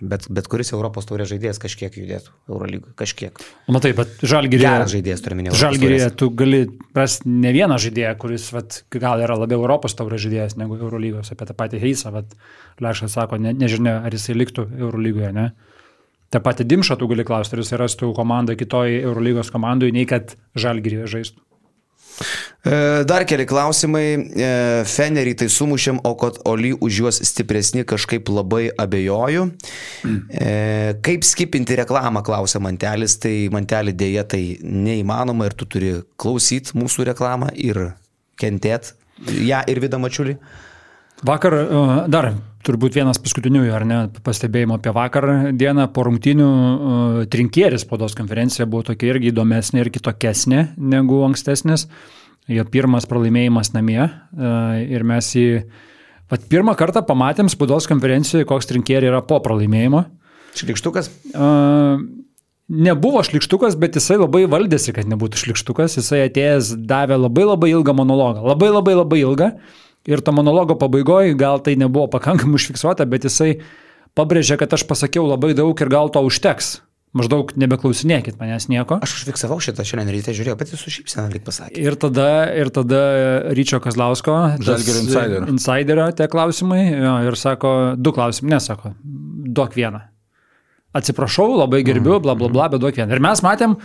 bet, 0.02 0.26
bet 0.30 0.48
kuris 0.52 0.74
Europos 0.76 1.08
taurės 1.08 1.30
žaidėjas 1.32 1.58
kažkiek 1.62 1.94
judėtų 1.98 2.34
Eurolygoje, 2.52 2.94
kažkiek. 3.00 3.40
O 3.70 3.74
matai, 3.74 3.94
bet 3.98 4.12
žalgirėje. 4.22 4.66
Geras 4.68 4.92
žaidėjas 4.92 5.24
turiu 5.24 5.38
minėti. 5.40 5.60
Žalgirėje 5.62 6.10
tu 6.20 6.30
gali 6.38 6.60
rasti 6.98 7.32
ne 7.32 7.54
vieną 7.56 7.78
žaidėją, 7.82 8.12
kuris 8.22 8.50
vat, 8.54 8.82
gal 8.94 9.24
yra 9.24 9.38
labiau 9.40 9.64
Europos 9.64 9.96
taurės 9.98 10.26
žaidėjas 10.26 10.58
negu 10.60 10.78
Eurolygos. 10.78 11.32
Apie 11.34 11.48
tą 11.50 11.56
patį 11.58 11.80
Heisą, 11.86 12.12
vat, 12.14 12.36
Lešas 12.84 13.16
sako, 13.16 13.40
ne, 13.42 13.56
nežinia, 13.56 14.02
ar 14.06 14.14
jisai 14.14 14.36
liktų 14.36 14.68
Eurolygoje, 14.76 15.32
ne? 15.38 15.48
Ta 16.34 16.42
pati 16.44 16.66
Dimša 16.68 16.98
tu 17.00 17.08
gali 17.08 17.26
klausti, 17.28 17.56
ar 17.56 17.64
jisai 17.64 17.82
rastų 17.84 18.14
komandą 18.18 18.56
kitoj 18.60 19.02
Eurolygos 19.04 19.52
komandai, 19.54 19.92
nei 19.96 20.08
kad 20.10 20.34
Žalgirėje 20.58 21.12
žaistų. 21.14 21.46
E, 22.66 23.04
Dar 23.06 23.26
keli 23.28 23.46
klausimai. 23.48 24.06
E, 24.16 24.50
Fenerį 24.90 25.36
tai 25.42 25.48
sumušėm, 25.52 26.02
o 26.08 26.14
kad 26.20 26.40
Oli 26.50 26.72
už 26.74 27.00
juos 27.02 27.20
stipresni 27.28 27.86
kažkaip 27.88 28.30
labai 28.32 28.68
abejoju. 28.72 29.48
E, 30.06 30.96
Kaip 31.06 31.28
skipinti 31.28 31.78
reklamą, 31.82 32.24
klausia 32.26 32.62
Mantelis. 32.64 33.20
Tai 33.22 33.34
Mantelį 33.56 33.96
dėja 34.00 34.26
tai 34.36 34.44
neįmanoma 34.64 35.50
ir 35.50 35.58
tu 35.58 35.70
turi 35.70 35.94
klausyti 36.18 36.78
mūsų 36.80 37.10
reklamą 37.12 37.52
ir 37.56 37.92
kentėt 38.40 38.96
ją 39.46 39.62
ir 39.70 39.84
vidą 39.84 40.02
mačiulį. 40.02 40.40
Vakar 41.26 41.54
dar 42.12 42.34
turbūt 42.66 42.98
vienas 42.98 43.20
paskutiniųjų, 43.22 43.72
ar 43.76 43.86
ne, 43.88 44.00
pastebėjimo 44.26 44.80
apie 44.80 44.94
vakar 44.96 45.28
dieną 45.58 45.88
po 45.94 46.06
rungtinių 46.08 46.50
uh, 46.50 47.22
trinkieris 47.32 47.86
spaudos 47.86 48.18
konferencija 48.18 48.68
buvo 48.70 48.88
tokia 48.90 49.14
irgi 49.14 49.32
įdomesnė 49.32 49.84
ir 49.84 49.92
kitokesnė 49.94 50.68
negu 50.78 51.22
ankstesnės. 51.30 51.88
Jo 52.52 52.66
pirmas 52.70 53.08
pralaimėjimas 53.10 53.74
namie 53.74 54.02
uh, 54.06 54.76
ir 54.82 55.06
mes 55.08 55.32
jį, 55.34 55.48
pat 56.30 56.46
pirmą 56.52 56.76
kartą 56.78 57.06
pamatėm 57.06 57.50
spaudos 57.50 57.90
konferencijoje, 57.90 58.46
koks 58.50 58.70
trinkieriai 58.70 59.14
yra 59.14 59.24
po 59.26 59.40
pralaimėjimo. 59.46 60.06
Šlikštukas? 60.56 61.10
Uh, 61.34 62.04
nebuvo 62.68 63.22
šlikštukas, 63.26 63.78
bet 63.78 63.98
jisai 64.00 64.18
labai 64.20 64.46
valdėsi, 64.50 64.94
kad 64.96 65.10
nebūtų 65.10 65.42
šlikštukas. 65.44 65.98
Jisai 66.00 66.26
atėjęs 66.26 66.74
davė 66.90 67.20
labai 67.20 67.46
labai 67.46 67.72
ilgą 67.76 67.96
monologą. 67.98 68.46
Labai 68.46 68.72
labai 68.74 68.96
labai 68.98 69.22
ilgą. 69.22 69.52
Ir 70.06 70.22
to 70.22 70.34
monologo 70.36 70.78
pabaigoje 70.78 71.34
gal 71.38 71.62
tai 71.66 71.76
nebuvo 71.80 72.08
pakankamai 72.14 72.60
užfiksuota, 72.60 73.08
bet 73.10 73.26
jisai 73.26 73.56
pabrėžė, 74.18 74.60
kad 74.62 74.76
aš 74.78 74.86
pasakiau 74.90 75.26
labai 75.28 75.56
daug 75.58 75.74
ir 75.82 75.92
gal 75.92 76.12
to 76.14 76.22
užteks. 76.26 76.80
Maždaug 77.16 77.54
nebeklausinėkit 77.56 78.36
manęs 78.42 78.68
nieko. 78.68 78.98
Aš 79.06 79.14
užfiksavau 79.22 79.56
šitą 79.64 79.86
šiandien 79.88 80.12
ryte, 80.12 80.34
žiūrėjau, 80.36 80.58
bet 80.60 80.74
jis 80.74 80.82
su 80.84 80.92
šypsena 80.98 81.30
lyg 81.32 81.46
pasakė. 81.48 81.80
Ir 81.80 81.96
tada, 81.96 82.28
ir 82.52 82.68
tada 82.76 83.00
Ryčio 83.56 83.80
Kazlausko, 83.80 84.36
Žalgirio 84.60 85.06
insiderio. 85.06 85.46
insiderio 85.54 86.10
tie 86.12 86.28
klausimai, 86.28 86.82
jo, 86.92 87.14
ir 87.30 87.40
sako, 87.40 87.72
du 87.96 88.12
klausimai, 88.12 88.58
nesako, 88.58 88.92
duok 89.00 89.80
vieną. 89.80 90.04
Atsiprašau, 90.96 91.54
labai 91.62 91.86
gerbiu, 91.88 92.20
bla 92.20 92.36
bla 92.36 92.52
bla, 92.52 92.68
bet 92.76 92.84
duok 92.84 93.00
vieną. 93.00 93.16
Ir 93.16 93.24
mes 93.24 93.44
matėm, 93.48 93.80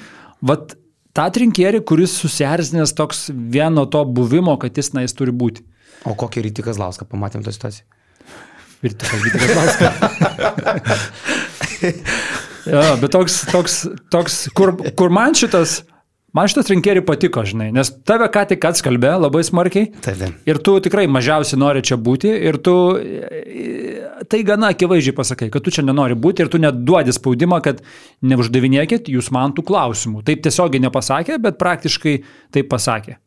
vat, 0.50 0.74
tą 1.14 1.30
trinkierį, 1.38 1.84
kuris 1.86 2.18
susierzinęs 2.18 2.98
toks 2.98 3.28
vieno 3.30 3.86
to 3.86 4.02
buvimo, 4.10 4.58
kad 4.58 4.74
jis 4.74 4.90
na 4.96 5.06
jis 5.06 5.14
turi 5.14 5.30
būti. 5.30 5.69
O 6.08 6.16
kokį 6.16 6.46
rytį 6.48 6.64
Kazlauską 6.70 7.06
pamatėm 7.08 7.44
tą 7.44 7.52
situaciją? 7.54 7.84
Vytis 8.80 9.10
Kazlauskas. 9.36 9.94
jo, 12.72 12.84
bet 13.02 13.10
toks, 13.12 13.40
toks, 13.52 13.80
toks 14.12 14.42
kur, 14.56 14.72
kur 14.96 15.12
man 15.12 15.36
šitas, 15.36 15.82
man 16.36 16.48
šitas 16.48 16.72
rinkėjai 16.72 17.04
patiko, 17.04 17.44
žinai, 17.44 17.68
nes 17.76 17.92
tave 18.08 18.30
ką 18.32 18.46
tik 18.54 18.64
atskalbė 18.70 19.12
labai 19.20 19.44
smarkiai. 19.44 19.92
Taip. 20.04 20.40
Ir 20.48 20.62
tu 20.64 20.78
tikrai 20.80 21.04
mažiausiai 21.12 21.60
nori 21.60 21.84
čia 21.84 22.00
būti 22.00 22.32
ir 22.32 22.60
tu 22.64 22.76
tai 24.30 24.42
gana 24.46 24.70
akivaizdžiai 24.74 25.16
pasakai, 25.16 25.48
kad 25.52 25.64
tu 25.64 25.72
čia 25.74 25.84
nenori 25.84 26.16
būti 26.16 26.44
ir 26.44 26.50
tu 26.52 26.60
net 26.62 26.80
duodi 26.86 27.12
spaudimą, 27.14 27.60
kad 27.64 27.80
neuždavinėkit 28.24 29.10
jūs 29.12 29.30
man 29.34 29.54
tų 29.56 29.64
klausimų. 29.68 30.24
Taip 30.26 30.44
tiesiogiai 30.44 30.82
nepasakė, 30.86 31.40
bet 31.42 31.60
praktiškai 31.60 32.20
taip 32.54 32.70
pasakė. 32.72 33.18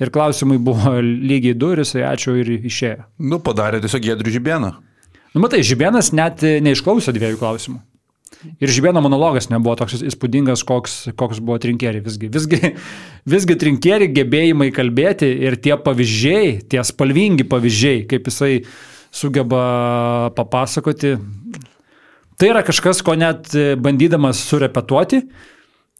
Ir 0.00 0.08
klausimai 0.12 0.56
buvo 0.62 0.96
lygiai 1.04 1.56
du 1.56 1.74
ir 1.74 1.82
jisai 1.84 2.06
ačiū 2.08 2.38
ir 2.40 2.54
išėjo. 2.56 3.04
Nu, 3.20 3.40
padarė 3.44 3.82
tiesiog 3.84 4.06
Gedrių 4.06 4.32
žibieną. 4.38 4.72
Nu, 5.34 5.44
matai, 5.44 5.60
Žibėnas 5.66 6.10
net 6.16 6.42
neišklausė 6.42 7.12
dviejų 7.14 7.38
klausimų. 7.38 7.82
Ir 8.62 8.72
Žibėno 8.72 9.02
monologas 9.04 9.50
nebuvo 9.50 9.74
toks 9.76 10.00
įspūdingas, 10.00 10.62
koks, 10.66 10.94
koks 11.18 11.42
buvo 11.44 11.58
trinkeriai. 11.60 12.00
Visgi, 12.02 12.30
visgi, 12.32 12.72
visgi 13.28 13.56
trinkeriai 13.60 14.10
gebėjimai 14.16 14.70
kalbėti 14.72 15.28
ir 15.44 15.58
tie 15.60 15.76
pavyzdžiai, 15.76 16.54
tie 16.72 16.80
spalvingi 16.86 17.44
pavyzdžiai, 17.50 18.06
kaip 18.10 18.30
jisai 18.30 18.62
sugeba 19.12 19.60
papasakoti, 20.38 21.16
tai 22.40 22.50
yra 22.54 22.64
kažkas, 22.64 23.02
ko 23.04 23.18
net 23.18 23.52
bandydamas 23.82 24.40
surepetuoti, 24.48 25.24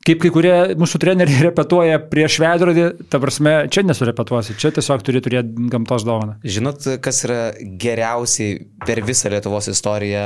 kaip 0.07 0.22
kai 0.22 0.30
kurie 0.32 0.55
mūsų 0.80 1.01
treneriai 1.03 1.44
repetuoja 1.48 2.01
prieš 2.12 2.38
veidrodį, 2.42 2.86
ta 3.12 3.20
prasme, 3.22 3.55
čia 3.72 3.84
nesurepetuosi, 3.86 4.57
čia 4.61 4.72
tiesiog 4.76 5.05
turi 5.07 5.22
turėti 5.24 5.68
gamtos 5.72 6.07
dovaną. 6.09 6.38
Žinot, 6.44 6.88
kas 7.05 7.24
yra 7.28 7.40
geriausiai 7.61 8.59
per 8.86 9.03
visą 9.07 9.32
Lietuvos 9.32 9.70
istoriją 9.72 10.24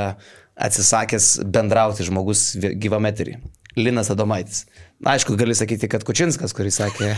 atsisakęs 0.55 1.29
bendrauti 1.51 2.07
žmogus 2.07 2.53
gyvameterį? 2.55 3.39
Linas 3.75 4.09
Adomaitis. 4.13 4.63
Aišku, 5.03 5.35
gali 5.35 5.51
sakyti, 5.51 5.89
kad 5.91 6.05
Kučinskas, 6.07 6.53
kuris 6.55 6.77
sakė, 6.79 7.09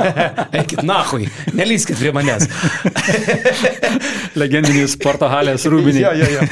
eikit 0.58 0.80
nahui, 0.88 1.26
nelyskit 1.52 1.98
prie 2.00 2.08
manęs. 2.16 2.46
Legendinis 4.40 4.94
sporto 4.96 5.28
halės 5.28 5.66
rūbinė. 5.68 6.00
jo, 6.06 6.12
jo, 6.16 6.28
jo. 6.32 6.46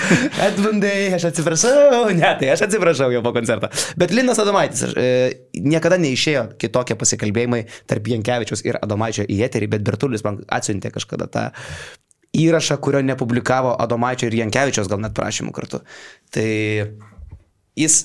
Edmundai, 0.44 0.92
aš 1.16 1.30
atsiprašau, 1.30 2.10
ne, 2.12 2.28
tai 2.38 2.50
aš 2.52 2.66
atsiprašau 2.66 3.08
jo 3.14 3.22
po 3.24 3.32
koncerto. 3.32 3.70
Bet 3.96 4.12
Linas 4.12 4.42
Adomaitis, 4.42 4.84
aš, 4.90 4.92
e, 5.00 5.60
niekada 5.64 5.96
neišėjo 6.02 6.44
kitokie 6.60 6.98
pasikalbėjimai 7.00 7.62
tarp 7.88 8.10
Jankievičius 8.12 8.66
ir 8.68 8.76
Adomaičio 8.82 9.24
į 9.24 9.38
eterį, 9.48 9.70
bet 9.78 9.86
Bertulis 9.86 10.26
man 10.28 10.42
atsiuntė 10.52 10.92
kažkada 10.92 11.30
tą 11.32 11.46
įrašą, 12.36 12.76
kurio 12.84 13.00
nepublikavo 13.00 13.72
Adomaičio 13.80 14.28
ir 14.28 14.36
Jankievičios 14.42 14.92
gal 14.92 15.00
net 15.00 15.16
prašymų 15.16 15.56
kartu. 15.56 15.80
Tai 16.36 16.50
jis 17.80 17.96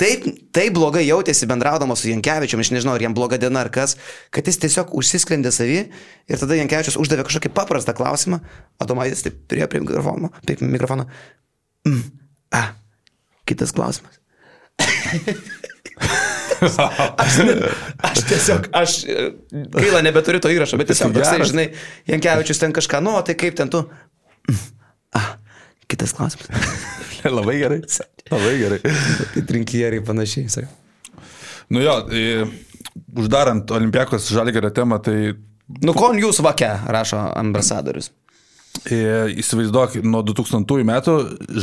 taip, 0.00 0.26
taip 0.54 0.74
blogai 0.76 1.04
jautėsi 1.06 1.48
bendraudamas 1.48 2.02
su 2.02 2.10
Jankievičiu, 2.10 2.60
aš 2.60 2.72
nežinau, 2.74 2.96
ar 2.96 3.04
jam 3.04 3.16
bloga 3.16 3.38
diena 3.40 3.62
ar 3.64 3.70
kas, 3.72 3.96
kad 4.34 4.48
jis 4.48 4.60
tiesiog 4.64 4.92
užsisklendė 4.96 5.52
savį 5.54 5.80
ir 6.28 6.42
tada 6.42 6.58
Jankievičius 6.60 6.98
uždavė 7.00 7.26
kažkokį 7.28 7.52
paprastą 7.56 7.96
klausimą, 7.96 8.40
Adomaitis 8.82 9.24
taip 9.26 9.38
prie, 9.50 9.64
prie 9.70 9.82
mikrofono, 9.84 10.32
prie 10.44 10.58
mikrofono. 10.60 11.08
Mm, 11.88 12.02
a, 12.56 12.62
kitas 13.48 13.72
klausimas. 13.76 14.20
aš, 17.24 17.38
ne, 17.46 17.56
aš 18.04 18.22
tiesiog, 18.28 18.68
aš 18.76 18.98
gaila 19.72 20.02
nebeturiu 20.04 20.42
to 20.44 20.52
įrašo, 20.52 20.78
bet 20.80 20.92
tiesiog, 20.92 21.14
toksai, 21.16 21.40
žinai, 21.48 21.66
Jankievičius 22.10 22.60
ten 22.62 22.76
kažką, 22.76 23.00
nu, 23.04 23.16
tai 23.26 23.36
kaip 23.38 23.56
ten 23.58 23.72
tu. 23.72 23.86
Mm, 24.50 24.62
a, 25.16 25.26
kitas 25.88 26.12
klausimas. 26.16 26.52
Labai 27.38 27.58
gerai. 27.60 27.80
Labai 28.30 28.54
gerai. 28.60 28.80
Tai 29.34 29.42
trinkieriai 29.48 30.04
panašiai, 30.04 30.48
sakai. 30.52 30.70
Nu 31.74 31.82
jo, 31.82 31.96
e, 32.14 32.46
uždarant 33.18 33.70
Olimpiakos 33.74 34.28
žalgerio 34.30 34.70
temą, 34.70 35.00
tai 35.02 35.34
Nu, 35.82 35.90
kon 35.98 36.14
jūs 36.14 36.38
vake, 36.46 36.68
rašo 36.94 37.18
ambasadorius. 37.34 38.12
e, 38.86 38.98
įsivaizduok, 39.42 39.96
nuo 40.06 40.20
2000 40.22 40.84
metų 40.86 41.14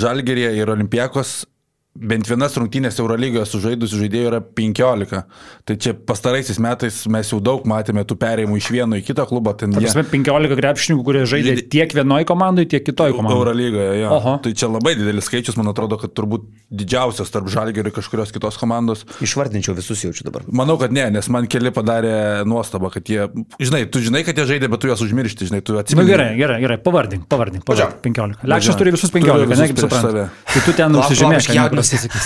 žalgerė 0.01 0.49
ir 0.57 0.71
Olimpiakos 0.73 1.45
bent 1.93 2.25
vienas 2.25 2.55
rungtynės 2.57 2.97
Eurolygoje 2.97 3.45
sužaidusių 3.45 3.99
žaidėjų 4.01 4.29
yra 4.31 4.39
15. 4.41 5.19
Tai 5.63 5.75
čia 5.77 5.93
pastaraisiais 5.93 6.57
metais 6.63 6.95
mes 7.11 7.29
jau 7.29 7.37
daug 7.43 7.67
matėme 7.69 8.01
tų 8.09 8.17
perėjimų 8.17 8.57
iš 8.57 8.69
vieno 8.73 8.97
į 8.97 9.03
kitą 9.05 9.27
klubą. 9.29 9.53
Ten 9.57 9.75
jie- 9.77 9.85
prasme, 9.85 10.03
15 10.09 10.57
krepšininkų, 10.57 11.03
kurie 11.05 11.21
žaidė 11.29 11.55
tiek 11.69 11.93
vienoj 11.93 12.25
komandai, 12.25 12.65
tiek 12.65 12.81
kitoj 12.87 13.13
komandai. 13.13 13.37
Eurolygoje, 13.37 13.99
jo. 14.01 14.09
Oho. 14.17 14.33
Tai 14.41 14.53
čia 14.57 14.71
labai 14.73 14.95
didelis 14.97 15.29
skaičius, 15.29 15.57
man 15.59 15.69
atrodo, 15.69 15.99
kad 16.01 16.15
turbūt 16.17 16.47
didžiausias 16.73 17.29
tarp 17.29 17.47
žalgerio 17.53 17.91
ir 17.91 17.95
kažkurios 17.95 18.33
kitos 18.33 18.57
komandos. 18.57 19.05
Išvardinčiau 19.21 19.77
visus 19.77 20.01
jaučiu 20.01 20.25
dabar. 20.25 20.47
Manau, 20.49 20.79
kad 20.81 20.91
ne, 20.91 21.05
nes 21.13 21.29
man 21.29 21.45
keli 21.45 21.69
padarė 21.69 22.41
nuostabą, 22.49 22.89
kad 22.91 23.05
jie, 23.05 23.29
žinai, 23.61 23.85
tu 23.85 24.01
žinai, 24.01 24.23
kad 24.25 24.33
jie 24.33 24.47
žaidė, 24.49 24.71
bet 24.73 24.81
tu 24.81 24.89
juos 24.89 25.05
užmiršti, 25.05 25.51
žinai, 25.51 25.61
tu 25.61 25.77
Na 25.77 25.85
atsimeni. 25.85 26.09
Nu, 26.09 26.11
gerai, 26.11 26.33
gerai, 26.41 26.57
gerai, 26.65 26.77
pavardink, 26.81 27.29
pavardink. 27.29 27.65
Pavardink 27.69 28.01
15. 28.01 28.49
Lekšas 28.49 28.81
turi 28.81 28.91
visus 28.97 29.13
Turiu 29.13 29.45
15, 29.45 29.61
ne 29.61 29.67
kaip 29.69 29.81
suprantu. 29.85 30.25
Tai 30.53 30.61
tu 30.65 30.73
ten 30.73 30.93
Lauk, 30.93 31.82
pasisakys. 31.83 32.25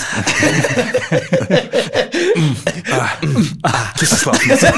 Kitas 3.98 4.22
klausimas. 4.22 4.62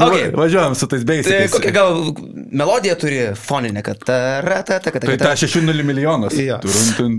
Okay. 0.00 0.30
Važiuojam 0.36 0.74
su 0.78 0.86
tais 0.88 1.02
Tai 1.02 1.08
beisiais. 1.08 1.50
kokia 1.52 1.72
gal 1.74 2.12
melodija 2.52 2.94
turi 2.98 3.18
foninę, 3.36 3.82
kad 3.84 3.98
ta 4.04 4.40
rata, 4.44 4.78
ta, 4.80 4.90
kad 4.94 5.04
Tai 5.04 5.16
ta 5.18 5.32
6-0 5.36 5.82
milijonas. 5.84 6.36
Jo. 6.38 6.58
Turun, 6.62 7.18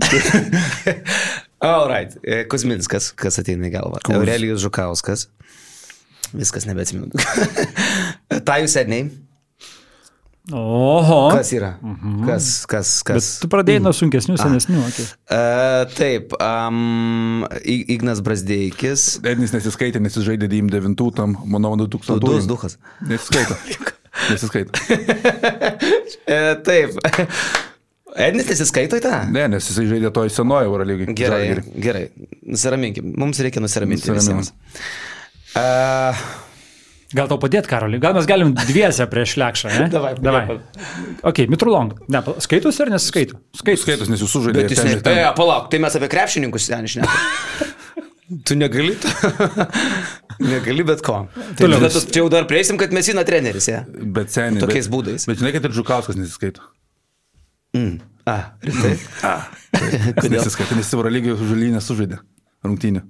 All 1.72 1.88
right. 1.90 2.16
E, 2.22 2.42
Kuzminskas, 2.50 3.12
kas 3.18 3.38
ateina 3.42 3.68
į 3.68 3.74
galvą. 3.76 4.00
Aurelijus 4.14 4.62
Žukauskas. 4.64 5.26
Viskas 6.32 6.66
nebeatsimenu. 6.66 7.10
Tajų 8.48 8.70
sedniai. 8.72 9.10
Oho. 10.50 11.18
Kas 11.30 11.52
yra? 11.54 11.76
Kas, 12.26 12.46
kas, 12.66 12.88
Bet 13.06 13.14
kas? 13.14 13.26
tu 13.38 13.46
pradėjai 13.52 13.78
nuo 13.84 13.92
sunkesnių, 13.94 14.34
senesnių. 14.40 14.80
Okay. 14.88 15.06
Uh, 15.30 15.84
taip, 15.94 16.34
um, 16.42 17.44
Ignas 17.62 18.18
Brasdeikis. 18.26 19.04
Ednis 19.22 19.54
nesiskaitė, 19.54 20.02
nes 20.02 20.18
jis 20.18 20.26
žaidė 20.26 20.48
99 20.50 21.12
tam, 21.14 21.36
manau, 21.46 21.76
2000. 21.78 22.18
Dudus, 22.18 22.48
duhas. 22.50 22.74
Nesiskaito. 23.06 23.54
Nesiskaito. 24.32 24.74
E, 26.26 26.40
taip. 26.66 26.98
Ednis 28.18 28.50
nesiskaito 28.50 28.98
į 28.98 29.04
tą? 29.06 29.14
Ne, 29.32 29.46
nes 29.54 29.70
jisai 29.70 29.86
žaidė 29.88 30.10
toj 30.12 30.28
senojo 30.34 30.66
Eurolygai. 30.68 31.06
Gerai, 31.16 31.44
Žalgiry. 31.46 31.80
gerai. 31.86 32.02
Nusiraminkim. 32.50 33.14
Mums 33.22 33.40
reikia 33.46 33.62
nusiraminti 33.64 34.10
Nusiraminam. 34.10 34.42
visiems. 34.42 34.52
Uh, 35.56 36.26
Gal 37.12 37.28
tau 37.28 37.36
padėti, 37.40 37.68
Karoli? 37.68 37.98
Gal 38.00 38.14
mes 38.16 38.26
galim 38.28 38.54
dviese 38.56 39.04
prieš 39.10 39.34
lekšą, 39.40 39.72
ne? 39.76 39.86
Davai, 39.92 40.14
Davai. 40.16 40.56
Ok, 41.28 41.42
Mitrulong. 41.52 41.92
Ne, 42.12 42.22
skaitus 42.40 42.80
ar 42.80 42.92
nesiskaito? 42.94 43.36
Skaitus. 43.58 43.84
Skaitos, 43.84 44.08
nes 44.12 44.22
jūs 44.24 44.32
sužaidėte. 44.32 44.70
bet 44.70 44.72
jis 44.72 45.04
ne... 45.04 45.16
E, 45.20 45.26
palauk, 45.36 45.68
tai 45.72 45.82
mes 45.84 45.98
apie 45.98 46.08
krepšininkus 46.12 46.70
ten 46.72 46.88
išnekame. 46.88 47.68
tu 48.48 48.56
negali. 48.56 48.94
Negali 50.52 50.82
bet 50.88 51.02
ko. 51.04 51.26
Tai 51.36 51.54
Toliau. 51.60 51.84
tu- 51.92 52.06
čia 52.08 52.22
jau 52.22 52.30
dar 52.32 52.46
prieisim, 52.50 52.78
kad 52.80 52.94
mesina 52.96 53.22
treneris, 53.28 53.68
ja. 53.68 53.82
Bet 53.86 54.32
seniai. 54.32 54.62
Tokiais 54.64 54.88
bet, 54.88 54.94
būdais. 54.94 55.26
Bet 55.28 55.38
žinai, 55.42 55.52
kad 55.54 55.68
ir 55.68 55.74
Žukauskas 55.76 56.16
nesiskaito. 56.18 56.64
Mm. 57.76 58.00
A, 58.28 58.38
rimtai. 58.64 58.94
Jis 58.96 60.16
Kodėl? 60.22 60.34
nesiskaito, 60.38 60.78
nes 60.78 60.90
Eurolygijos 60.96 61.44
žalynė 61.46 61.82
sužaidė 61.84 62.18
rungtynį. 62.64 63.04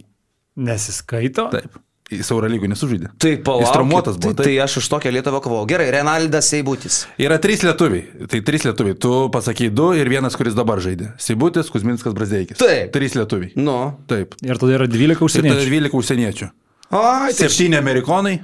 Nesiskaito. 0.68 1.46
Taip. 1.55 1.78
Jis 2.13 2.31
Eurolygų 2.35 2.69
nesužaidė. 2.73 3.11
Tai 3.23 3.33
palauk. 3.47 3.65
Jis 3.65 3.75
traumuotas 3.75 4.19
buvo. 4.21 4.35
Tai, 4.37 4.47
tai 4.47 4.57
aš 4.65 4.79
už 4.83 4.89
tokią 4.93 5.13
Lietuvą 5.17 5.41
kovojau. 5.45 5.67
Gerai, 5.71 5.89
Renaldas 5.95 6.51
Seibutis. 6.53 7.03
Yra 7.23 7.39
trys 7.43 7.65
lietuviai. 7.67 8.27
Tai 8.31 8.43
trys 8.47 8.67
lietuviai. 8.69 8.99
Tu 9.01 9.13
pasakai 9.35 9.71
du 9.73 9.91
ir 9.97 10.11
vienas, 10.13 10.37
kuris 10.39 10.57
dabar 10.59 10.83
žaidė. 10.85 11.13
Sibutis, 11.23 11.73
Kuzminskas, 11.73 12.17
Brazeikis. 12.17 12.61
Taip. 12.61 12.93
Trys 12.95 13.17
lietuviai. 13.19 13.55
Nu. 13.57 13.79
Taip. 14.11 14.37
Ir 14.45 14.61
tada 14.61 14.79
yra 14.79 14.89
12 14.91 15.13
Ir 15.13 15.19
tada 15.19 15.29
užsieniečių. 15.29 15.69
12 15.73 16.01
užsieniečių. 16.03 16.51
Ai, 16.93 17.33
tai 17.33 17.49
Septyni 17.49 17.79
amerikonai, 17.81 18.35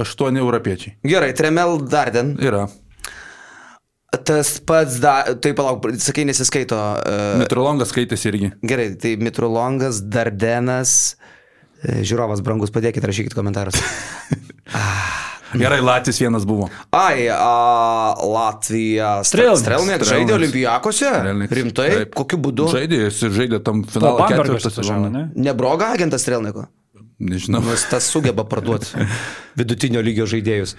aštuoni 0.00 0.40
europiečiai. 0.40 0.94
Gerai, 1.04 1.34
Tremel 1.36 1.82
Darden. 1.84 2.32
Yra. 2.40 2.64
Tas 4.26 4.56
pats, 4.66 4.96
da, 4.98 5.20
tai 5.38 5.52
palauk, 5.54 5.84
sakai, 6.02 6.24
nesiskaito. 6.26 6.74
Uh, 6.74 7.36
Metrolongas 7.44 7.92
skaitėsi 7.92 8.26
irgi. 8.32 8.48
gerai, 8.66 8.88
tai 8.98 9.14
Mitrolongas, 9.20 10.00
Dardenas. 10.02 11.14
e, 11.14 11.39
Žiūrovas 11.80 12.42
brangus, 12.44 12.72
padėkit, 12.74 13.04
rašykit 13.08 13.36
komentarus. 13.36 13.78
Gerai, 15.50 15.80
Latvijas 15.82 16.20
vienas 16.20 16.44
buvo. 16.46 16.68
Ai, 16.94 17.26
a, 17.32 18.14
Latvija. 18.22 19.24
Strelnieks. 19.26 19.64
Strelniek 19.64 20.04
žaidė. 20.06 20.34
Olimpijakose. 20.36 21.10
Rimtai? 21.50 21.88
Taip. 21.96 22.12
Kokiu 22.20 22.38
būdu? 22.44 22.68
Žaidė, 22.70 23.00
jis 23.08 23.18
ir 23.26 23.34
žaidė 23.34 23.62
tam 23.66 23.82
finalo 23.88 24.22
atvažiavo, 24.28 24.60
sezoną. 24.68 25.10
ne? 25.10 25.24
Nebroga 25.34 25.90
agentas 25.96 26.22
Strelniko. 26.22 26.68
Nežinau. 27.20 27.64
Nes 27.66 27.82
tas 27.90 28.06
sugeba 28.08 28.46
parduoti 28.48 29.08
vidutinio 29.58 30.04
lygio 30.04 30.28
žaidėjus. 30.30 30.76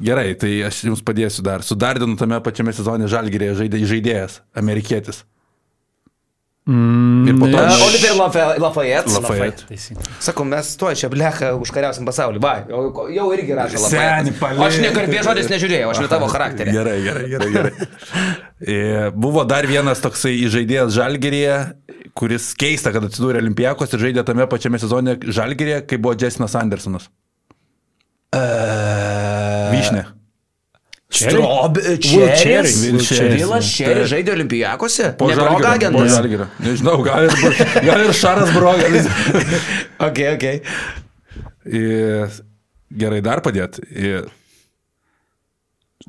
Gerai, 0.00 0.30
tai 0.40 0.54
aš 0.64 0.84
jums 0.86 1.02
padėsiu 1.04 1.42
dar. 1.44 1.66
Su 1.66 1.76
Dardinu 1.76 2.16
tame 2.16 2.38
pačiame 2.44 2.72
sezone 2.72 3.10
Žalgirėje 3.12 3.58
žaidė 3.64 3.82
žaidėjas, 3.90 4.38
amerikietis. 4.56 5.24
Mm, 6.62 7.26
Ir 7.26 7.34
po 7.40 7.46
to 7.50 7.58
Uh, 7.58 7.66
Aš- 7.66 7.80
Oliver 7.82 8.12
Lafayette. 8.62 9.10
Lafayette. 9.10 9.64
Teisingai. 9.66 10.04
Sakau, 10.22 10.44
mes 10.46 10.68
tuo 10.78 10.92
čia 10.94 11.08
blecha 11.10 11.48
užkariausim 11.58 12.06
pasaulį. 12.06 12.38
Va, 12.38 12.52
jau, 12.70 13.08
jau 13.10 13.24
irgi 13.34 13.50
Seni, 13.50 13.82
Lafayette. 13.82 14.62
Aš 14.68 14.78
negarbė 14.84 15.24
žodis 15.26 15.50
nežiūrėjau, 15.50 15.90
aš 15.90 16.00
ne 16.04 16.08
tavo 16.12 16.28
charakterį. 16.30 16.70
Gerai, 16.76 16.94
gerai, 17.02 17.24
gerai. 17.34 17.50
gerai. 17.56 17.72
E, 18.62 19.10
Buvo 19.10 19.42
dar 19.42 19.66
vienas 19.66 19.98
toksai 19.98 20.36
žaidėjas 20.46 20.92
Žalgirėje, 20.94 21.56
kuris 22.14 22.52
keista, 22.54 22.92
kad 22.94 23.02
atsidūrė 23.08 23.40
Olimpijakos 23.42 23.90
ir 23.96 23.98
žaidė 24.04 24.22
tame 24.24 24.46
pačiame 24.46 24.78
sezone 24.78 25.16
Žalgirėje, 25.18 25.80
kai 25.90 25.98
buvo 25.98 26.14
Jessinas 26.14 26.54
Andersonas. 26.54 27.08
Vyšnė. 29.74 30.04
Strobi, 31.12 31.82
Will 32.08 32.30
Čeris. 32.40 32.76
Vilas 33.36 33.68
Čeris 33.76 34.08
žaidė 34.12 34.32
Olimpijakose. 34.32 35.10
Po 35.20 35.28
po 35.28 35.58
agentas. 35.68 36.14
Žalgirio. 36.16 36.46
Nežinau, 36.64 36.96
gal 37.04 37.28
ir, 37.28 37.58
gal 37.88 38.06
ir 38.06 38.14
Šaras 38.16 38.54
Brogas. 38.56 39.10
Ok, 40.02 40.18
ok. 40.34 40.46
Gerai, 42.92 43.20
dar 43.24 43.38
padėt. 43.44 43.78
Ir 43.94 44.26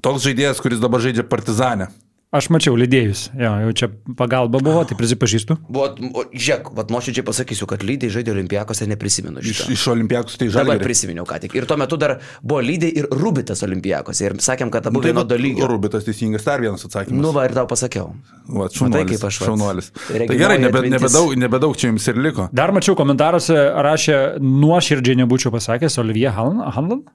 Toks 0.01 0.23
žaidėjas, 0.25 0.57
kuris 0.63 0.81
dabar 0.81 1.03
žaidžia 1.03 1.25
Partizanę. 1.29 1.91
Aš 2.33 2.47
mačiau 2.49 2.73
lydėjus. 2.73 3.27
Jo, 3.37 3.51
jau 3.61 3.71
čia 3.77 3.87
pagalba 4.17 4.57
buvo, 4.63 4.81
tai 4.89 4.95
prisipažįstu. 4.97 5.53
Buvo, 5.69 5.91
žiūrėk, 6.33 6.71
vat 6.73 6.89
nuoširdžiai 6.89 7.25
pasakysiu, 7.27 7.67
kad 7.69 7.83
lygiai 7.85 8.09
žaidė 8.15 8.33
Olimpijakose, 8.33 8.87
neprisimenu 8.89 9.37
Iš, 9.43 9.51
šito. 9.59 9.75
iš 9.75 9.83
Olimpijakos 9.93 10.39
tai 10.41 10.47
Dabar 10.49 10.65
Žalgiris. 10.73 10.87
prisiminiau 10.87 11.27
ką 11.29 11.37
tik. 11.43 11.53
Ir 11.59 11.67
tuo 11.69 11.77
metu 11.77 11.99
dar 12.01 12.15
buvo 12.41 12.63
lygiai 12.65 12.89
ir 13.03 13.07
Rubitas 13.13 13.61
Olimpijakose. 13.67 14.25
Ir 14.31 14.37
sakėm, 14.41 14.71
kad 14.73 14.89
abu 14.89 15.03
vienodo 15.05 15.37
lygio. 15.37 15.69
Rubitas 15.69 16.07
teisingas, 16.09 16.41
dar 16.49 16.59
vienas 16.65 16.81
atsakymas. 16.89 17.21
Nu, 17.21 17.31
va 17.37 17.45
ir 17.45 17.53
tau 17.53 17.67
pasakiau. 17.69 18.15
Va, 18.49 18.65
šaunuolis. 18.73 19.13
kaip 19.13 19.29
aš 19.29 19.39
vat. 19.39 19.47
šaunuolis. 19.51 19.91
Tai 20.09 20.37
gerai, 20.41 20.57
nebe, 20.65 20.81
nebedaug, 20.89 21.35
nebedaug 21.37 21.77
čia 21.77 21.91
jums 21.93 22.07
ir 22.09 22.17
liko. 22.17 22.49
Dar 22.51 22.73
mačiau 22.73 22.97
komentaruose 22.97 23.53
rašė, 23.85 24.17
nuoširdžiai 24.41 25.21
nebūčiau 25.21 25.53
pasakęs, 25.53 25.99
Olivier 26.01 26.33
Han- 26.33 26.65
Hanlan. 26.73 27.05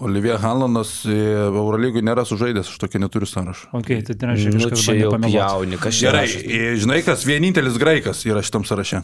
Olivier 0.00 0.38
Hanlanas 0.40 1.02
Eurolygui 1.06 2.00
nėra 2.04 2.24
sužaidęs, 2.24 2.70
aš 2.72 2.78
tokio 2.80 3.00
neturiu 3.02 3.28
sąrašo. 3.28 3.68
Ok, 3.76 3.90
tai 4.06 4.14
tai 4.16 4.30
reiškia, 4.30 4.52
Nu, 4.54 4.60
kažkas 4.62 4.84
čia 4.86 4.94
jau 4.96 5.10
jauni, 5.28 5.76
kas 5.80 5.98
čia 5.98 6.06
Gerai, 6.08 6.22
rašo? 6.24 6.40
e, 6.48 6.76
žinai, 6.80 7.02
kas 7.04 7.26
vienintelis 7.28 7.76
graikas 7.80 8.24
yra 8.24 8.40
šitam 8.44 8.64
sąraše. 8.64 9.02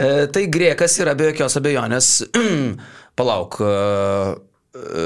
E, 0.00 0.26
tai 0.32 0.46
griekas 0.48 0.96
yra 1.02 1.12
be 1.18 1.28
jokios 1.28 1.58
abejonės. 1.60 2.08
Palauk, 3.20 3.58
e, 3.60 3.74
e, 4.80 5.04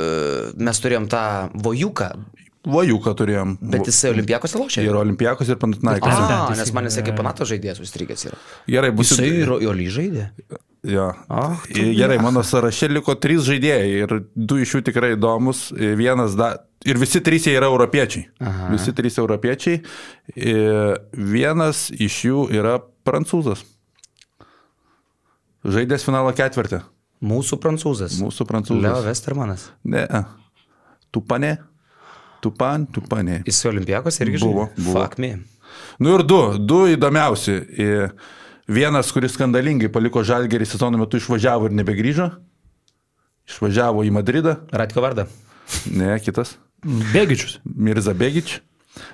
mes 0.55 0.82
turėjom 0.85 1.09
tą 1.11 1.24
vojuką, 1.66 2.12
Vajuką 2.64 3.12
turėjom. 3.18 3.56
bet 3.60 3.88
jisai 3.90 4.10
Olimpijakose 4.14 4.58
lošė. 4.60 4.84
Ir 4.86 4.96
Olimpijakos, 4.96 5.48
ir 5.52 5.58
Panathinaikos. 5.60 6.08
A, 6.08 6.14
A, 6.14 6.28
teisingai. 6.28 6.58
nes 6.62 6.72
man 6.72 6.88
jisai 6.88 7.02
kaip 7.04 7.18
panato 7.18 7.44
žaidėjas 7.48 7.80
užstrigęs 7.84 8.24
yra. 8.30 8.38
Gerai, 8.70 8.92
bus 8.96 9.10
Jisai 9.12 9.28
ir 9.42 9.52
Jolį 9.66 9.88
žaidė. 9.92 10.28
Ja. 10.88 11.10
A, 11.28 11.44
tu 11.68 11.84
Gerai, 11.98 12.16
mano 12.24 12.42
sąraše 12.44 12.88
liko 12.92 13.16
trys 13.20 13.44
žaidėjai 13.44 13.90
ir 14.04 14.16
du 14.36 14.58
iš 14.64 14.78
jų 14.78 14.82
tikrai 14.88 15.12
įdomus. 15.18 15.66
Vienas 15.76 16.38
da... 16.40 16.54
Ir 16.84 16.98
visi 17.00 17.20
trys 17.24 17.46
jie 17.48 17.54
yra 17.56 17.68
europiečiai. 17.72 18.26
Aha. 18.44 18.70
Visi 18.72 18.92
trys 18.96 19.16
europiečiai. 19.20 19.78
Ir 20.36 20.98
vienas 21.16 21.86
iš 21.92 22.18
jų 22.28 22.48
yra 22.52 22.78
prancūzas. 23.08 23.64
Žaidęs 25.64 26.04
finalo 26.04 26.32
ketvirtį. 26.36 26.82
Mūsų 27.24 27.56
prancūzas. 27.60 28.18
Mūsų 28.20 28.44
Leo 28.44 28.50
prancūzas. 28.50 29.04
Westermanas. 29.06 29.68
Ne. 29.88 30.04
Tupane. 31.12 31.56
Tupan, 32.45 32.84
tupanė. 32.92 33.40
Jis 33.49 33.64
Olimpijakose 33.72 34.22
irgi 34.26 34.40
Buvo, 34.45 34.68
žaidė. 34.68 34.84
buvo. 34.86 35.01
Fuck 35.01 35.20
me. 35.24 35.32
Nu 35.99 36.14
ir 36.18 36.24
du, 36.28 36.40
du 36.61 36.84
įdomiausi. 36.92 37.59
Ir 37.80 38.14
Vienas, 38.64 39.11
kuris 39.12 39.34
skandalingai 39.36 39.90
paliko 39.92 40.22
žalgerį 40.24 40.64
sezono 40.64 40.97
metu, 40.97 41.18
išvažiavo 41.20 41.68
ir 41.68 41.74
nebegrįžo. 41.76 42.30
Išvažiavo 43.51 44.05
į 44.09 44.12
Madridą. 44.16 44.55
Ratko 44.72 45.03
vardą. 45.05 45.26
Ne, 45.92 46.14
kitas. 46.24 46.55
Bėgičius. 46.84 47.59
Mirza 47.64 48.14
Begič. 48.16 48.62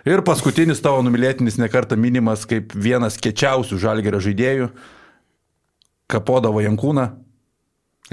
Ir 0.07 0.23
paskutinis 0.23 0.83
tavo 0.85 1.01
numylėtinis 1.03 1.59
nekarta 1.59 1.99
minimas 1.99 2.45
kaip 2.47 2.75
vienas 2.79 3.19
kečiausių 3.19 3.79
žalgerio 3.83 4.21
žaidėjų. 4.23 4.71
Kapodavo 6.11 6.63
Jankūną. 6.63 7.09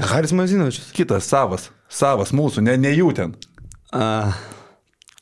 Haris 0.10 0.34
Mazinovičius. 0.34 0.90
Kitas 0.96 1.30
savas. 1.30 1.70
Savas 1.90 2.34
mūsų, 2.34 2.66
ne, 2.66 2.80
ne 2.82 2.96
jų 2.98 3.14
ten. 3.18 3.38
Uh, 3.94 4.34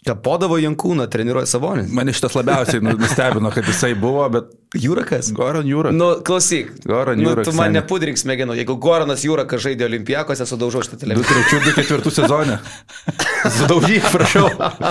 kapodavo 0.06 0.58
Jankūną, 0.62 1.08
treniruoja 1.10 1.48
Savonis. 1.50 1.90
Mane 1.94 2.14
šitas 2.14 2.36
labiausiai 2.38 2.82
nu- 2.86 2.94
nustebino, 3.00 3.50
kad 3.54 3.66
jisai 3.66 3.96
buvo, 3.98 4.28
bet 4.30 4.52
Jūrakas. 4.78 5.32
Goran 5.34 5.66
Jūra. 5.66 5.92
Nu, 5.96 6.12
klausyk. 6.26 6.72
Goran 6.86 7.18
nu, 7.18 7.30
Jurak 7.32 7.48
tu 7.48 7.54
man 7.58 7.74
nepudrink 7.74 8.20
smegenų. 8.20 8.58
Jeigu 8.60 8.76
Goranas 8.82 9.24
Jūrakas 9.26 9.64
žaidė 9.66 9.88
Olimpijakose, 9.88 10.46
sudaužau 10.46 10.84
šitą 10.86 11.00
du 11.10 11.74
ketvirtų 11.78 12.12
sezone. 12.14 12.60
Sudaužyk, 13.58 14.06
prašau. 14.12 14.50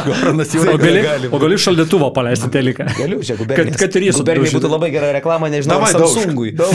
Goranas 0.09 0.55
O 0.55 0.63
Jūra. 0.63 0.79
gali, 0.83 1.29
o 1.31 1.39
gali 1.43 1.59
šaldytuvo 1.59 2.11
paleisti 2.15 2.49
teliką. 2.51 2.89
Galiu, 2.99 3.23
čia 3.23 3.37
Kad, 3.37 3.75
kad 3.77 3.97
ir 4.01 4.09
jis 4.11 4.19
Guberniai 4.23 4.55
būtų 4.57 4.71
labai 4.73 4.91
gera 4.95 5.13
reklama, 5.15 5.51
nežinau, 5.53 5.79
Davai, 5.83 5.93
Samsungui. 5.95 6.55
daug. 6.59 6.75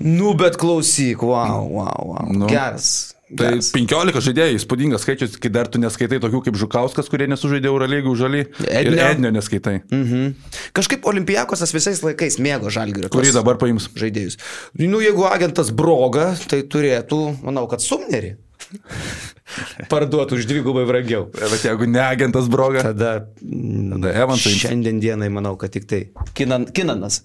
Nu, 0.00 0.34
bet 0.34 0.56
klausyk, 0.60 1.22
wow, 1.24 1.64
wow, 1.70 2.00
wow. 2.14 2.32
Nu. 2.32 2.46
Geras. 2.50 3.15
Tai 3.26 3.48
geras. 3.50 3.72
15 3.74 4.22
žaidėjų, 4.22 4.58
įspūdingas 4.60 5.02
skaičius, 5.02 5.32
kai 5.42 5.50
dar 5.50 5.66
tu 5.66 5.80
neskaitai 5.82 6.20
tokių 6.22 6.44
kaip 6.46 6.58
Žukauskas, 6.60 7.08
kurie 7.10 7.26
nesužaidė 7.26 7.66
Eurolygų 7.72 8.12
žalį. 8.20 8.42
Ir 8.62 8.68
Ednio. 8.70 9.02
Ednio 9.02 9.32
neskaitai. 9.34 9.80
Mhm. 9.90 10.28
Kažkaip 10.76 11.08
Olimpijakosas 11.10 11.74
visais 11.74 12.04
laikais 12.06 12.38
mėgo 12.38 12.70
žalgirio. 12.70 13.10
Kurį 13.10 13.34
dabar 13.34 13.58
paims? 13.58 13.88
Žaidėjus. 13.98 14.38
Nu, 14.78 15.02
jeigu 15.02 15.26
agentas 15.26 15.74
broga, 15.74 16.28
tai 16.46 16.62
turėtų, 16.70 17.22
manau, 17.42 17.66
kad 17.70 17.82
sumnerį. 17.82 18.36
Parduotų 19.92 20.38
už 20.38 20.46
dvigubai 20.46 20.86
brangiau. 20.86 21.26
Bet 21.34 21.66
jeigu 21.66 21.90
ne 21.90 22.02
agentas 22.06 22.46
broga. 22.52 22.86
Tada, 22.92 23.12
Tada 23.42 24.14
Evansą 24.22 24.52
ims. 24.52 24.62
Šiandien 24.62 25.02
dienai 25.02 25.32
manau, 25.34 25.56
kad 25.58 25.74
tik 25.74 25.90
tai. 25.90 26.06
Kinan, 26.38 26.70
kinanas. 26.74 27.24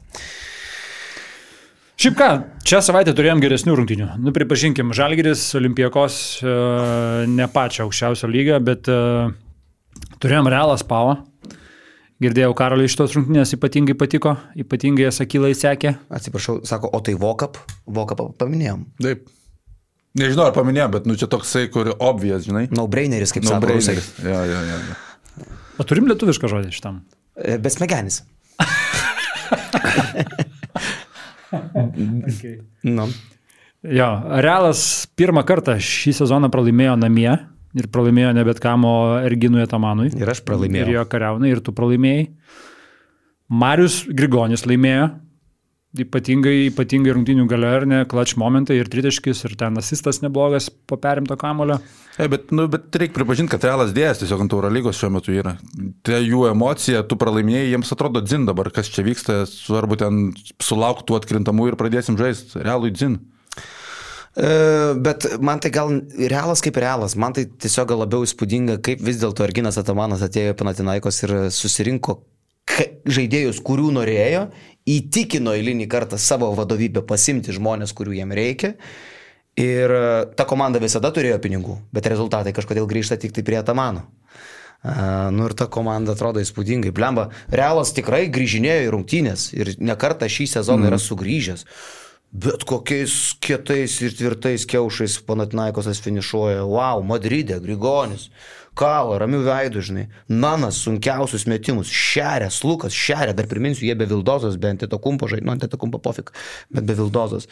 Šiaip 2.02 2.16
ką, 2.18 2.28
šią 2.66 2.80
savaitę 2.82 3.14
turėjom 3.14 3.42
geresnių 3.44 3.76
rungtynių. 3.78 4.06
Nu, 4.26 4.32
pripažinkim, 4.34 4.90
Žalgiris, 4.98 5.44
Olimpijakos 5.60 6.16
e, 6.42 6.54
ne 7.30 7.46
pačio 7.54 7.86
aukščiausio 7.86 8.30
lygio, 8.32 8.56
bet 8.66 8.90
e, 8.90 8.96
turėjom 10.24 10.50
realą 10.50 10.80
spavą. 10.82 11.20
Girdėjau, 12.22 12.56
Karoliui 12.58 12.90
šitos 12.90 13.14
rungtynės 13.18 13.54
ypatingai 13.58 13.94
patiko, 13.98 14.34
ypatingai 14.64 15.08
jas 15.08 15.22
akilai 15.24 15.54
sekė. 15.58 15.96
Atsiprašau, 16.14 16.60
sako, 16.70 16.90
o 16.94 17.00
tai 17.06 17.14
Vokap? 17.22 17.58
Vokapą 17.86 18.32
paminėjom. 18.42 18.84
Taip. 19.02 19.30
Nežinau, 20.18 20.48
ar 20.50 20.56
paminėjau, 20.58 20.90
bet 20.98 21.06
nu 21.10 21.16
čia 21.18 21.30
toksai, 21.32 21.68
kur 21.74 21.94
obvious, 21.98 22.46
žinai. 22.50 22.66
No 22.74 22.88
braineris, 22.92 23.34
kaip 23.34 23.46
No 23.46 23.54
sako 23.56 23.76
rusai. 23.76 23.98
braineris. 23.98 24.10
Ja, 24.26 24.42
ja, 24.50 24.64
ja, 24.70 24.78
ja. 24.90 25.50
O 25.78 25.86
turim 25.88 26.10
lietuvišką 26.10 26.50
žodį 26.52 26.74
šitam. 26.78 27.04
E, 27.38 27.58
Besmegenis. 27.62 28.24
Okay. 31.52 32.60
Nu. 32.88 33.08
Jo, 33.82 34.10
Realas 34.44 35.08
pirmą 35.18 35.44
kartą 35.48 35.76
šį 35.82 36.14
sezoną 36.22 36.52
pralaimėjo 36.54 36.94
namie 37.02 37.32
ir 37.78 37.88
pralaimėjo 37.92 38.34
ne 38.36 38.44
bet 38.46 38.60
kam, 38.64 38.86
o 38.86 38.96
Erginui 39.24 39.64
Atamanui. 39.64 40.12
Ir 40.18 40.32
aš 40.32 40.44
pralaimėjau. 40.48 40.88
Ir 40.88 40.96
jo 41.00 41.06
kariaunai, 41.12 41.52
ir 41.54 41.64
tu 41.66 41.74
pralaimėjai. 41.76 42.28
Marius 43.52 44.04
Grigonis 44.08 44.64
laimėjo, 44.68 45.10
ypatingai, 46.00 46.70
ypatingai 46.70 47.16
rungtinių 47.16 47.46
gale, 47.52 47.68
ar 47.82 47.86
ne, 47.90 48.00
klač 48.10 48.36
momentai 48.40 48.78
ir 48.80 48.90
tritaškis, 48.92 49.44
ir 49.48 49.58
ten 49.60 49.80
asistas 49.82 50.22
neblogas 50.24 50.70
po 50.70 50.96
perimto 51.02 51.36
kamulio. 51.40 51.82
E, 52.16 52.30
bet, 52.32 52.54
nu, 52.56 52.68
bet 52.72 52.96
reikia 52.96 53.18
pripažinti, 53.18 53.52
kad 53.52 53.68
realas 53.68 53.92
dėjas 53.96 54.22
tiesiog 54.22 54.46
ant 54.46 54.56
Eurolygos 54.56 55.00
šiuo 55.00 55.12
metu 55.18 55.36
yra. 55.36 55.58
Tai 56.08 56.22
jų 56.24 56.46
emocija, 56.52 57.04
tu 57.08 57.20
pralaimėjai, 57.20 57.74
jiems 57.74 57.92
atrodo 57.96 58.24
dzin 58.24 58.48
dabar, 58.48 58.72
kas 58.74 58.92
čia 58.94 59.04
vyksta, 59.08 59.42
svarbu 59.50 60.00
ten 60.00 60.24
sulaukti 60.64 61.10
tų 61.10 61.20
atkrintamų 61.20 61.72
ir 61.72 61.80
pradėsim 61.80 62.20
žaisti. 62.20 62.62
Realui 62.64 62.94
dzin. 62.96 63.20
E, 64.32 64.52
bet 64.96 65.28
man 65.44 65.60
tai 65.60 65.74
gal 65.76 65.92
realas 66.16 66.64
kaip 66.64 66.80
realas, 66.80 67.18
man 67.20 67.36
tai 67.36 67.50
tiesiog 67.52 67.92
gal 67.92 68.06
labiau 68.06 68.24
įspūdinga, 68.24 68.80
kaip 68.86 69.04
vis 69.04 69.20
dėlto 69.20 69.44
Arginas 69.44 69.80
Atamanas 69.82 70.24
atėjo 70.24 70.54
į 70.56 70.60
Panatinaikos 70.62 71.26
ir 71.28 71.40
susirinko 71.52 72.22
žaidėjus, 73.18 73.62
kurių 73.66 73.92
norėjo, 73.98 74.46
įtikino 74.90 75.54
eilinį 75.58 75.88
kartą 75.92 76.20
savo 76.22 76.52
vadovybę 76.58 77.04
pasimti 77.08 77.54
žmonės, 77.56 77.94
kurių 77.98 78.18
jiem 78.20 78.34
reikia. 78.36 78.76
Ir 79.60 79.92
e, 79.92 80.04
ta 80.38 80.46
komanda 80.48 80.80
visada 80.80 81.12
turėjo 81.12 81.38
pinigų, 81.44 81.76
bet 81.92 82.08
rezultatai 82.08 82.54
kažkodėl 82.56 82.88
grįžta 82.88 83.20
tik 83.20 83.36
tai 83.36 83.44
prie 83.44 83.60
Atamano. 83.60 84.08
Uh, 84.82 85.30
nu 85.30 85.46
ir 85.46 85.54
ta 85.54 85.68
komanda 85.70 86.16
atrodo 86.16 86.42
įspūdingai. 86.42 86.90
Blemba, 86.90 87.28
Realas 87.54 87.92
tikrai 87.94 88.24
grįžinėjo 88.34 88.88
į 88.88 88.94
rungtynės 88.96 89.44
ir 89.54 89.76
nekartą 89.78 90.26
šį 90.26 90.48
sezoną 90.56 90.88
mm. 90.88 90.90
yra 90.90 90.98
sugrįžęs. 90.98 91.68
Bet 92.32 92.66
kokiais 92.66 93.36
kietais 93.44 94.00
ir 94.02 94.16
tvirtais 94.18 94.66
kiaušais 94.66 95.20
Panatinaikosas 95.28 96.02
finišuoja. 96.02 96.64
Wow, 96.66 97.04
Madride, 97.06 97.60
Grigonis. 97.62 98.32
Kala, 98.78 99.18
ramių 99.20 99.42
veidų, 99.44 99.82
žinai. 99.84 100.06
Nanas 100.32 100.80
sunkiausius 100.86 101.44
metimus. 101.52 101.92
Šerės, 101.92 102.62
Lukas, 102.64 102.96
šerė. 102.96 103.34
Dar 103.36 103.50
priminsiu, 103.52 103.84
jie 103.90 103.96
be 104.00 104.08
Vildozos, 104.08 104.56
be 104.62 104.72
Antetokumpo 104.72 105.28
žaidė. 105.28 105.44
Nu, 105.48 105.56
Antetokumpo 105.58 106.00
pofik, 106.04 106.32
bet 106.72 106.88
be 106.88 106.96
Vildozos. 106.96 107.50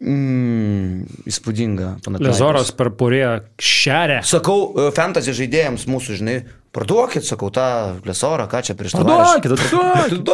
Mm, 0.00 1.04
įspūdinga. 1.28 1.92
Lezoras 2.24 2.72
per 2.74 2.90
purėją 2.98 3.34
šerę. 3.60 4.22
Sakau, 4.26 4.70
e, 4.72 4.88
fantasy 4.96 5.36
žaidėjams 5.36 5.84
mūsų, 5.92 6.18
žinai, 6.22 6.36
parduokit, 6.74 7.26
sakau, 7.28 7.52
tą 7.54 8.00
Lesorą, 8.08 8.48
ką 8.50 8.64
čia 8.64 8.78
prieš 8.80 8.96
tai. 8.96 9.04
Parduokit, 9.04 9.54
parduokit. 9.60 10.32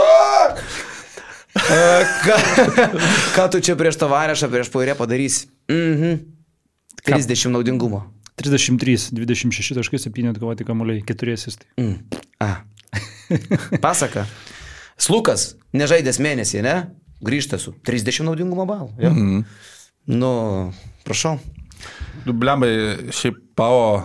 E, 1.56 1.82
ką, 2.22 2.36
ką 3.36 3.48
tu 3.52 3.60
čia 3.64 3.76
prieš 3.76 3.98
tavarešą, 4.00 4.48
prieš 4.52 4.72
purėją 4.72 4.96
padarysi? 4.96 5.50
Mhm. 5.72 6.20
30 7.06 7.52
naudingumo. 7.54 8.06
33, 8.36 9.12
26.7 9.16 10.30
atkovoti 10.30 10.64
kamuoliai, 10.64 11.04
4 11.08 11.32
asistai. 11.32 11.68
Mm. 11.80 11.98
A. 12.40 12.50
Pasaka. 13.84 14.26
Slukas, 15.00 15.54
nežaidęs 15.76 16.20
mėnesį, 16.20 16.60
ne? 16.64 16.76
Grįžta 17.24 17.58
su 17.60 17.72
30 17.88 18.26
naudingumo 18.28 18.66
balų. 18.68 18.92
Ja? 19.00 19.10
Mm 19.10 19.24
-hmm. 19.24 19.44
Nu, 20.06 20.72
prašau. 21.04 21.38
Blembai, 22.26 23.10
šiaip 23.10 23.40
Pavo 23.56 24.04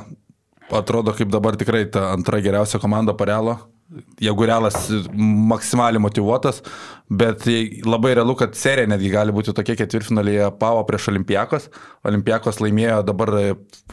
atrodo 0.71 1.13
kaip 1.13 1.29
dabar 1.29 1.55
tikrai 1.55 1.85
ta 1.91 2.11
antra 2.13 2.39
geriausia 2.39 2.79
komanda 2.79 3.13
parelo 3.17 3.70
jeigu 4.21 4.45
realas 4.47 4.75
maksimaliai 5.51 6.01
motivuotas, 6.01 6.61
bet 7.11 7.43
labai 7.85 8.13
realu, 8.15 8.35
kad 8.39 8.55
serija 8.55 8.87
netgi 8.87 9.11
gali 9.11 9.33
būti 9.35 9.53
tokia 9.55 9.75
ketvirtfinalėje 9.79 10.51
Pavo 10.61 10.83
prieš 10.87 11.09
Olimpijakos. 11.11 11.67
Olimpijakos 12.07 12.61
laimėjo 12.63 13.01
dabar 13.07 13.33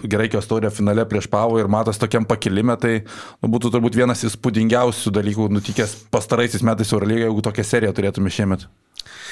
Graikijos 0.03 0.51
taurę 0.51 0.71
finale 0.75 1.07
prieš 1.11 1.27
Pavo 1.33 1.59
ir 1.59 1.71
matos 1.73 1.99
tokiam 1.99 2.29
pakilime, 2.29 2.77
tai 2.79 2.95
nu, 3.03 3.51
būtų 3.51 3.73
turbūt 3.75 3.99
vienas 3.99 4.23
įspūdingiausių 4.29 5.15
dalykų 5.19 5.49
nutikęs 5.59 5.97
pastaraisiais 6.15 6.67
metais 6.67 6.95
Eurolygoje, 6.95 7.27
jeigu 7.27 7.49
tokią 7.49 7.67
seriją 7.67 7.97
turėtume 7.97 8.33
šiemet. 8.33 8.69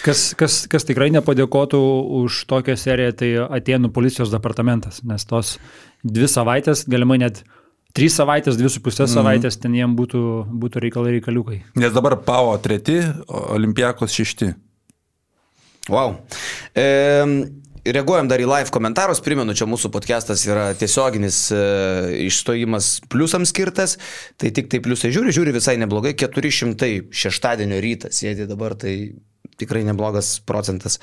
Kas, 0.05 0.31
kas, 0.39 0.64
kas 0.71 0.85
tikrai 0.87 1.09
nepadėkotų 1.14 1.81
už 2.23 2.45
tokią 2.51 2.77
seriją, 2.79 3.14
tai 3.19 3.31
Atenų 3.59 3.91
policijos 3.95 4.31
departamentas, 4.35 5.01
nes 5.07 5.25
tos 5.27 5.57
dvi 6.07 6.29
savaitės, 6.31 6.85
galimai 6.91 7.19
net 7.23 7.43
Trys 7.97 8.16
savaitės, 8.18 8.59
dvi 8.61 8.68
su 8.72 8.82
pusė 8.84 9.07
mhm. 9.07 9.12
savaitės, 9.14 9.57
mm. 9.57 9.62
ten 9.64 9.76
jiem 9.78 9.97
būtų, 9.97 10.22
būtų 10.62 10.82
reikalai 10.84 11.16
reikaliukai. 11.16 11.61
Nes 11.80 11.94
dabar 11.94 12.18
Pavo 12.26 12.53
treti, 12.61 13.01
Olimpijakos 13.26 14.12
šešti. 14.12 14.51
Wow. 15.88 16.16
E, 16.76 16.84
reaguojam 17.94 18.28
dar 18.28 18.42
į 18.42 18.49
live 18.51 18.72
komentarus, 18.74 19.22
primenu, 19.24 19.55
čia 19.57 19.68
mūsų 19.70 19.90
podcastas 19.94 20.42
yra 20.49 20.66
tiesioginis 20.78 21.38
e, 21.55 21.61
išstojimas 22.26 22.90
pliusams 23.12 23.55
skirtas, 23.55 23.97
tai 24.40 24.51
tik 24.55 24.68
tai 24.72 24.82
pliusai 24.84 25.12
žiūri, 25.14 25.34
žiūri 25.36 25.55
visai 25.57 25.76
neblogai, 25.80 26.16
400 26.18 26.90
šeštadienio 27.14 27.80
rytą 27.84 28.12
sėdi 28.14 28.49
dabar, 28.51 28.74
tai 28.78 28.97
tikrai 29.61 29.84
neblogas 29.86 30.36
procentas, 30.46 30.98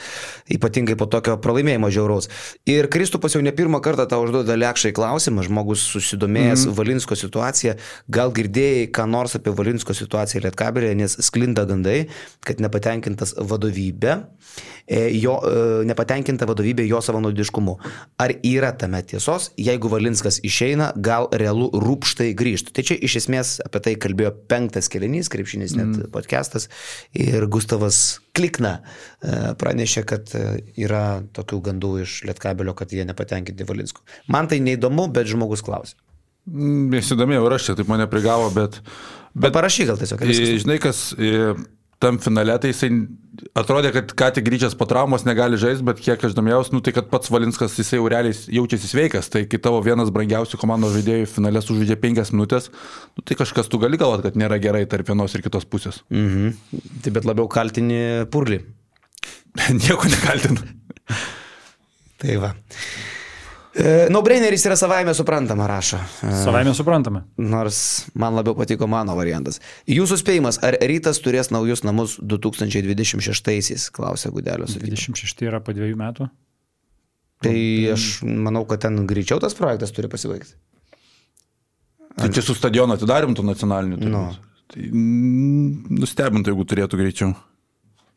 ypatingai 0.51 0.95
po 0.99 1.07
tokio 1.09 1.37
pralaimėjimo 1.41 1.89
žiauraus. 1.93 2.29
Ir 2.69 2.87
Kristupas 2.93 3.35
jau 3.35 3.41
ne 3.43 3.53
pirmą 3.55 3.81
kartą 3.83 4.05
tau 4.09 4.23
užduoda 4.25 4.55
lekšai 4.59 4.93
klausimą, 4.95 5.45
žmogus 5.47 5.83
susidomėjęs 5.93 6.65
mm 6.65 6.69
-hmm. 6.69 6.77
Valinsko 6.77 7.15
situaciją, 7.15 7.75
gal 8.07 8.31
girdėjai 8.31 8.87
ką 8.91 9.07
nors 9.09 9.35
apie 9.35 9.51
Valinsko 9.51 9.93
situaciją 9.93 10.43
Lietkabelėje, 10.43 10.95
nes 10.95 11.17
sklinda 11.19 11.65
gandai, 11.65 12.07
kad 12.45 12.59
nepatenkintas 12.59 13.35
vadovybė, 13.37 14.17
e, 14.87 15.09
jo, 15.17 15.39
e, 15.41 15.85
nepatenkinta 15.85 16.45
vadovybė 16.45 16.87
jo 16.87 17.01
savanaudiškumu. 17.01 17.77
Ar 18.17 18.33
yra 18.43 18.71
tame 18.71 19.01
tiesos, 19.01 19.51
jeigu 19.57 19.89
Valinskas 19.89 20.39
išeina, 20.43 20.91
gal 20.95 21.29
realu 21.31 21.69
rūpštai 21.73 22.33
grįžtų. 22.37 22.73
Tai 22.75 22.83
čia 22.83 22.97
iš 22.99 23.15
esmės 23.23 23.59
apie 23.65 23.79
tai 23.79 23.95
kalbėjo 23.95 24.33
penktas 24.47 24.89
kelinys, 24.89 25.31
krepšinis 25.33 25.75
net 25.75 25.87
mm. 25.87 26.11
podcastas 26.11 26.69
ir 27.13 27.47
Gustavas 27.47 28.19
Klikna 28.33 28.73
e, 28.79 29.53
pranešė, 29.61 30.05
kad 30.09 30.31
e, 30.37 30.45
yra 30.81 31.21
tokių 31.37 31.59
gandų 31.69 31.91
iš 32.05 32.21
Lietkabelio, 32.29 32.73
kad 32.77 32.93
jie 32.93 33.05
nepatenkinti 33.05 33.67
Valinsku. 33.69 34.01
Man 34.33 34.49
tai 34.49 34.61
neįdomu, 34.65 35.07
bet 35.13 35.29
žmogus 35.29 35.61
klausė. 35.65 35.99
Nesidomėjau 36.93 37.45
ir 37.47 37.55
aš 37.55 37.69
čia 37.69 37.77
taip 37.79 37.91
mane 37.91 38.09
prigavo, 38.11 38.49
bet... 38.55 38.81
Bet, 39.33 39.47
bet 39.47 39.55
parašy 39.55 39.85
gal 39.89 40.01
tiesiog. 40.01 40.25
Žinai, 40.65 40.79
kas 40.81 41.05
tam 42.03 42.19
finale, 42.21 42.55
tai 42.61 42.73
jisai 42.73 42.89
atrodė, 43.57 43.93
kad 43.95 44.11
ką 44.19 44.29
tik 44.35 44.45
grįžęs 44.45 44.75
po 44.77 44.85
traumos 44.89 45.25
negali 45.25 45.57
žaisti, 45.59 45.85
bet 45.87 46.01
kiek 46.03 46.25
aš 46.27 46.35
domėjausi, 46.37 46.73
nu, 46.75 46.81
tai 46.85 46.93
kad 46.95 47.07
pats 47.11 47.31
Valinskas 47.33 47.77
jisai 47.79 47.99
jau 48.01 48.09
realiai 48.11 48.35
jaučiasi 48.59 48.91
sveikas, 48.91 49.31
tai 49.33 49.45
kai 49.49 49.61
tavo 49.63 49.79
vienas 49.85 50.11
brangiausių 50.13 50.59
komandos 50.61 50.93
žaidėjų 50.97 51.31
finale 51.31 51.63
sužaidžia 51.63 51.97
penkias 52.03 52.33
minutės, 52.35 52.69
nu, 53.15 53.25
tai 53.25 53.39
kažkas 53.39 53.71
tu 53.71 53.81
gali 53.81 53.99
galvoti, 54.01 54.27
kad 54.27 54.39
nėra 54.39 54.59
gerai 54.61 54.83
tarp 54.89 55.09
vienos 55.09 55.33
ir 55.33 55.45
kitos 55.45 55.65
pusės. 55.65 56.03
Mhm. 56.13 56.53
Tai 57.05 57.15
bet 57.17 57.29
labiau 57.29 57.49
kaltini 57.51 58.27
purlį. 58.33 58.61
Nieko 59.81 60.09
nekaltinu. 60.09 60.69
tai 62.21 62.37
va. 62.41 62.53
E, 63.73 64.07
no-braineris 64.13 64.67
yra 64.67 64.75
savaime 64.77 65.15
suprantama, 65.17 65.65
rašo. 65.67 65.97
E, 66.21 66.31
savaime 66.43 66.75
suprantama. 66.77 67.23
Nors 67.41 68.05
man 68.13 68.35
labiau 68.37 68.53
patiko 68.57 68.85
mano 68.89 69.15
variantas. 69.17 69.57
Jūsų 69.89 70.19
spėjimas, 70.21 70.59
ar 70.61 70.77
rytas 70.77 71.17
turės 71.25 71.49
naujus 71.53 71.81
namus 71.81 72.19
2026-aisiais, 72.21 73.87
klausė 73.95 74.29
Gudelio. 74.35 74.69
26 74.69 75.47
yra 75.49 75.63
po 75.63 75.73
dviejų 75.73 75.97
metų. 75.97 76.29
Tai 77.43 77.57
aš 77.95 78.07
manau, 78.23 78.61
kad 78.69 78.85
ten 78.85 79.07
greičiau 79.09 79.41
tas 79.41 79.57
projektas 79.57 79.91
turi 79.95 80.11
pasibaigti. 80.11 80.53
Tai 82.13 82.29
čia 82.29 82.45
su 82.45 82.53
stadiono 82.53 82.93
atidarim 82.93 83.33
tų 83.33 83.49
nacionalinių. 83.49 83.97
Nu. 84.05 84.27
Tai 84.69 84.85
nustebintų, 85.97 86.53
jeigu 86.53 86.69
turėtų 86.69 87.01
greičiau. 87.01 87.33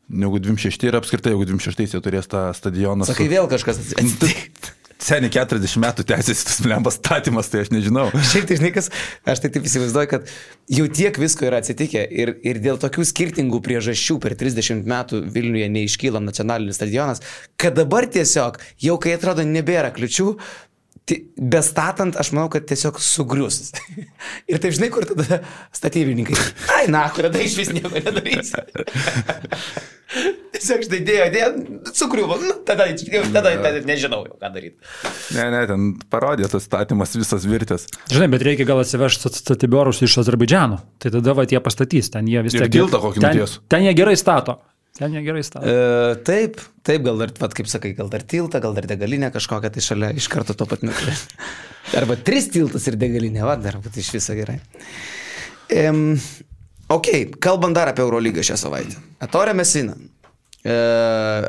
Negu 0.07 0.37
26 0.39 0.85
ir 0.85 1.01
apskritai, 1.01 1.33
jeigu 1.33 1.49
26 1.49 1.97
jie 1.97 2.05
turės 2.05 2.29
tą 2.29 2.45
stadioną. 2.55 3.09
Sakai, 3.09 3.25
su... 3.25 3.33
vėl 3.33 3.49
kažkas 3.51 3.81
atsitiktų 3.97 4.77
seniai 5.03 5.31
40 5.33 5.81
metų 5.81 6.05
tęsiasi 6.07 6.45
tas 6.49 6.59
lempas 6.65 6.97
statymas, 6.99 7.49
tai 7.51 7.63
aš 7.65 7.71
nežinau. 7.73 8.07
Šiaip 8.31 8.47
tai 8.49 8.57
žinai, 8.59 8.71
kas, 8.75 8.89
aš 9.27 9.43
tai 9.43 9.51
taip 9.53 9.67
įsivaizduoju, 9.69 10.09
kad 10.11 10.31
jau 10.77 10.87
tiek 10.99 11.19
visko 11.21 11.47
yra 11.47 11.61
atsitikę 11.61 12.03
ir, 12.23 12.33
ir 12.47 12.61
dėl 12.63 12.79
tokių 12.81 13.05
skirtingų 13.07 13.61
priežasčių 13.65 14.19
per 14.23 14.37
30 14.39 14.87
metų 14.89 15.21
Vilniuje 15.33 15.69
neiškyla 15.73 16.21
nacionalinis 16.23 16.79
stadionas, 16.79 17.23
kad 17.59 17.77
dabar 17.77 18.09
tiesiog, 18.09 18.61
jau 18.83 18.97
kai 19.01 19.15
atrodo 19.17 19.45
nebėra 19.47 19.93
kliučių, 19.95 20.31
bestatant, 21.37 22.17
aš 22.19 22.33
manau, 22.35 22.49
kad 22.51 22.65
tiesiog 22.67 22.99
sugrius. 23.03 23.71
ir 24.51 24.59
taip 24.63 24.75
žinai, 24.75 24.89
kur 24.93 25.07
tada 25.07 25.41
statybininkai. 25.75 26.35
Ai, 26.75 26.87
na, 26.91 27.07
kur 27.13 27.29
tada 27.29 27.43
iš 27.43 27.55
vis 27.59 27.71
nieko 27.75 27.93
nedarys. 27.95 28.53
tiesiog 30.57 30.83
štai 30.87 30.99
dėjo, 31.05 31.27
dėjo, 31.33 31.49
sugriuvo, 31.95 32.37
nu, 32.41 32.53
tada, 32.67 32.87
tada, 33.33 33.51
tada 33.59 33.81
nežinau 33.87 34.23
jau, 34.25 34.37
ką 34.39 34.51
daryti. 34.53 34.77
Ne, 35.35 35.47
ne, 35.53 35.63
ten 35.69 35.89
parodė 36.11 36.49
tas 36.51 36.65
statymas 36.67 37.15
visas 37.17 37.47
virtės. 37.49 37.87
Žinai, 38.11 38.29
bet 38.33 38.45
reikia 38.47 38.67
gal 38.69 38.81
atsivežti 38.83 39.31
statybiorus 39.35 40.01
iš 40.07 40.19
Azerbaidžiano. 40.23 40.79
Tai 41.03 41.13
tada 41.19 41.35
va 41.37 41.47
tie 41.49 41.61
pastatys, 41.63 42.11
ten 42.13 42.29
jie 42.31 42.43
vis 42.45 42.55
tiek. 42.57 42.71
Tiltą 42.73 43.01
kokį 43.03 43.23
ten, 43.23 43.29
nutiesų. 43.35 43.63
Ten 43.71 43.87
jie 43.87 43.95
gerai 43.97 44.17
stato. 44.19 44.59
Ten 44.97 45.13
jie 45.13 45.21
gerai 45.21 45.43
stato. 45.45 45.69
E, 45.69 46.15
taip, 46.25 46.57
taip, 46.85 47.03
gal 47.05 47.19
dar, 47.21 47.31
vat, 47.37 47.53
kaip 47.57 47.69
sakai, 47.69 47.93
gal 47.97 48.09
dar 48.09 48.23
tiltą, 48.25 48.61
gal 48.63 48.73
dar 48.77 48.87
degalinę 48.89 49.29
kažkokią 49.35 49.69
tai 49.73 49.83
šalia 49.85 50.09
iš 50.17 50.29
karto 50.33 50.55
to 50.57 50.65
pat 50.69 50.81
metu. 50.87 51.13
Arba 51.99 52.17
tris 52.17 52.49
tiltus 52.53 52.87
ir 52.89 52.97
degalinė, 52.99 53.43
va, 53.45 53.55
dar 53.61 53.77
būtų 53.83 54.01
iš 54.01 54.09
viso 54.17 54.35
gerai. 54.37 54.57
Um, 55.77 56.15
ok, 56.93 57.37
kalbant 57.43 57.77
dar 57.77 57.91
apie 57.91 58.01
Eurolygą 58.05 58.45
šią 58.47 58.57
savaitę. 58.63 58.97
Atorė 59.21 59.53
Mesina. 59.57 59.93
E, 60.65 60.73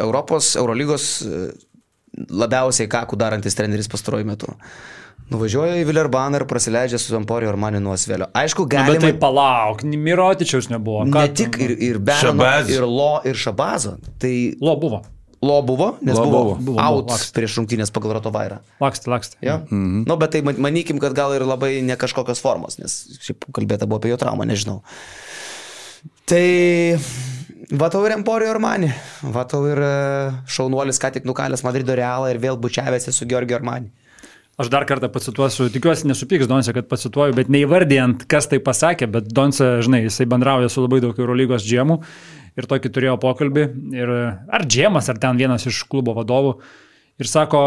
Europos 0.05 0.53
Eurolygos 0.61 1.09
e, 1.25 1.49
labiausiai 2.29 2.91
kakų 2.91 3.17
darantis 3.19 3.57
treneris 3.57 3.89
pastaruoju 3.91 4.29
metu. 4.29 4.53
Nuvažiuoja 5.29 5.76
į 5.83 5.85
Villerbaną 5.89 6.41
ir 6.41 6.47
prasileidžia 6.49 6.99
su 7.01 7.12
Zamporio 7.12 7.51
Armani 7.53 7.81
nuo 7.85 7.97
Svelio. 8.01 8.31
Aišku, 8.33 8.64
Na, 8.64 8.87
bet 8.89 8.97
galima... 8.97 9.05
tai 9.05 9.12
palauk, 9.20 9.85
Mirotičiaus 9.85 10.70
nebuvo. 10.72 11.05
Ką 11.05 11.26
Ne 11.26 11.35
tik 11.37 11.59
ir, 11.61 11.74
ir 11.91 11.99
Berno, 12.01 12.33
Šabaz. 12.33 12.72
ir 12.72 12.87
Lo, 12.89 13.12
ir 13.29 13.37
Šabazo. 13.37 13.99
Tai 14.18 14.35
Lo 14.64 14.76
buvo. 14.81 15.03
Lo 15.45 15.61
buvo, 15.62 15.93
nes 16.03 16.16
Lo 16.16 16.24
buvo, 16.24 16.57
buvo. 16.57 16.81
Out 16.83 17.12
buvo, 17.12 17.18
prieš 17.37 17.61
rungtynės 17.61 17.93
pagal 17.95 18.16
Rotovairą. 18.16 18.59
Lakstė, 18.83 19.11
lakstė. 19.12 19.37
Jo? 19.45 19.61
Mm 19.68 19.85
-hmm. 19.85 20.07
Nu, 20.09 20.16
bet 20.16 20.33
tai 20.35 20.43
man- 20.43 20.59
manykim, 20.59 20.99
kad 20.99 21.14
gal 21.14 21.35
ir 21.37 21.45
labai 21.47 21.83
ne 21.83 21.97
kažkokios 21.97 22.41
formos, 22.43 22.79
nes 22.79 23.18
šiaip 23.22 23.45
kalbėta 23.53 23.87
buvo 23.87 24.01
apie 24.01 24.11
jo 24.11 24.16
traumą, 24.16 24.45
nežinau. 24.49 24.83
Tai 26.26 26.99
Vatau 27.70 28.07
ir 28.07 28.12
Emporio 28.12 28.49
Armani, 28.51 28.89
Vatau 29.22 29.66
ir 29.68 29.79
e, 29.79 30.33
šaunuolis, 30.49 30.99
ką 30.99 31.11
tik 31.12 31.24
nukalęs 31.24 31.62
Madrido 31.62 31.95
Realą 31.95 32.31
ir 32.31 32.39
vėl 32.41 32.57
bučiavėsi 32.57 33.12
su 33.12 33.26
Georgio 33.29 33.57
Armani. 33.57 33.91
Aš 34.59 34.73
dar 34.75 34.83
kartą 34.91 35.07
pacituosiu, 35.15 35.69
tikiuosi 35.71 36.09
nesupyks 36.11 36.49
Donce, 36.51 36.73
kad 36.75 36.89
pacituoju, 36.91 37.37
bet 37.37 37.51
neįvardijant, 37.55 38.25
kas 38.27 38.49
tai 38.51 38.59
pasakė, 38.59 39.07
bet 39.15 39.29
Donce, 39.31 39.77
žinai, 39.87 40.01
jisai 40.09 40.27
bendrauja 40.27 40.67
su 40.73 40.83
labai 40.83 40.99
daug 41.05 41.15
Eurolygos 41.15 41.63
džiemų 41.63 42.01
ir 42.59 42.67
tokį 42.67 42.91
turėjo 42.97 43.15
pokalbį. 43.23 43.69
Ir 43.95 44.11
ar 44.11 44.67
džiemas, 44.67 45.07
ar 45.13 45.21
ten 45.23 45.39
vienas 45.39 45.69
iš 45.71 45.85
klubo 45.87 46.17
vadovų. 46.17 46.57
Ir 47.23 47.31
sako, 47.31 47.63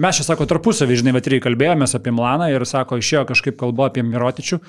mes 0.00 0.16
čia, 0.16 0.24
sako, 0.30 0.48
tarpusavį, 0.48 1.02
žinai, 1.02 1.14
irgi 1.20 1.42
kalbėjomės 1.44 1.98
apie 2.00 2.16
Milaną 2.16 2.48
ir 2.52 2.64
sako, 2.68 2.96
išėjo 3.00 3.26
kažkaip 3.28 3.60
kalba 3.60 3.90
apie 3.90 4.04
Mirotičių. 4.04 4.60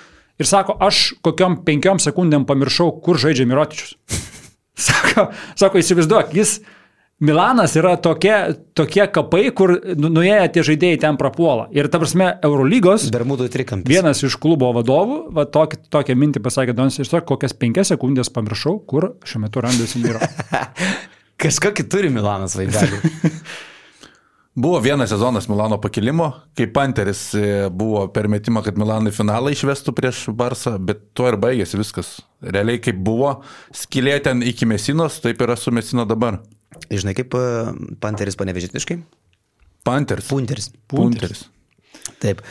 Ir 0.43 0.49
sako, 0.49 0.75
aš 0.83 1.13
kokiam 1.23 1.61
penkiom 1.63 2.03
sekundėm 2.03 2.43
pamiršau, 2.49 2.89
kur 3.03 3.19
žaidžia 3.23 3.47
Mirotičius. 3.47 3.95
sako, 4.89 5.29
sako, 5.59 5.79
įsivaizduok, 5.79 6.35
jis 6.35 6.57
Milanas 7.23 7.75
yra 7.79 7.93
tokie, 8.03 8.33
tokie 8.75 9.05
kapai, 9.15 9.45
kur 9.55 9.71
nu- 9.95 10.09
nuėję 10.11 10.41
tie 10.57 10.63
žaidėjai 10.67 10.99
ten 11.05 11.17
prapuola. 11.19 11.69
Ir 11.71 11.87
ta 11.87 12.01
prasme, 12.01 12.33
Eurolygos 12.43 13.05
Bermudų 13.13 13.47
trikampis. 13.53 13.87
vienas 13.87 14.23
iš 14.27 14.35
klubo 14.43 14.73
vadovų, 14.75 15.19
va, 15.31 15.45
tokį, 15.47 15.85
tokią 15.93 16.17
mintį 16.19 16.41
pasakė 16.43 16.75
Donis, 16.75 16.99
ir 16.99 17.07
sako, 17.07 17.35
kokias 17.37 17.55
penkias 17.55 17.93
sekundės 17.93 18.27
pamiršau, 18.33 18.81
kur 18.85 19.13
šiuo 19.23 19.45
metu 19.45 19.63
randasi 19.63 20.03
Miro. 20.03 20.19
Kažkokį 21.43 21.87
turi 21.89 22.09
Milanas 22.11 22.57
vaikelį. 22.59 22.99
Buvo 24.55 24.77
vienas 24.79 25.09
sezonas 25.09 25.47
Milano 25.49 25.79
pakilimo, 25.81 26.27
kai 26.53 26.67
Panteris 26.69 27.23
e, 27.33 27.69
buvo 27.73 28.03
per 28.13 28.27
metimą, 28.29 28.61
kad 28.61 28.77
Milanai 28.77 29.09
finalą 29.15 29.49
išvestų 29.49 29.95
prieš 29.97 30.19
Barsą, 30.37 30.75
bet 30.77 30.99
tuo 31.17 31.25
ir 31.31 31.39
baigėsi 31.41 31.79
viskas. 31.79 32.11
Realiai 32.45 32.77
kaip 32.77 32.99
buvo, 33.01 33.39
skilė 33.73 34.19
ten 34.21 34.43
iki 34.45 34.67
Mesinos, 34.69 35.17
taip 35.25 35.41
yra 35.41 35.55
su 35.57 35.73
Mesino 35.73 36.05
dabar. 36.05 36.37
Žinai, 36.91 37.15
kaip 37.17 37.35
e, 37.37 37.43
panteris 38.03 38.37
panevežitiškai? 38.39 38.99
Panteris. 39.87 40.29
Punteris. 40.31 40.71
Punteris. 40.91 41.45
Taip. 42.23 42.41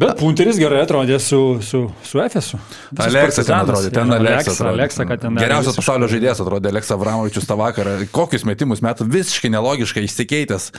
Bet 0.00 0.18
Punteris 0.18 0.58
gerai 0.58 0.80
atrodė 0.84 1.20
su, 1.22 1.38
su, 1.62 1.84
su 2.04 2.20
Efesu. 2.24 2.58
Aleksa 3.04 3.44
ten 3.46 3.56
atrodė, 3.60 3.92
ten 3.94 4.10
Aleksa. 4.16 4.54
atrodė. 4.56 4.72
Aleksa, 4.72 5.06
kad 5.08 5.22
ten. 5.22 5.38
Geriausias 5.38 5.78
pasaulio 5.78 6.08
žaidėjas 6.10 6.42
atrodė 6.42 6.72
Aleksa 6.72 6.98
Vramovičius 7.00 7.46
tą 7.48 7.56
vakarą. 7.60 7.96
Kokius 8.14 8.46
metimus 8.48 8.82
metų 8.84 9.06
visiškai 9.12 9.52
nelogiškai 9.54 10.04
išsikeitęs. 10.08 10.70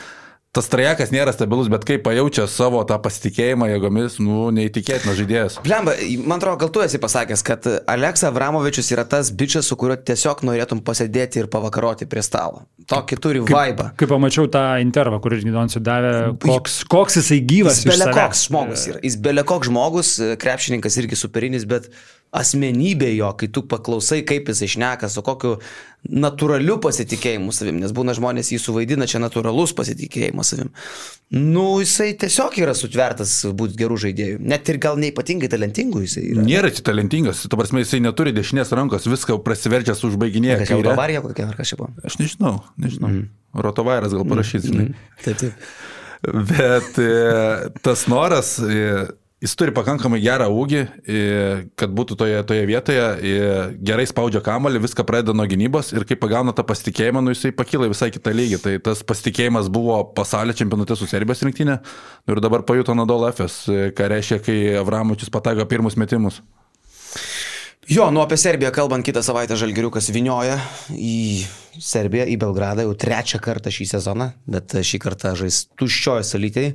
Tas 0.55 0.69
trajekas 0.71 1.11
nėra 1.11 1.33
stabilus, 1.35 1.67
bet 1.67 1.83
kai 1.83 1.97
pajaučia 1.99 2.45
savo 2.47 2.79
tą 2.87 2.95
pasitikėjimą 3.03 3.67
jėgomis, 3.73 4.13
nu, 4.23 4.45
neįtikėtinas 4.55 5.17
žaidėjas. 5.19 5.57
Blemba, 5.65 5.97
man 6.23 6.39
atrodo, 6.39 6.61
gal 6.61 6.71
tu 6.71 6.83
esi 6.85 7.01
pasakęs, 7.03 7.43
kad 7.43 7.67
Aleksa 7.91 8.31
Vramovičius 8.31 8.93
yra 8.95 9.03
tas 9.11 9.33
bičias, 9.35 9.67
su 9.67 9.75
kuriuo 9.79 9.99
tiesiog 9.99 10.45
norėtum 10.47 10.79
pasėdėti 10.85 11.43
ir 11.43 11.51
pavakaroti 11.51 12.07
prie 12.07 12.23
stalo. 12.23 12.63
Tokį 12.87 13.19
turi 13.19 13.43
vaibą. 13.43 13.89
Kai 13.99 14.07
pamačiau 14.07 14.47
tą 14.51 14.63
intervą, 14.79 15.19
kur 15.23 15.35
irgi 15.35 15.51
Donsi 15.51 15.83
davė, 15.83 16.13
koks, 16.45 16.83
koks 16.87 17.19
jisai 17.19 17.41
gyvas. 17.43 17.83
Jis 17.83 17.91
belekoks 17.91 18.47
žmogus 18.47 18.87
yra. 18.93 19.03
Jis 19.03 19.19
belekoks 19.27 19.71
žmogus, 19.73 20.13
krepšininkas 20.39 21.01
irgi 21.03 21.19
superinis, 21.19 21.67
bet 21.67 21.91
asmenybė 22.35 23.11
jo, 23.15 23.31
kai 23.39 23.49
tu 23.53 23.63
paklausai, 23.69 24.21
kaip 24.27 24.49
jis 24.51 24.65
išneka, 24.67 25.09
su 25.11 25.23
kokiu 25.25 25.55
natūraliu 26.05 26.75
pasitikėjimu 26.83 27.53
savim, 27.55 27.79
nes 27.81 27.93
būna 27.95 28.13
žmonės 28.17 28.51
jį 28.53 28.59
suvaidina, 28.61 29.07
čia 29.09 29.21
natūralus 29.23 29.73
pasitikėjimas 29.77 30.51
savim. 30.53 30.69
Nu, 31.33 31.79
jisai 31.81 32.11
tiesiog 32.21 32.59
yra 32.61 32.75
sutvertas 32.77 33.33
būti 33.57 33.79
gerų 33.79 33.97
žaidėjų. 34.05 34.43
Net 34.45 34.69
ir 34.69 34.79
gal 34.83 34.99
neipatingai 35.01 35.49
talentingų 35.51 36.03
jisai 36.05 36.27
yra. 36.35 36.45
Nėra 36.45 36.69
čia 36.75 36.85
talentingas, 36.91 37.41
tu 37.49 37.57
prasme, 37.57 37.81
jisai 37.81 38.03
neturi 38.05 38.35
dešinės 38.35 38.75
rankos, 38.77 39.09
viską 39.09 39.39
prasiverčia 39.45 39.97
su 39.97 40.11
užbaiginėje. 40.11 40.61
Kas 40.61 40.75
jau 40.75 40.79
avarija 40.93 41.25
kokia 41.25 41.49
ar 41.49 41.65
čia 41.65 41.81
buvo? 41.81 41.89
Aš 42.05 42.19
nežinau, 42.21 42.59
nežinau. 42.81 43.09
Mm. 43.09 43.27
Rotovairas 43.65 44.13
gal 44.13 44.27
parašys, 44.29 44.69
žinai. 44.69 44.91
Taip, 45.23 45.41
taip. 45.41 45.67
Bet 46.25 46.97
e, 47.01 47.11
tas 47.85 48.05
noras, 48.11 48.57
e, 48.59 49.05
jis 49.45 49.53
turi 49.59 49.73
pakankamai 49.75 50.19
gerą 50.23 50.47
ūgį, 50.49 50.81
kad 51.77 51.93
būtų 51.95 52.17
toje, 52.17 52.41
toje 52.49 52.65
vietoje, 52.65 53.05
gerai 53.85 54.07
spaudžia 54.09 54.41
kamalį, 54.45 54.81
viską 54.87 55.05
pradeda 55.07 55.35
nuo 55.37 55.45
gynybos 55.49 55.93
ir 55.93 56.07
kai 56.09 56.17
pagauna 56.19 56.55
tą 56.55 56.65
pasitikėjimą, 56.67 57.21
nu 57.21 57.35
jisai 57.35 57.53
pakyla 57.55 57.89
visai 57.91 58.09
kitą 58.15 58.33
lygį. 58.35 58.61
Tai 58.65 58.75
tas 58.89 59.05
pasitikėjimas 59.05 59.69
buvo 59.73 60.01
pasaulio 60.17 60.57
čempionate 60.57 60.97
su 60.97 61.07
Serbijos 61.09 61.45
rinktinė 61.45 61.77
nu, 61.77 62.35
ir 62.35 62.43
dabar 62.43 62.65
pajuto 62.65 62.97
Nadol 62.97 63.29
FS, 63.29 63.69
ką 63.95 64.11
reiškia, 64.15 64.41
kai 64.45 64.59
Avramovičius 64.81 65.33
pataiko 65.33 65.67
pirmus 65.69 65.99
metimus. 66.01 66.41
Jo, 67.85 68.11
nu 68.11 68.21
apie 68.21 68.37
Serbiją 68.37 68.71
kalbant, 68.73 69.05
kitą 69.05 69.21
savaitę 69.21 69.53
Žalgiriukas 69.59 70.07
vinioja 70.09 70.55
į 70.89 71.45
Serbiją, 71.77 72.23
į 72.33 72.39
Belgradą 72.41 72.81
jau 72.81 72.95
trečią 72.97 73.37
kartą 73.43 73.69
šį 73.69 73.85
sezoną, 73.91 74.31
bet 74.49 74.73
šį 74.81 74.99
kartą 75.03 75.35
žais 75.37 75.67
tuščioje 75.77 76.23
salytėje 76.25 76.71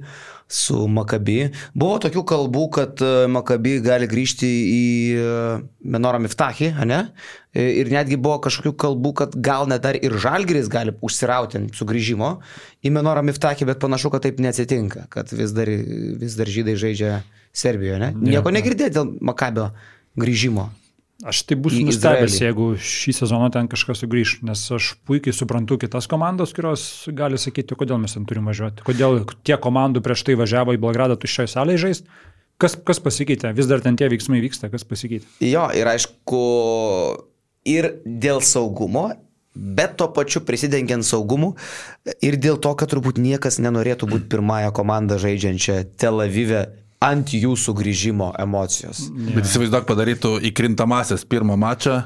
su 0.50 0.84
Makabi. 0.86 1.48
Buvo 1.74 1.98
tokių 2.04 2.22
kalbų, 2.30 2.62
kad 2.76 3.02
e, 3.02 3.26
Makabi 3.30 3.76
gali 3.82 4.06
grįžti 4.10 4.46
į 4.46 4.86
e, 5.18 5.34
Menorą 5.82 6.22
Miftachį, 6.22 6.72
ne? 6.86 7.00
E, 7.50 7.66
Ir 7.82 7.90
netgi 7.90 8.14
buvo 8.14 8.38
kažkokių 8.46 8.76
kalbų, 8.78 9.12
kad 9.22 9.34
gal 9.34 9.66
net 9.70 9.82
dar 9.86 9.98
ir 9.98 10.14
Žalgiris 10.14 10.70
gali 10.70 10.94
užsirauti 10.94 11.64
sugrįžimo 11.74 12.36
į 12.86 12.94
Menorą 12.94 13.26
Miftachį, 13.26 13.66
bet 13.72 13.82
panašu, 13.82 14.12
kad 14.14 14.28
taip 14.28 14.38
neatsitinka, 14.42 15.08
kad 15.10 15.34
vis 15.34 15.54
dar, 15.58 15.70
vis 16.22 16.38
dar 16.38 16.50
žydai 16.50 16.78
žaidžia 16.78 17.16
Serbijoje, 17.50 17.98
ne? 17.98 18.12
Nieko 18.30 18.54
negirdėti 18.54 18.94
dėl 19.00 19.16
Makabio 19.26 19.72
grįžimo. 20.18 20.70
Aš 21.20 21.42
tai 21.44 21.56
būsiu 21.60 21.82
nustebęs, 21.84 22.38
jeigu 22.40 22.70
šį 22.80 23.12
sezoną 23.18 23.50
ten 23.52 23.66
kažkas 23.68 24.00
sugrįž, 24.00 24.38
nes 24.48 24.62
aš 24.72 24.94
puikiai 25.04 25.36
suprantu 25.36 25.76
kitas 25.82 26.08
komandas, 26.08 26.54
kurios 26.56 26.84
gali 27.12 27.36
sakyti, 27.40 27.76
kodėl 27.76 28.00
mes 28.00 28.16
ten 28.16 28.24
turime 28.28 28.48
važiuoti, 28.48 28.84
kodėl 28.86 29.20
tiek 29.44 29.60
komandų 29.60 30.00
prieš 30.06 30.24
tai 30.24 30.38
važiavo 30.40 30.76
į 30.76 30.80
Belgradą 30.80 31.18
tuščioje 31.20 31.52
salėje 31.52 31.82
žaisti. 31.84 32.20
Kas, 32.60 32.76
kas 32.76 33.00
pasikeitė? 33.00 33.52
Vis 33.56 33.68
dar 33.68 33.80
ten 33.84 33.96
tie 34.00 34.08
veiksmai 34.12 34.40
vyksta, 34.40 34.68
kas 34.72 34.84
pasikeitė? 34.88 35.28
Jo, 35.44 35.66
ir 35.76 35.88
aišku, 35.92 36.40
ir 37.68 37.94
dėl 38.04 38.40
saugumo, 38.44 39.10
bet 39.54 39.96
tuo 40.00 40.10
pačiu 40.16 40.42
prisidengiant 40.46 41.04
saugumu 41.04 41.54
ir 42.24 42.36
dėl 42.40 42.60
to, 42.62 42.72
kad 42.76 42.92
turbūt 42.92 43.20
niekas 43.20 43.58
nenorėtų 43.60 44.08
būti 44.08 44.28
pirmąją 44.32 44.72
komandą 44.76 45.18
žaidžiančią 45.20 45.82
Tel 46.00 46.22
Avive 46.24 46.66
ant 47.00 47.32
jų 47.32 47.54
sugrįžimo 47.56 48.34
emocijos. 48.42 49.06
Bet 49.34 49.46
įsivaizduok 49.48 49.86
padarytų 49.88 50.34
įkrintamasias 50.50 51.24
pirmą 51.28 51.56
mačą 51.60 51.96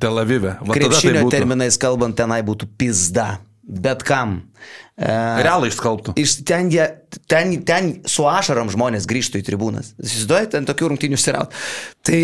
Tel 0.00 0.20
Avive. 0.20 0.58
Va 0.60 0.74
tai 0.74 0.82
Krepšinio 0.82 1.22
būtų. 1.24 1.32
terminais 1.32 1.80
kalbant, 1.80 2.16
tenai 2.18 2.42
būtų 2.44 2.68
pizda. 2.78 3.38
Bet 3.68 4.04
kam. 4.04 4.42
E, 4.98 5.10
Realai 5.46 5.68
išskalbtų. 5.70 6.16
Iš 6.18 6.40
ten, 6.48 6.72
jie, 6.74 6.82
ten, 7.30 7.52
ten 7.66 7.90
su 8.10 8.24
ašarom 8.26 8.70
žmonės 8.72 9.04
grįžtų 9.06 9.38
į 9.38 9.44
tribūnas. 9.46 9.92
Įsivaizduojate, 10.02 10.50
ten 10.56 10.66
tokių 10.66 10.88
rungtynių 10.90 11.20
siraut. 11.22 11.54
Tai 12.02 12.18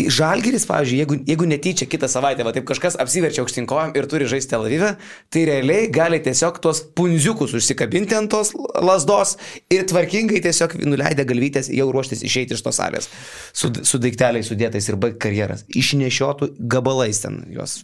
Žalgiris, 0.00 0.62
pavyzdžiui, 0.70 1.00
jeigu, 1.02 1.16
jeigu 1.26 1.48
netyčia 1.50 1.88
kitą 1.90 2.06
savaitę, 2.08 2.46
va 2.46 2.52
taip 2.54 2.68
kažkas 2.70 2.94
apsiverčia 3.02 3.42
aukštinkojom 3.42 3.96
ir 3.98 4.06
turi 4.08 4.30
žaisti 4.30 4.54
Tel 4.54 4.68
Avive, 4.68 4.92
tai 5.34 5.42
realiai 5.50 5.90
gali 5.92 6.22
tiesiog 6.22 6.62
tuos 6.62 6.84
punziukus 6.96 7.56
užsikabinti 7.58 8.14
ant 8.16 8.30
tos 8.30 8.54
lasdos 8.78 9.34
ir 9.72 9.84
tvarkingai 9.90 10.38
tiesiog 10.46 10.78
nuleidę 10.86 11.26
galvytės 11.28 11.72
jau 11.74 11.90
ruoštis 11.90 12.22
išeiti 12.30 12.54
iš 12.54 12.64
tos 12.64 12.78
salės 12.78 13.10
su, 13.52 13.74
su 13.74 14.00
daikteliais 14.00 14.48
sudėtais 14.48 14.86
ir 14.88 15.02
baigti 15.02 15.24
karjeras. 15.26 15.66
Išnešiotų 15.82 16.54
gabalais 16.70 17.26
ten 17.26 17.42
juos 17.50 17.80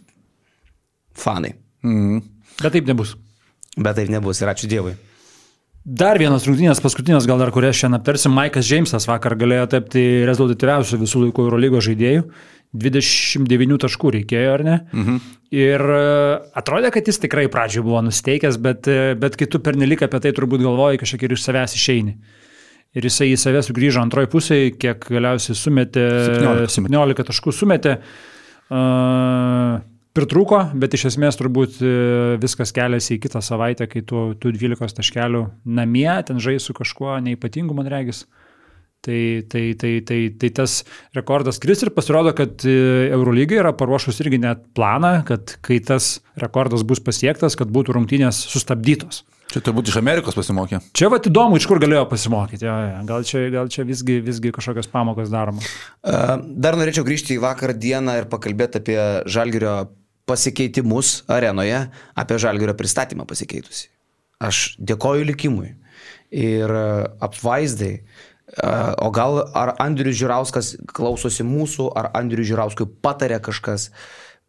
fanai. 1.19 1.57
Mhm. 1.83 2.23
Bet 2.63 2.73
taip 2.73 2.87
nebus. 2.89 3.17
Bet 3.77 3.99
taip 3.99 4.09
nebus 4.11 4.41
ir 4.41 4.51
ačiū 4.51 4.69
Dievui. 4.71 4.97
Dar 5.87 6.19
vienas 6.19 6.43
rungtynės, 6.43 6.81
paskutinės 6.83 7.25
gal 7.29 7.39
dar 7.39 7.53
kurias 7.55 7.77
šiandien 7.79 8.01
aptarsim. 8.01 8.33
Maikas 8.35 8.67
Džeimsas 8.67 9.05
vakar 9.07 9.37
galėjo 9.39 9.69
tapti 9.71 10.01
rezultatyviausiu 10.27 10.99
visų 10.99 11.21
laikų 11.27 11.45
Eurolygo 11.45 11.79
žaidėjų. 11.85 12.25
29 12.75 13.77
taškų 13.85 14.11
reikėjo, 14.17 14.49
ar 14.57 14.63
ne? 14.67 14.75
Mhm. 14.91 15.21
Ir 15.55 15.83
e, 15.95 16.01
atrodė, 16.59 16.91
kad 16.91 17.07
jis 17.07 17.21
tikrai 17.23 17.45
pradžioje 17.51 17.85
buvo 17.85 18.01
nusteikęs, 18.03 18.59
bet, 18.59 18.89
e, 18.91 19.15
bet 19.15 19.39
kai 19.39 19.47
tu 19.47 19.61
pernelik 19.63 20.03
apie 20.03 20.19
tai 20.25 20.33
turbūt 20.35 20.65
galvoji, 20.65 20.99
kažkiek 20.99 21.23
ir 21.23 21.37
iš 21.37 21.45
savęs 21.45 21.77
išeini. 21.79 22.17
Ir 22.97 23.07
jisai 23.07 23.29
į 23.31 23.39
save 23.39 23.61
sugrįžo 23.63 24.03
antroji 24.03 24.27
pusėje, 24.33 24.73
kiek 24.81 25.07
galiausiai 25.07 25.55
sumetė 25.55 26.03
17, 26.35 26.81
17 26.81 27.27
taškų 27.31 27.53
sumetė. 27.55 27.99
Uh, 28.67 29.79
pritruko, 30.17 30.63
bet 30.77 30.97
iš 30.97 31.11
esmės 31.11 31.37
turbūt 31.39 31.77
e, 31.79 31.93
viskas 32.41 32.73
keliasi 32.75 33.15
į 33.15 33.21
kitą 33.27 33.43
savaitę, 33.45 33.87
kai 33.91 34.01
tu, 34.07 34.31
tu 34.41 34.51
12 34.53 34.97
taškelių 34.97 35.45
namie, 35.77 36.09
ten 36.27 36.41
žai 36.43 36.57
su 36.63 36.75
kažkuo 36.77 37.19
neipatingu, 37.23 37.77
man 37.77 37.89
regis. 37.93 38.25
Tai, 39.05 39.45
tai, 39.47 39.75
tai, 39.77 39.91
tai, 40.03 40.17
tai 40.41 40.49
tas 40.57 40.81
rekordas 41.15 41.61
kris 41.63 41.83
ir 41.85 41.93
pasirodo, 41.95 42.33
kad 42.35 42.65
e, 42.67 42.73
Eurolyga 43.13 43.59
yra 43.61 43.71
paruošus 43.77 44.17
irgi 44.25 44.41
net 44.41 44.65
planą, 44.75 45.21
kad 45.27 45.53
kai 45.63 45.77
tas 45.85 46.17
rekordas 46.41 46.83
bus 46.87 46.99
pasiektas, 47.05 47.55
kad 47.59 47.71
būtų 47.71 47.95
rungtynės 47.95 48.41
sustabdytos. 48.49 49.21
Čia 49.47 49.61
turbūt 49.63 49.87
iš 49.87 49.99
Amerikos 50.01 50.35
pasimokė. 50.35 50.81
Čia 50.97 51.07
va 51.13 51.21
įdomu, 51.23 51.55
iš 51.55 51.69
kur 51.69 51.79
galėjo 51.79 52.03
pasimokyti. 52.11 52.65
Ja, 52.67 52.75
ja. 52.83 52.97
Gal 53.07 53.23
čia, 53.27 53.45
gal 53.53 53.69
čia 53.71 53.85
visgi, 53.87 54.17
visgi 54.25 54.51
kažkokios 54.51 54.89
pamokos 54.91 55.31
daromos. 55.31 55.69
Dar 56.03 56.75
norėčiau 56.75 57.05
grįžti 57.07 57.37
į 57.37 57.43
vakar 57.45 57.71
dieną 57.77 58.17
ir 58.19 58.27
pakalbėti 58.27 58.81
apie 58.81 58.99
Žalgirio 59.31 59.77
pasikeitimus 60.27 61.21
arenoje, 61.31 61.87
apie 62.15 62.39
žalgerio 62.41 62.75
pristatymą 62.77 63.25
pasikeitusi. 63.29 63.87
Aš 64.43 64.75
dėkoju 64.77 65.25
likimui 65.31 65.71
ir 66.29 66.69
e, 66.69 66.83
apvaizdai. 67.23 67.93
E, 67.97 68.03
o 69.01 69.09
gal 69.15 69.41
ar 69.57 69.73
Andrius 69.81 70.19
Žirauskas 70.19 70.75
klausosi 70.93 71.45
mūsų, 71.47 71.89
ar 71.97 72.11
Andrius 72.19 72.51
Žirauskui 72.51 72.89
patarė 73.01 73.39
kažkas, 73.43 73.89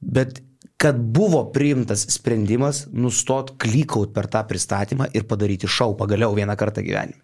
bet 0.03 0.43
kad 0.79 0.99
buvo 0.99 1.43
priimtas 1.55 2.05
sprendimas 2.14 2.85
nustot 2.93 3.57
klykaut 3.59 4.12
per 4.14 4.29
tą 4.31 4.45
pristatymą 4.47 5.09
ir 5.14 5.26
padaryti 5.31 5.70
šau 5.70 5.97
pagaliau 5.99 6.37
vieną 6.37 6.55
kartą 6.59 6.85
gyvenime. 6.87 7.22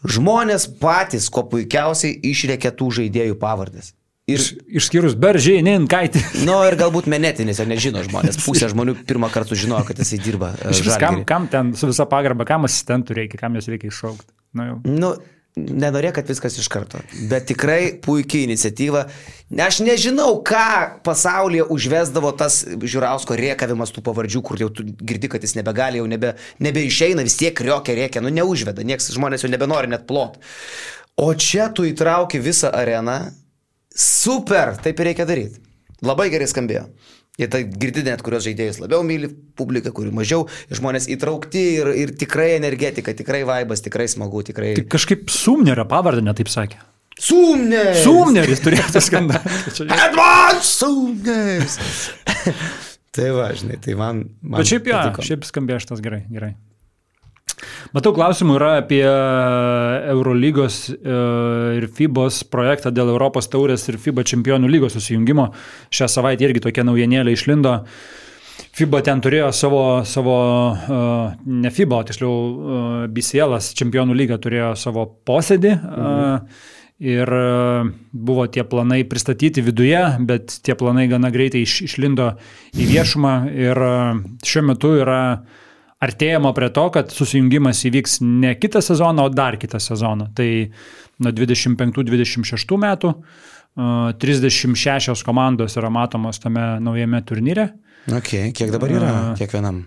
Žmonės 0.00 0.64
patys, 0.80 1.26
ko 1.28 1.44
puikiausiai 1.50 2.14
išrėkė 2.30 2.72
tų 2.72 2.88
žaidėjų 3.00 3.36
pavardės. 3.40 3.92
Ir, 4.30 4.44
išskyrus 4.80 5.16
Beržį, 5.20 5.58
Ninkaitį. 5.66 6.22
Na 6.42 6.44
nu, 6.48 6.58
ir 6.68 6.76
galbūt 6.80 7.08
Menetinis, 7.10 7.60
ar 7.62 7.68
nežino 7.70 8.04
žmonės. 8.06 8.40
Pusė 8.44 8.70
žmonių 8.72 9.00
pirmą 9.08 9.32
kartą 9.34 9.58
žinojo, 9.58 9.88
kad 9.90 10.00
jisai 10.02 10.20
dirba. 10.22 10.54
Kam, 11.02 11.24
kam 11.28 11.50
ten 11.50 11.74
su 11.78 11.90
visa 11.90 12.06
pagarba, 12.10 12.46
kam 12.48 12.68
asistentų 12.68 13.18
reikia, 13.22 13.42
kam 13.42 13.58
jas 13.58 13.70
reikia 13.70 13.90
iššaukti. 13.90 14.32
Nu, 14.58 14.66
jau. 14.66 14.78
nu, 14.86 15.12
nenorė, 15.58 16.12
kad 16.14 16.28
viskas 16.30 16.56
iš 16.60 16.68
karto. 16.70 17.00
Bet 17.30 17.48
tikrai 17.50 17.96
puikiai 18.02 18.46
iniciatyva. 18.46 19.04
Aš 19.66 19.80
nežinau, 19.84 20.38
ką 20.46 21.02
pasaulyje 21.06 21.66
užvesdavo 21.74 22.30
tas 22.38 22.62
žiūrausko 22.64 23.38
riekavimas 23.38 23.92
tų 23.94 24.04
pavardžių, 24.06 24.44
kur 24.46 24.62
jau 24.62 24.70
girdi, 24.78 25.30
kad 25.32 25.44
jis 25.44 25.56
nebegali, 25.58 26.00
jau 26.00 26.06
nebe, 26.10 26.36
nebeišeina, 26.62 27.26
vis 27.26 27.38
tiek 27.40 27.64
riokia 27.66 27.98
reikia, 27.98 28.22
nu 28.24 28.32
neužveda, 28.34 28.86
nieks 28.86 29.10
žmonės 29.16 29.44
jau 29.44 29.52
nebenori 29.52 29.90
net 29.90 30.06
plot. 30.10 30.38
O 31.20 31.32
čia 31.34 31.68
tu 31.74 31.84
įtrauki 31.88 32.40
visą 32.42 32.70
areną 32.72 33.18
Super, 33.94 34.76
taip 34.82 35.00
ir 35.00 35.10
reikia 35.10 35.26
daryti. 35.28 35.62
Labai 36.06 36.30
gerai 36.32 36.48
skambėjo. 36.48 36.84
Ir 37.40 37.48
tai 37.48 37.62
girdi 37.64 38.02
net, 38.04 38.20
kurios 38.24 38.44
žaidėjus 38.44 38.82
labiau 38.82 39.04
myli 39.06 39.30
publika, 39.56 39.92
kurių 39.96 40.12
mažiau, 40.12 40.44
žmonės 40.74 41.06
įtraukti 41.14 41.62
ir, 41.78 41.90
ir 42.02 42.12
tikrai 42.20 42.50
energetika, 42.58 43.14
tikrai 43.16 43.42
vaibas, 43.48 43.80
tikrai 43.84 44.10
smagu, 44.12 44.42
tikrai. 44.44 44.74
Tik 44.76 44.90
kažkaip 44.92 45.30
Sumnerio 45.32 45.86
pavardę 45.88 46.24
netaip 46.26 46.52
sakė. 46.52 46.82
Sumneris! 47.20 48.02
Sumneris 48.04 48.62
turėtų 48.64 49.02
skambėti. 49.04 49.86
Advance 50.06 50.68
Sumneris! 50.68 51.78
tai 53.16 53.30
va, 53.36 53.50
žinai, 53.56 53.80
tai 53.84 53.96
man. 53.98 54.26
man 54.40 54.60
Bet 54.60 54.72
šiaip, 54.72 54.88
ja, 54.92 55.06
šiaip 55.24 55.48
skambėjo 55.48 55.80
šitas 55.84 56.04
gerai, 56.04 56.22
gerai. 56.32 56.54
Matau 57.94 58.12
klausimų 58.14 58.54
yra 58.54 58.70
apie 58.80 59.02
Eurolygos 60.12 60.78
e, 60.92 60.94
ir 61.80 61.88
FIBOS 61.96 62.44
projektą 62.52 62.92
dėl 62.94 63.10
Europos 63.12 63.50
taurės 63.50 63.88
ir 63.90 63.98
FIBA 64.00 64.24
čempionų 64.30 64.70
lygos 64.70 64.94
susijungimo. 64.96 65.48
Šią 65.90 66.10
savaitę 66.10 66.46
irgi 66.46 66.62
tokia 66.68 66.86
naujienėlė 66.86 67.34
išlindo. 67.34 67.80
FIBA 68.76 69.00
ten 69.08 69.22
turėjo 69.24 69.48
savo, 69.56 69.84
savo 70.06 70.36
e, 70.70 71.00
ne 71.64 71.72
FIBA, 71.74 72.02
o 72.02 72.08
tiksliau 72.10 72.34
e, 72.34 72.82
BCL, 73.16 73.56
čempionų 73.80 74.18
lyga 74.18 74.38
turėjo 74.42 74.74
savo 74.78 75.08
posėdį. 75.26 75.78
Mhm. 75.80 76.52
Ir 77.00 77.30
buvo 78.12 78.42
tie 78.52 78.60
planai 78.68 79.06
pristatyti 79.08 79.62
viduje, 79.64 80.02
bet 80.28 80.58
tie 80.60 80.74
planai 80.76 81.06
gana 81.08 81.30
greitai 81.32 81.62
iš, 81.64 81.78
išlindo 81.86 82.26
į 82.76 82.90
viešumą 82.90 83.32
ir 83.56 83.80
šiuo 84.44 84.66
metu 84.68 84.90
yra 85.00 85.22
uh, 85.32 85.59
artėjama 86.00 86.54
prie 86.56 86.70
to, 86.74 86.86
kad 86.94 87.12
susijungimas 87.12 87.84
įvyks 87.88 88.20
ne 88.24 88.54
kitą 88.58 88.82
sezoną, 88.84 89.28
o 89.28 89.32
dar 89.32 89.58
kitą 89.60 89.80
sezoną. 89.82 90.30
Tai 90.36 90.48
nuo 91.20 91.32
25-26 91.36 92.80
metų 92.80 93.14
36 93.76 95.24
komandos 95.24 95.76
yra 95.78 95.90
matomos 95.90 96.40
tame 96.42 96.80
naujame 96.80 97.22
turnyre. 97.22 97.68
Okay, 98.10 98.50
kiek 98.56 98.72
dabar 98.72 98.90
yra 98.90 99.12
kiekvienam? 99.38 99.84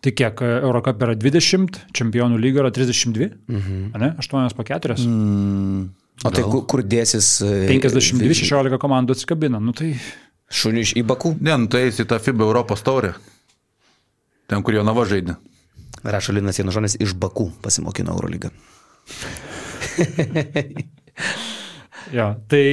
Tai 0.00 0.12
kiek 0.16 0.40
Eurocup 0.40 1.02
yra 1.04 1.14
20, 1.18 1.78
čempionų 1.96 2.38
lyga 2.40 2.64
yra 2.64 2.70
32, 2.72 3.30
mhm. 3.50 3.80
ne? 4.00 4.12
8 4.22 4.56
po 4.56 4.64
4. 4.64 4.96
Mm, 5.04 5.82
o 6.24 6.32
tai 6.32 6.44
kur, 6.46 6.64
kur 6.70 6.82
dėsis? 6.86 7.28
52-16 7.68 8.72
e, 8.72 8.80
komandų 8.80 9.18
atsikabina, 9.18 9.60
nu 9.60 9.76
tai... 9.76 9.92
Šunių 10.50 10.82
iš 10.82 10.92
į 10.98 11.04
Bakų? 11.06 11.36
Ne, 11.46 11.54
nu 11.62 11.68
tai 11.70 11.84
eis 11.86 12.00
į 12.02 12.08
tą 12.10 12.18
FIBA 12.18 12.42
Europos 12.48 12.80
taurę. 12.82 13.12
Ten, 14.50 14.64
kur 14.66 14.74
jo 14.74 14.82
nava 14.86 15.04
žaidė. 15.06 15.36
Rašo 16.04 16.36
Linas 16.36 16.60
Janužonis 16.60 16.98
iš 17.00 17.16
Bakų 17.20 17.50
pasimokino 17.64 18.16
Eurolygą. 18.16 18.52
jo, 22.16 22.28
tai. 22.48 22.64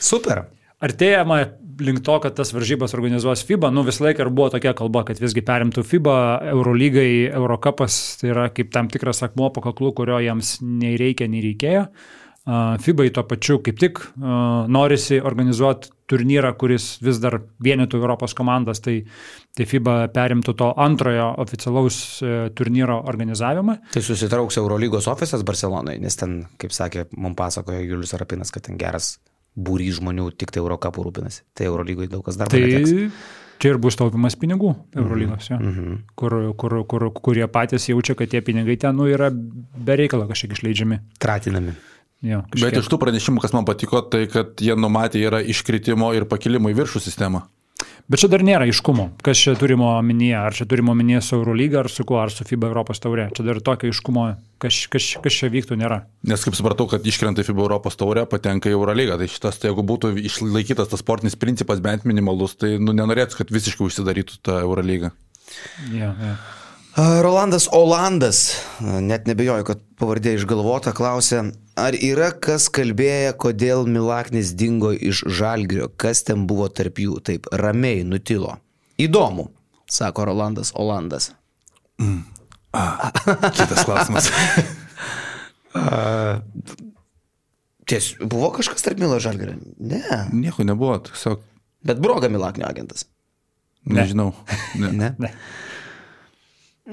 Super. 0.00 0.46
Artėjama 0.80 1.42
link 1.80 2.02
to, 2.04 2.16
kad 2.22 2.36
tas 2.36 2.52
varžybas 2.54 2.94
organizuos 2.96 3.42
FIBA, 3.46 3.70
nu 3.72 3.84
visą 3.86 4.04
laiką 4.06 4.24
ir 4.24 4.32
buvo 4.34 4.50
tokia 4.52 4.72
kalba, 4.76 5.04
kad 5.08 5.20
visgi 5.20 5.42
perimtų 5.44 5.84
FIBA, 5.86 6.16
Eurolygai, 6.52 7.12
Eurocapas, 7.28 7.98
tai 8.20 8.32
yra 8.34 8.48
kaip 8.54 8.72
tam 8.74 8.90
tikras 8.92 9.22
akmuo 9.26 9.50
po 9.54 9.64
kaklu, 9.64 9.92
kurio 9.96 10.20
jiems 10.22 10.58
nei 10.64 10.98
reikia, 11.00 11.28
nei 11.30 11.42
reikėjo. 11.44 11.86
FIBA 12.82 13.06
į 13.06 13.14
to 13.14 13.24
pačiu 13.28 13.58
kaip 13.64 13.78
tik 13.78 14.00
norisi 14.16 15.20
organizuoti 15.20 15.92
turnyrą, 16.10 16.52
kuris 16.58 16.96
vis 17.04 17.20
dar 17.22 17.38
vienytų 17.62 18.00
Europos 18.00 18.34
komandas, 18.36 18.82
tai, 18.82 18.96
tai 19.56 19.66
FIBA 19.70 19.96
perimtų 20.14 20.54
to 20.58 20.70
antrojo 20.80 21.28
oficialaus 21.42 21.98
e, 22.22 22.32
turnyro 22.56 23.00
organizavimą. 23.10 23.76
Tai 23.94 24.02
susitrauks 24.04 24.58
Eurolygos 24.60 25.06
ofisas 25.12 25.44
Barcelonai, 25.46 25.98
nes 26.02 26.18
ten, 26.18 26.40
kaip 26.60 26.74
sakė, 26.74 27.06
mums 27.16 27.38
pasakojo 27.38 27.84
Julius 27.84 28.16
Arapinas, 28.18 28.50
kad 28.54 28.66
ten 28.66 28.80
geras 28.80 29.18
būrys 29.54 30.00
žmonių 30.00 30.30
tik 30.40 30.54
tai 30.54 30.62
Eurocapų 30.64 31.06
rūpinasi. 31.06 31.44
Tai 31.54 31.70
Eurolygoje 31.70 32.10
daug 32.10 32.26
kas 32.26 32.40
dar 32.40 32.50
tai... 32.50 32.64
Neteks. 32.66 33.22
Čia 33.60 33.74
ir 33.74 33.76
bus 33.76 33.98
taupimas 34.00 34.38
pinigų 34.40 34.70
Eurolygos, 34.96 35.50
mm 35.52 35.72
-hmm. 35.72 35.96
kur, 36.16 36.34
kur, 36.56 36.78
kur, 36.88 37.10
kurie 37.12 37.44
patys 37.44 37.90
jaučia, 37.90 38.14
kad 38.16 38.30
tie 38.32 38.40
pinigai 38.40 38.78
ten 38.80 38.96
nu, 38.96 39.04
yra 39.04 39.28
bereikalo 39.30 40.24
kažkiek 40.30 40.56
išleidžiami. 40.56 40.98
Tratinami. 41.20 41.74
Jo, 42.20 42.42
kažkiek. 42.50 42.66
Bet 42.66 42.82
iš 42.82 42.90
tų 42.92 42.98
pranešimų, 43.00 43.40
kas 43.40 43.54
man 43.56 43.64
patiko, 43.68 44.02
tai 44.04 44.26
kad 44.28 44.60
jie 44.60 44.76
numatė 44.76 45.22
yra 45.24 45.40
iškritimo 45.40 46.12
ir 46.16 46.28
pakilimo 46.28 46.72
į 46.72 46.76
viršų 46.82 47.00
sistemą. 47.06 47.46
Bet 48.10 48.18
čia 48.18 48.28
dar 48.28 48.42
nėra 48.42 48.66
aiškumo, 48.66 49.04
kas 49.22 49.38
čia 49.38 49.52
turimo 49.56 49.92
omenyje, 49.94 50.34
ar 50.34 50.54
čia 50.56 50.66
turimo 50.68 50.90
omenyje 50.96 51.20
su 51.22 51.36
Eurolyga, 51.36 51.84
ar 51.84 51.88
su 51.94 52.02
kuo, 52.04 52.18
ar 52.18 52.32
su 52.34 52.42
FIBA 52.44 52.66
Europos 52.66 52.98
taurė. 53.00 53.28
Čia 53.36 53.44
dar 53.46 53.60
tokio 53.64 53.88
aiškumo, 53.92 54.24
kas, 54.60 54.80
kas, 54.90 55.06
kas 55.22 55.36
čia 55.38 55.50
vyktų, 55.54 55.78
nėra. 55.78 56.00
Nes 56.26 56.42
kaip 56.44 56.58
supratau, 56.58 56.88
kad 56.90 57.06
iškrenta 57.06 57.44
FIBA 57.46 57.62
Europos 57.68 57.96
taurė, 58.00 58.26
patenka 58.28 58.66
į 58.66 58.74
Eurolygą. 58.74 59.16
Tai 59.20 59.30
šitas, 59.30 59.60
tai 59.62 59.70
jeigu 59.70 59.86
būtų 59.86 60.10
išlaikytas 60.26 60.90
tas 60.90 61.04
sportinis 61.04 61.38
principas 61.38 61.80
bent 61.84 62.04
minimalus, 62.08 62.58
tai 62.58 62.74
nu, 62.82 62.96
nenorėtų, 62.98 63.44
kad 63.44 63.54
visiškai 63.54 63.86
užsidarytų 63.86 64.42
ta 64.42 64.58
Eurolyga. 64.64 65.14
Ja, 65.94 66.10
ja. 66.10 66.34
Rolandas 66.96 67.68
Olandas, 67.72 68.56
net 68.80 69.28
nebejoju, 69.30 69.64
kad 69.68 69.82
pavardė 70.00 70.34
išgalvota, 70.34 70.90
klausė, 70.96 71.44
ar 71.78 71.94
yra 71.94 72.32
kas 72.34 72.66
kalbėję, 72.72 73.30
kodėl 73.38 73.86
Milaknis 73.86 74.50
dingo 74.58 74.90
iš 74.92 75.22
Žalgrio, 75.30 75.86
kas 75.94 76.24
ten 76.26 76.48
buvo 76.50 76.66
tarp 76.68 76.98
jų, 76.98 77.20
taip 77.22 77.46
ramiai 77.54 78.02
nutilo. 78.02 78.56
Įdomu, 79.00 79.52
sako 79.86 80.26
Rolandas 80.32 80.74
Olandas. 80.74 81.30
Mm. 82.02 82.24
A, 82.74 83.12
kitas 83.54 83.86
klausimas. 83.86 84.30
A, 85.78 86.42
ties, 87.86 88.16
buvo 88.18 88.50
kažkas 88.56 88.82
tarp 88.82 88.98
Milo 88.98 89.20
Žalgrio? 89.22 89.54
Ne. 89.78 90.02
Nieko 90.34 90.66
nebuvo, 90.66 90.98
tiesiog. 91.06 91.46
Bet 91.86 92.02
broga 92.02 92.28
Milaknio 92.28 92.66
agentas. 92.66 93.06
Nežinau. 93.86 94.32
Ne. 94.74 94.90
ne. 94.90 95.14
ne. 95.22 95.34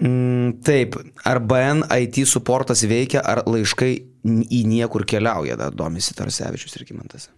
Mm, 0.02 0.60
taip, 0.66 0.98
ar 1.26 1.42
BN 1.42 1.88
IT 2.04 2.24
supportas 2.30 2.84
veikia, 2.88 3.24
ar 3.26 3.44
laiškai 3.50 3.92
į 4.28 4.62
niekur 4.68 5.08
keliauja, 5.08 5.58
dar 5.60 5.76
domisi 5.76 6.16
Tarsevičius 6.18 6.78
ir 6.80 6.88
Kimantas. 6.88 7.30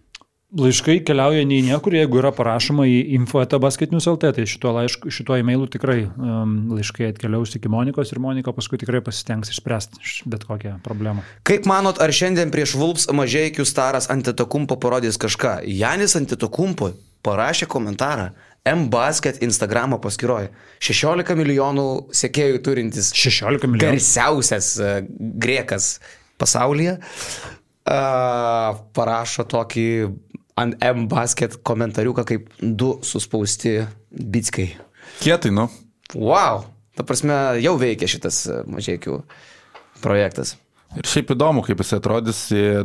Laiškai 0.50 0.96
keliauja 1.06 1.44
nei 1.46 1.60
niekur, 1.62 1.94
jeigu 1.94 2.18
yra 2.18 2.32
parašoma 2.34 2.82
į 2.90 2.96
info.basketinius.lt, 3.20 4.32
tai 4.34 4.46
šituo, 4.50 4.72
laišku, 4.74 5.12
šituo 5.14 5.36
e-mailu 5.38 5.68
tikrai 5.70 6.00
um, 6.08 6.56
laiškai 6.74 7.12
atkeliaus 7.12 7.54
iki 7.54 7.70
Monikos 7.70 8.10
ir 8.10 8.18
Monika 8.18 8.50
paskui 8.56 8.80
tikrai 8.82 8.98
pasistengs 9.06 9.52
išspręsti 9.54 10.26
bet 10.32 10.48
kokią 10.48 10.80
problemą. 10.82 11.22
Kaip 11.46 11.70
manot, 11.70 12.02
ar 12.02 12.10
šiandien 12.10 12.50
prieš 12.50 12.74
Vulps 12.80 13.06
mažiekių 13.14 13.62
staras 13.68 14.10
Antitokumpo 14.10 14.74
parodys 14.82 15.20
kažką? 15.22 15.60
Janis 15.70 16.18
Antitokumpo 16.18 16.90
parašė 17.22 17.70
komentarą. 17.70 18.32
M-Basket 18.68 19.40
Instagramo 19.42 19.98
paskyroje. 20.02 20.50
16 20.84 21.36
milijonų 21.38 21.86
sekėjų 22.16 22.60
turintis 22.64 23.12
16 23.16 23.68
milijonų. 23.68 23.80
garsiausias 23.80 24.72
uh, 24.80 24.98
griekas 25.18 25.94
pasaulyje 26.40 26.98
uh, 27.00 28.80
parašo 28.96 29.46
tokį 29.48 29.88
ant 30.60 30.76
M-Basket 30.84 31.60
komentariuką 31.64 32.26
kaip 32.28 32.50
du 32.60 32.98
suspausti 33.06 33.78
bitskai. 34.10 34.68
Kietai, 35.20 35.52
nu. 35.56 35.68
Wow! 36.14 36.66
Ta 36.96 37.06
prasme, 37.06 37.36
jau 37.64 37.78
veikia 37.80 38.08
šitas 38.10 38.42
uh, 38.50 38.60
mažiekių 38.68 39.22
projektas. 40.04 40.56
Ir 40.98 41.06
šiaip 41.06 41.28
įdomu, 41.36 41.62
kaip 41.62 41.78
jis 41.84 41.92
atrodys, 41.94 42.38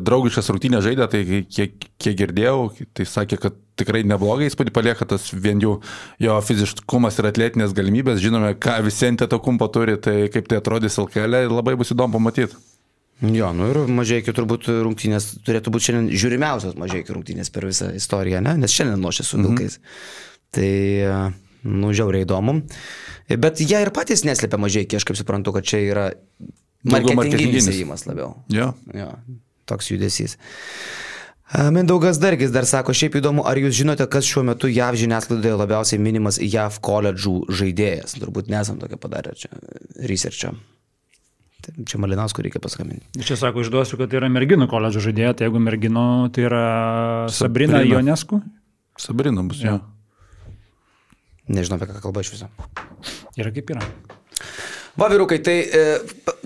draugiškas 0.06 0.51
rungtynė 0.51 0.82
žaidė, 0.86 1.08
tai 1.10 1.22
kiek, 1.49 1.88
kiek 1.97 2.18
girdėjau, 2.20 2.68
tai 2.93 3.06
sakė, 3.10 3.39
kad 3.41 3.56
tikrai 3.82 4.03
neblogai 4.06 4.45
įspūdį 4.45 4.74
palieka 4.76 5.08
tas 5.10 5.32
vien 5.34 5.58
jų 5.64 5.80
jo 6.22 6.36
fiziškumas 6.45 7.18
ir 7.18 7.30
atletinės 7.32 7.74
galimybės, 7.74 8.22
žinome, 8.22 8.53
ką 8.62 8.78
visi 8.86 9.10
ant 9.10 9.26
to 9.26 9.39
kumpo 9.41 9.68
turi, 9.74 9.97
tai 9.97 10.28
kaip 10.34 10.45
tai 10.51 10.60
atrodys 10.62 10.99
LKL 11.01 11.47
ir 11.47 11.56
labai 11.56 11.74
bus 11.80 11.95
įdomu 11.95 12.20
pamatyti. 12.20 12.62
Jo, 13.26 13.49
nu 13.56 13.72
ir 13.72 13.80
mažiekių 13.95 14.36
turbūt 14.36 14.68
rungtynės 14.84 15.32
turėtų 15.47 15.72
būti 15.74 15.88
šiandien 15.88 16.20
žiūrimiausios 16.20 16.76
mažiekių 16.78 17.16
rungtynės 17.16 17.49
per 17.56 17.66
visą 17.66 17.89
istoriją, 17.95 18.41
ne? 18.43 18.58
nes 18.60 18.76
šiandien 18.76 19.01
lošia 19.01 19.24
su 19.26 19.39
vilkais. 19.39 19.80
Mm 19.80 19.86
-hmm. 19.86 20.36
Tai, 20.56 21.34
nu, 21.64 21.93
žiauriai 21.95 22.28
įdomu. 22.28 22.62
Bet 23.39 23.64
jie 23.64 23.82
ir 23.82 23.91
patys 23.95 24.26
neslėpia 24.28 24.60
mažiekiai, 24.62 24.99
aš 24.99 25.08
kaip 25.08 25.18
suprantu, 25.18 25.56
kad 25.56 25.64
čia 25.64 25.80
yra 25.82 26.12
marketinginis 26.91 27.67
įėjimas 27.71 28.05
labiau. 28.09 28.36
Jo. 28.53 28.71
jo. 28.93 29.09
Toks 29.69 29.91
judesys. 29.93 30.38
Mindaugas 31.71 32.17
Dargis 32.17 32.49
dar 32.51 32.65
sako, 32.65 32.93
šiaip 32.97 33.19
įdomu, 33.19 33.43
ar 33.45 33.59
jūs 33.61 33.75
žinote, 33.77 34.05
kas 34.09 34.25
šiuo 34.25 34.41
metu 34.47 34.69
JAV 34.71 34.97
žiniasklaidoje 34.97 35.59
labiausiai 35.61 36.01
minimas 36.01 36.39
JAV 36.41 36.79
koledžų 36.83 37.36
žaidėjas? 37.53 38.17
Turbūt 38.17 38.49
nesam 38.51 38.79
tokia 38.81 38.97
padarę 39.01 39.36
čia 39.38 39.51
researchą. 40.09 40.55
Tai 41.65 41.86
čia 41.89 41.99
Malinauskų 42.01 42.45
reikia 42.45 42.61
paskambinti. 42.61 43.21
Čia 43.25 43.38
sako, 43.39 43.63
išduosiu, 43.65 43.97
kad 43.97 44.11
tai 44.11 44.19
yra 44.19 44.29
merginų 44.33 44.67
koledžo 44.69 45.01
žaidėja, 45.05 45.33
tai 45.38 45.47
jeigu 45.47 45.61
merginų, 45.65 46.05
tai 46.33 46.45
yra 46.45 46.65
Sabrina, 47.33 47.79
Sabrina. 47.79 47.93
Jonesku. 47.93 48.41
Sabrina 49.01 49.45
bus, 49.45 49.63
jo. 49.65 49.79
Nežinau, 51.49 51.77
apie 51.77 51.89
ką 51.89 52.01
kalba 52.03 52.25
iš 52.25 52.33
viso. 52.36 52.49
Yra 53.38 53.53
kaip 53.53 53.73
yra. 53.73 53.86
Va, 54.95 55.09
vyrukai, 55.11 55.41
tai 55.43 55.55
e, 55.67 55.81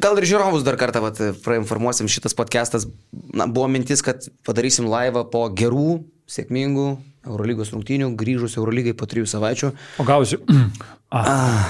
gal 0.01 0.17
ir 0.17 0.25
žiūrovus 0.29 0.63
dar 0.65 0.77
kartą 0.81 1.03
vat, 1.03 1.19
prainformuosim, 1.45 2.09
šitas 2.09 2.33
podcastas, 2.37 2.87
na, 3.29 3.45
buvo 3.45 3.67
mintis, 3.69 4.01
kad 4.05 4.25
padarysim 4.47 4.89
laivą 4.89 5.27
po 5.29 5.45
gerų, 5.53 5.99
sėkmingų 6.29 6.87
Eurolygos 7.29 7.73
rungtynių, 7.75 8.13
grįžus 8.17 8.57
Eurolygai 8.57 8.95
po 8.97 9.05
trijų 9.09 9.29
savaičių. 9.29 9.69
O 10.01 10.07
gausiu. 10.07 10.41
ah. 11.13 11.69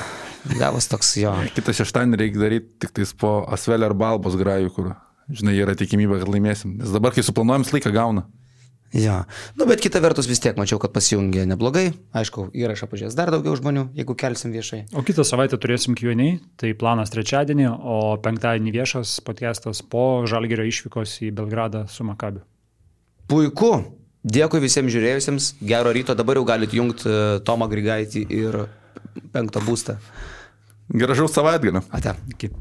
Gavas 0.55 0.87
toks 0.87 1.11
jo. 1.19 1.33
Kitą 1.51 1.73
šeštadienį 1.75 2.19
reikia 2.21 2.41
daryti 2.41 2.69
tik 2.81 2.93
tais 2.95 3.11
po 3.11 3.41
Asvelio 3.51 3.89
ar 3.89 3.95
Balbos 3.97 4.37
grajų, 4.39 4.71
kur, 4.75 4.93
žinai, 5.27 5.57
yra 5.59 5.75
tikimybė, 5.77 6.21
kad 6.21 6.31
laimėsim. 6.31 6.77
Nes 6.79 6.93
dabar, 6.95 7.11
kai 7.15 7.25
suplanuojam, 7.27 7.67
laiką 7.75 7.91
gauna. 7.93 8.23
Jo. 8.93 9.19
Nu, 9.53 9.67
bet 9.69 9.83
kita 9.83 10.01
vertus 10.01 10.25
vis 10.25 10.41
tiek 10.41 10.57
mačiau, 10.57 10.79
kad 10.81 10.93
pasijungė 10.95 11.43
neblogai. 11.51 11.91
Aišku, 12.17 12.47
įrašą 12.57 12.89
pažiūrės 12.89 13.17
dar 13.17 13.29
daugiau 13.29 13.53
žmonių, 13.59 13.89
jeigu 13.97 14.15
kelsim 14.17 14.53
viešai. 14.55 14.81
O 14.97 15.03
kitą 15.05 15.25
savaitę 15.27 15.59
turėsim 15.61 15.93
Q&A, 15.99 16.39
tai 16.57 16.73
planas 16.77 17.13
trečiadienį, 17.13 17.67
o 17.69 17.99
penktadienį 18.23 18.73
viešas 18.73 19.19
podcastas 19.25 19.83
po 19.85 20.25
Žalgerio 20.29 20.65
išvykos 20.65 21.19
į 21.27 21.33
Belgradą 21.37 21.85
su 21.91 22.07
Makabiu. 22.07 22.41
Puiku. 23.29 23.75
Dėkui 24.19 24.59
visiems 24.59 24.91
žiūrėjusiems. 24.91 25.53
Gero 25.63 25.93
ryto. 25.95 26.15
Dabar 26.17 26.41
jau 26.41 26.43
galite 26.49 26.75
jungti 26.75 27.13
Tomą 27.47 27.69
Grigaitį 27.71 28.25
ir 28.35 28.57
penktą 29.31 29.63
būstą. 29.63 29.95
Gražaus 30.89 31.37
savaitgalio. 31.37 31.85
Ate. 31.95 32.17
Iki. 32.33 32.51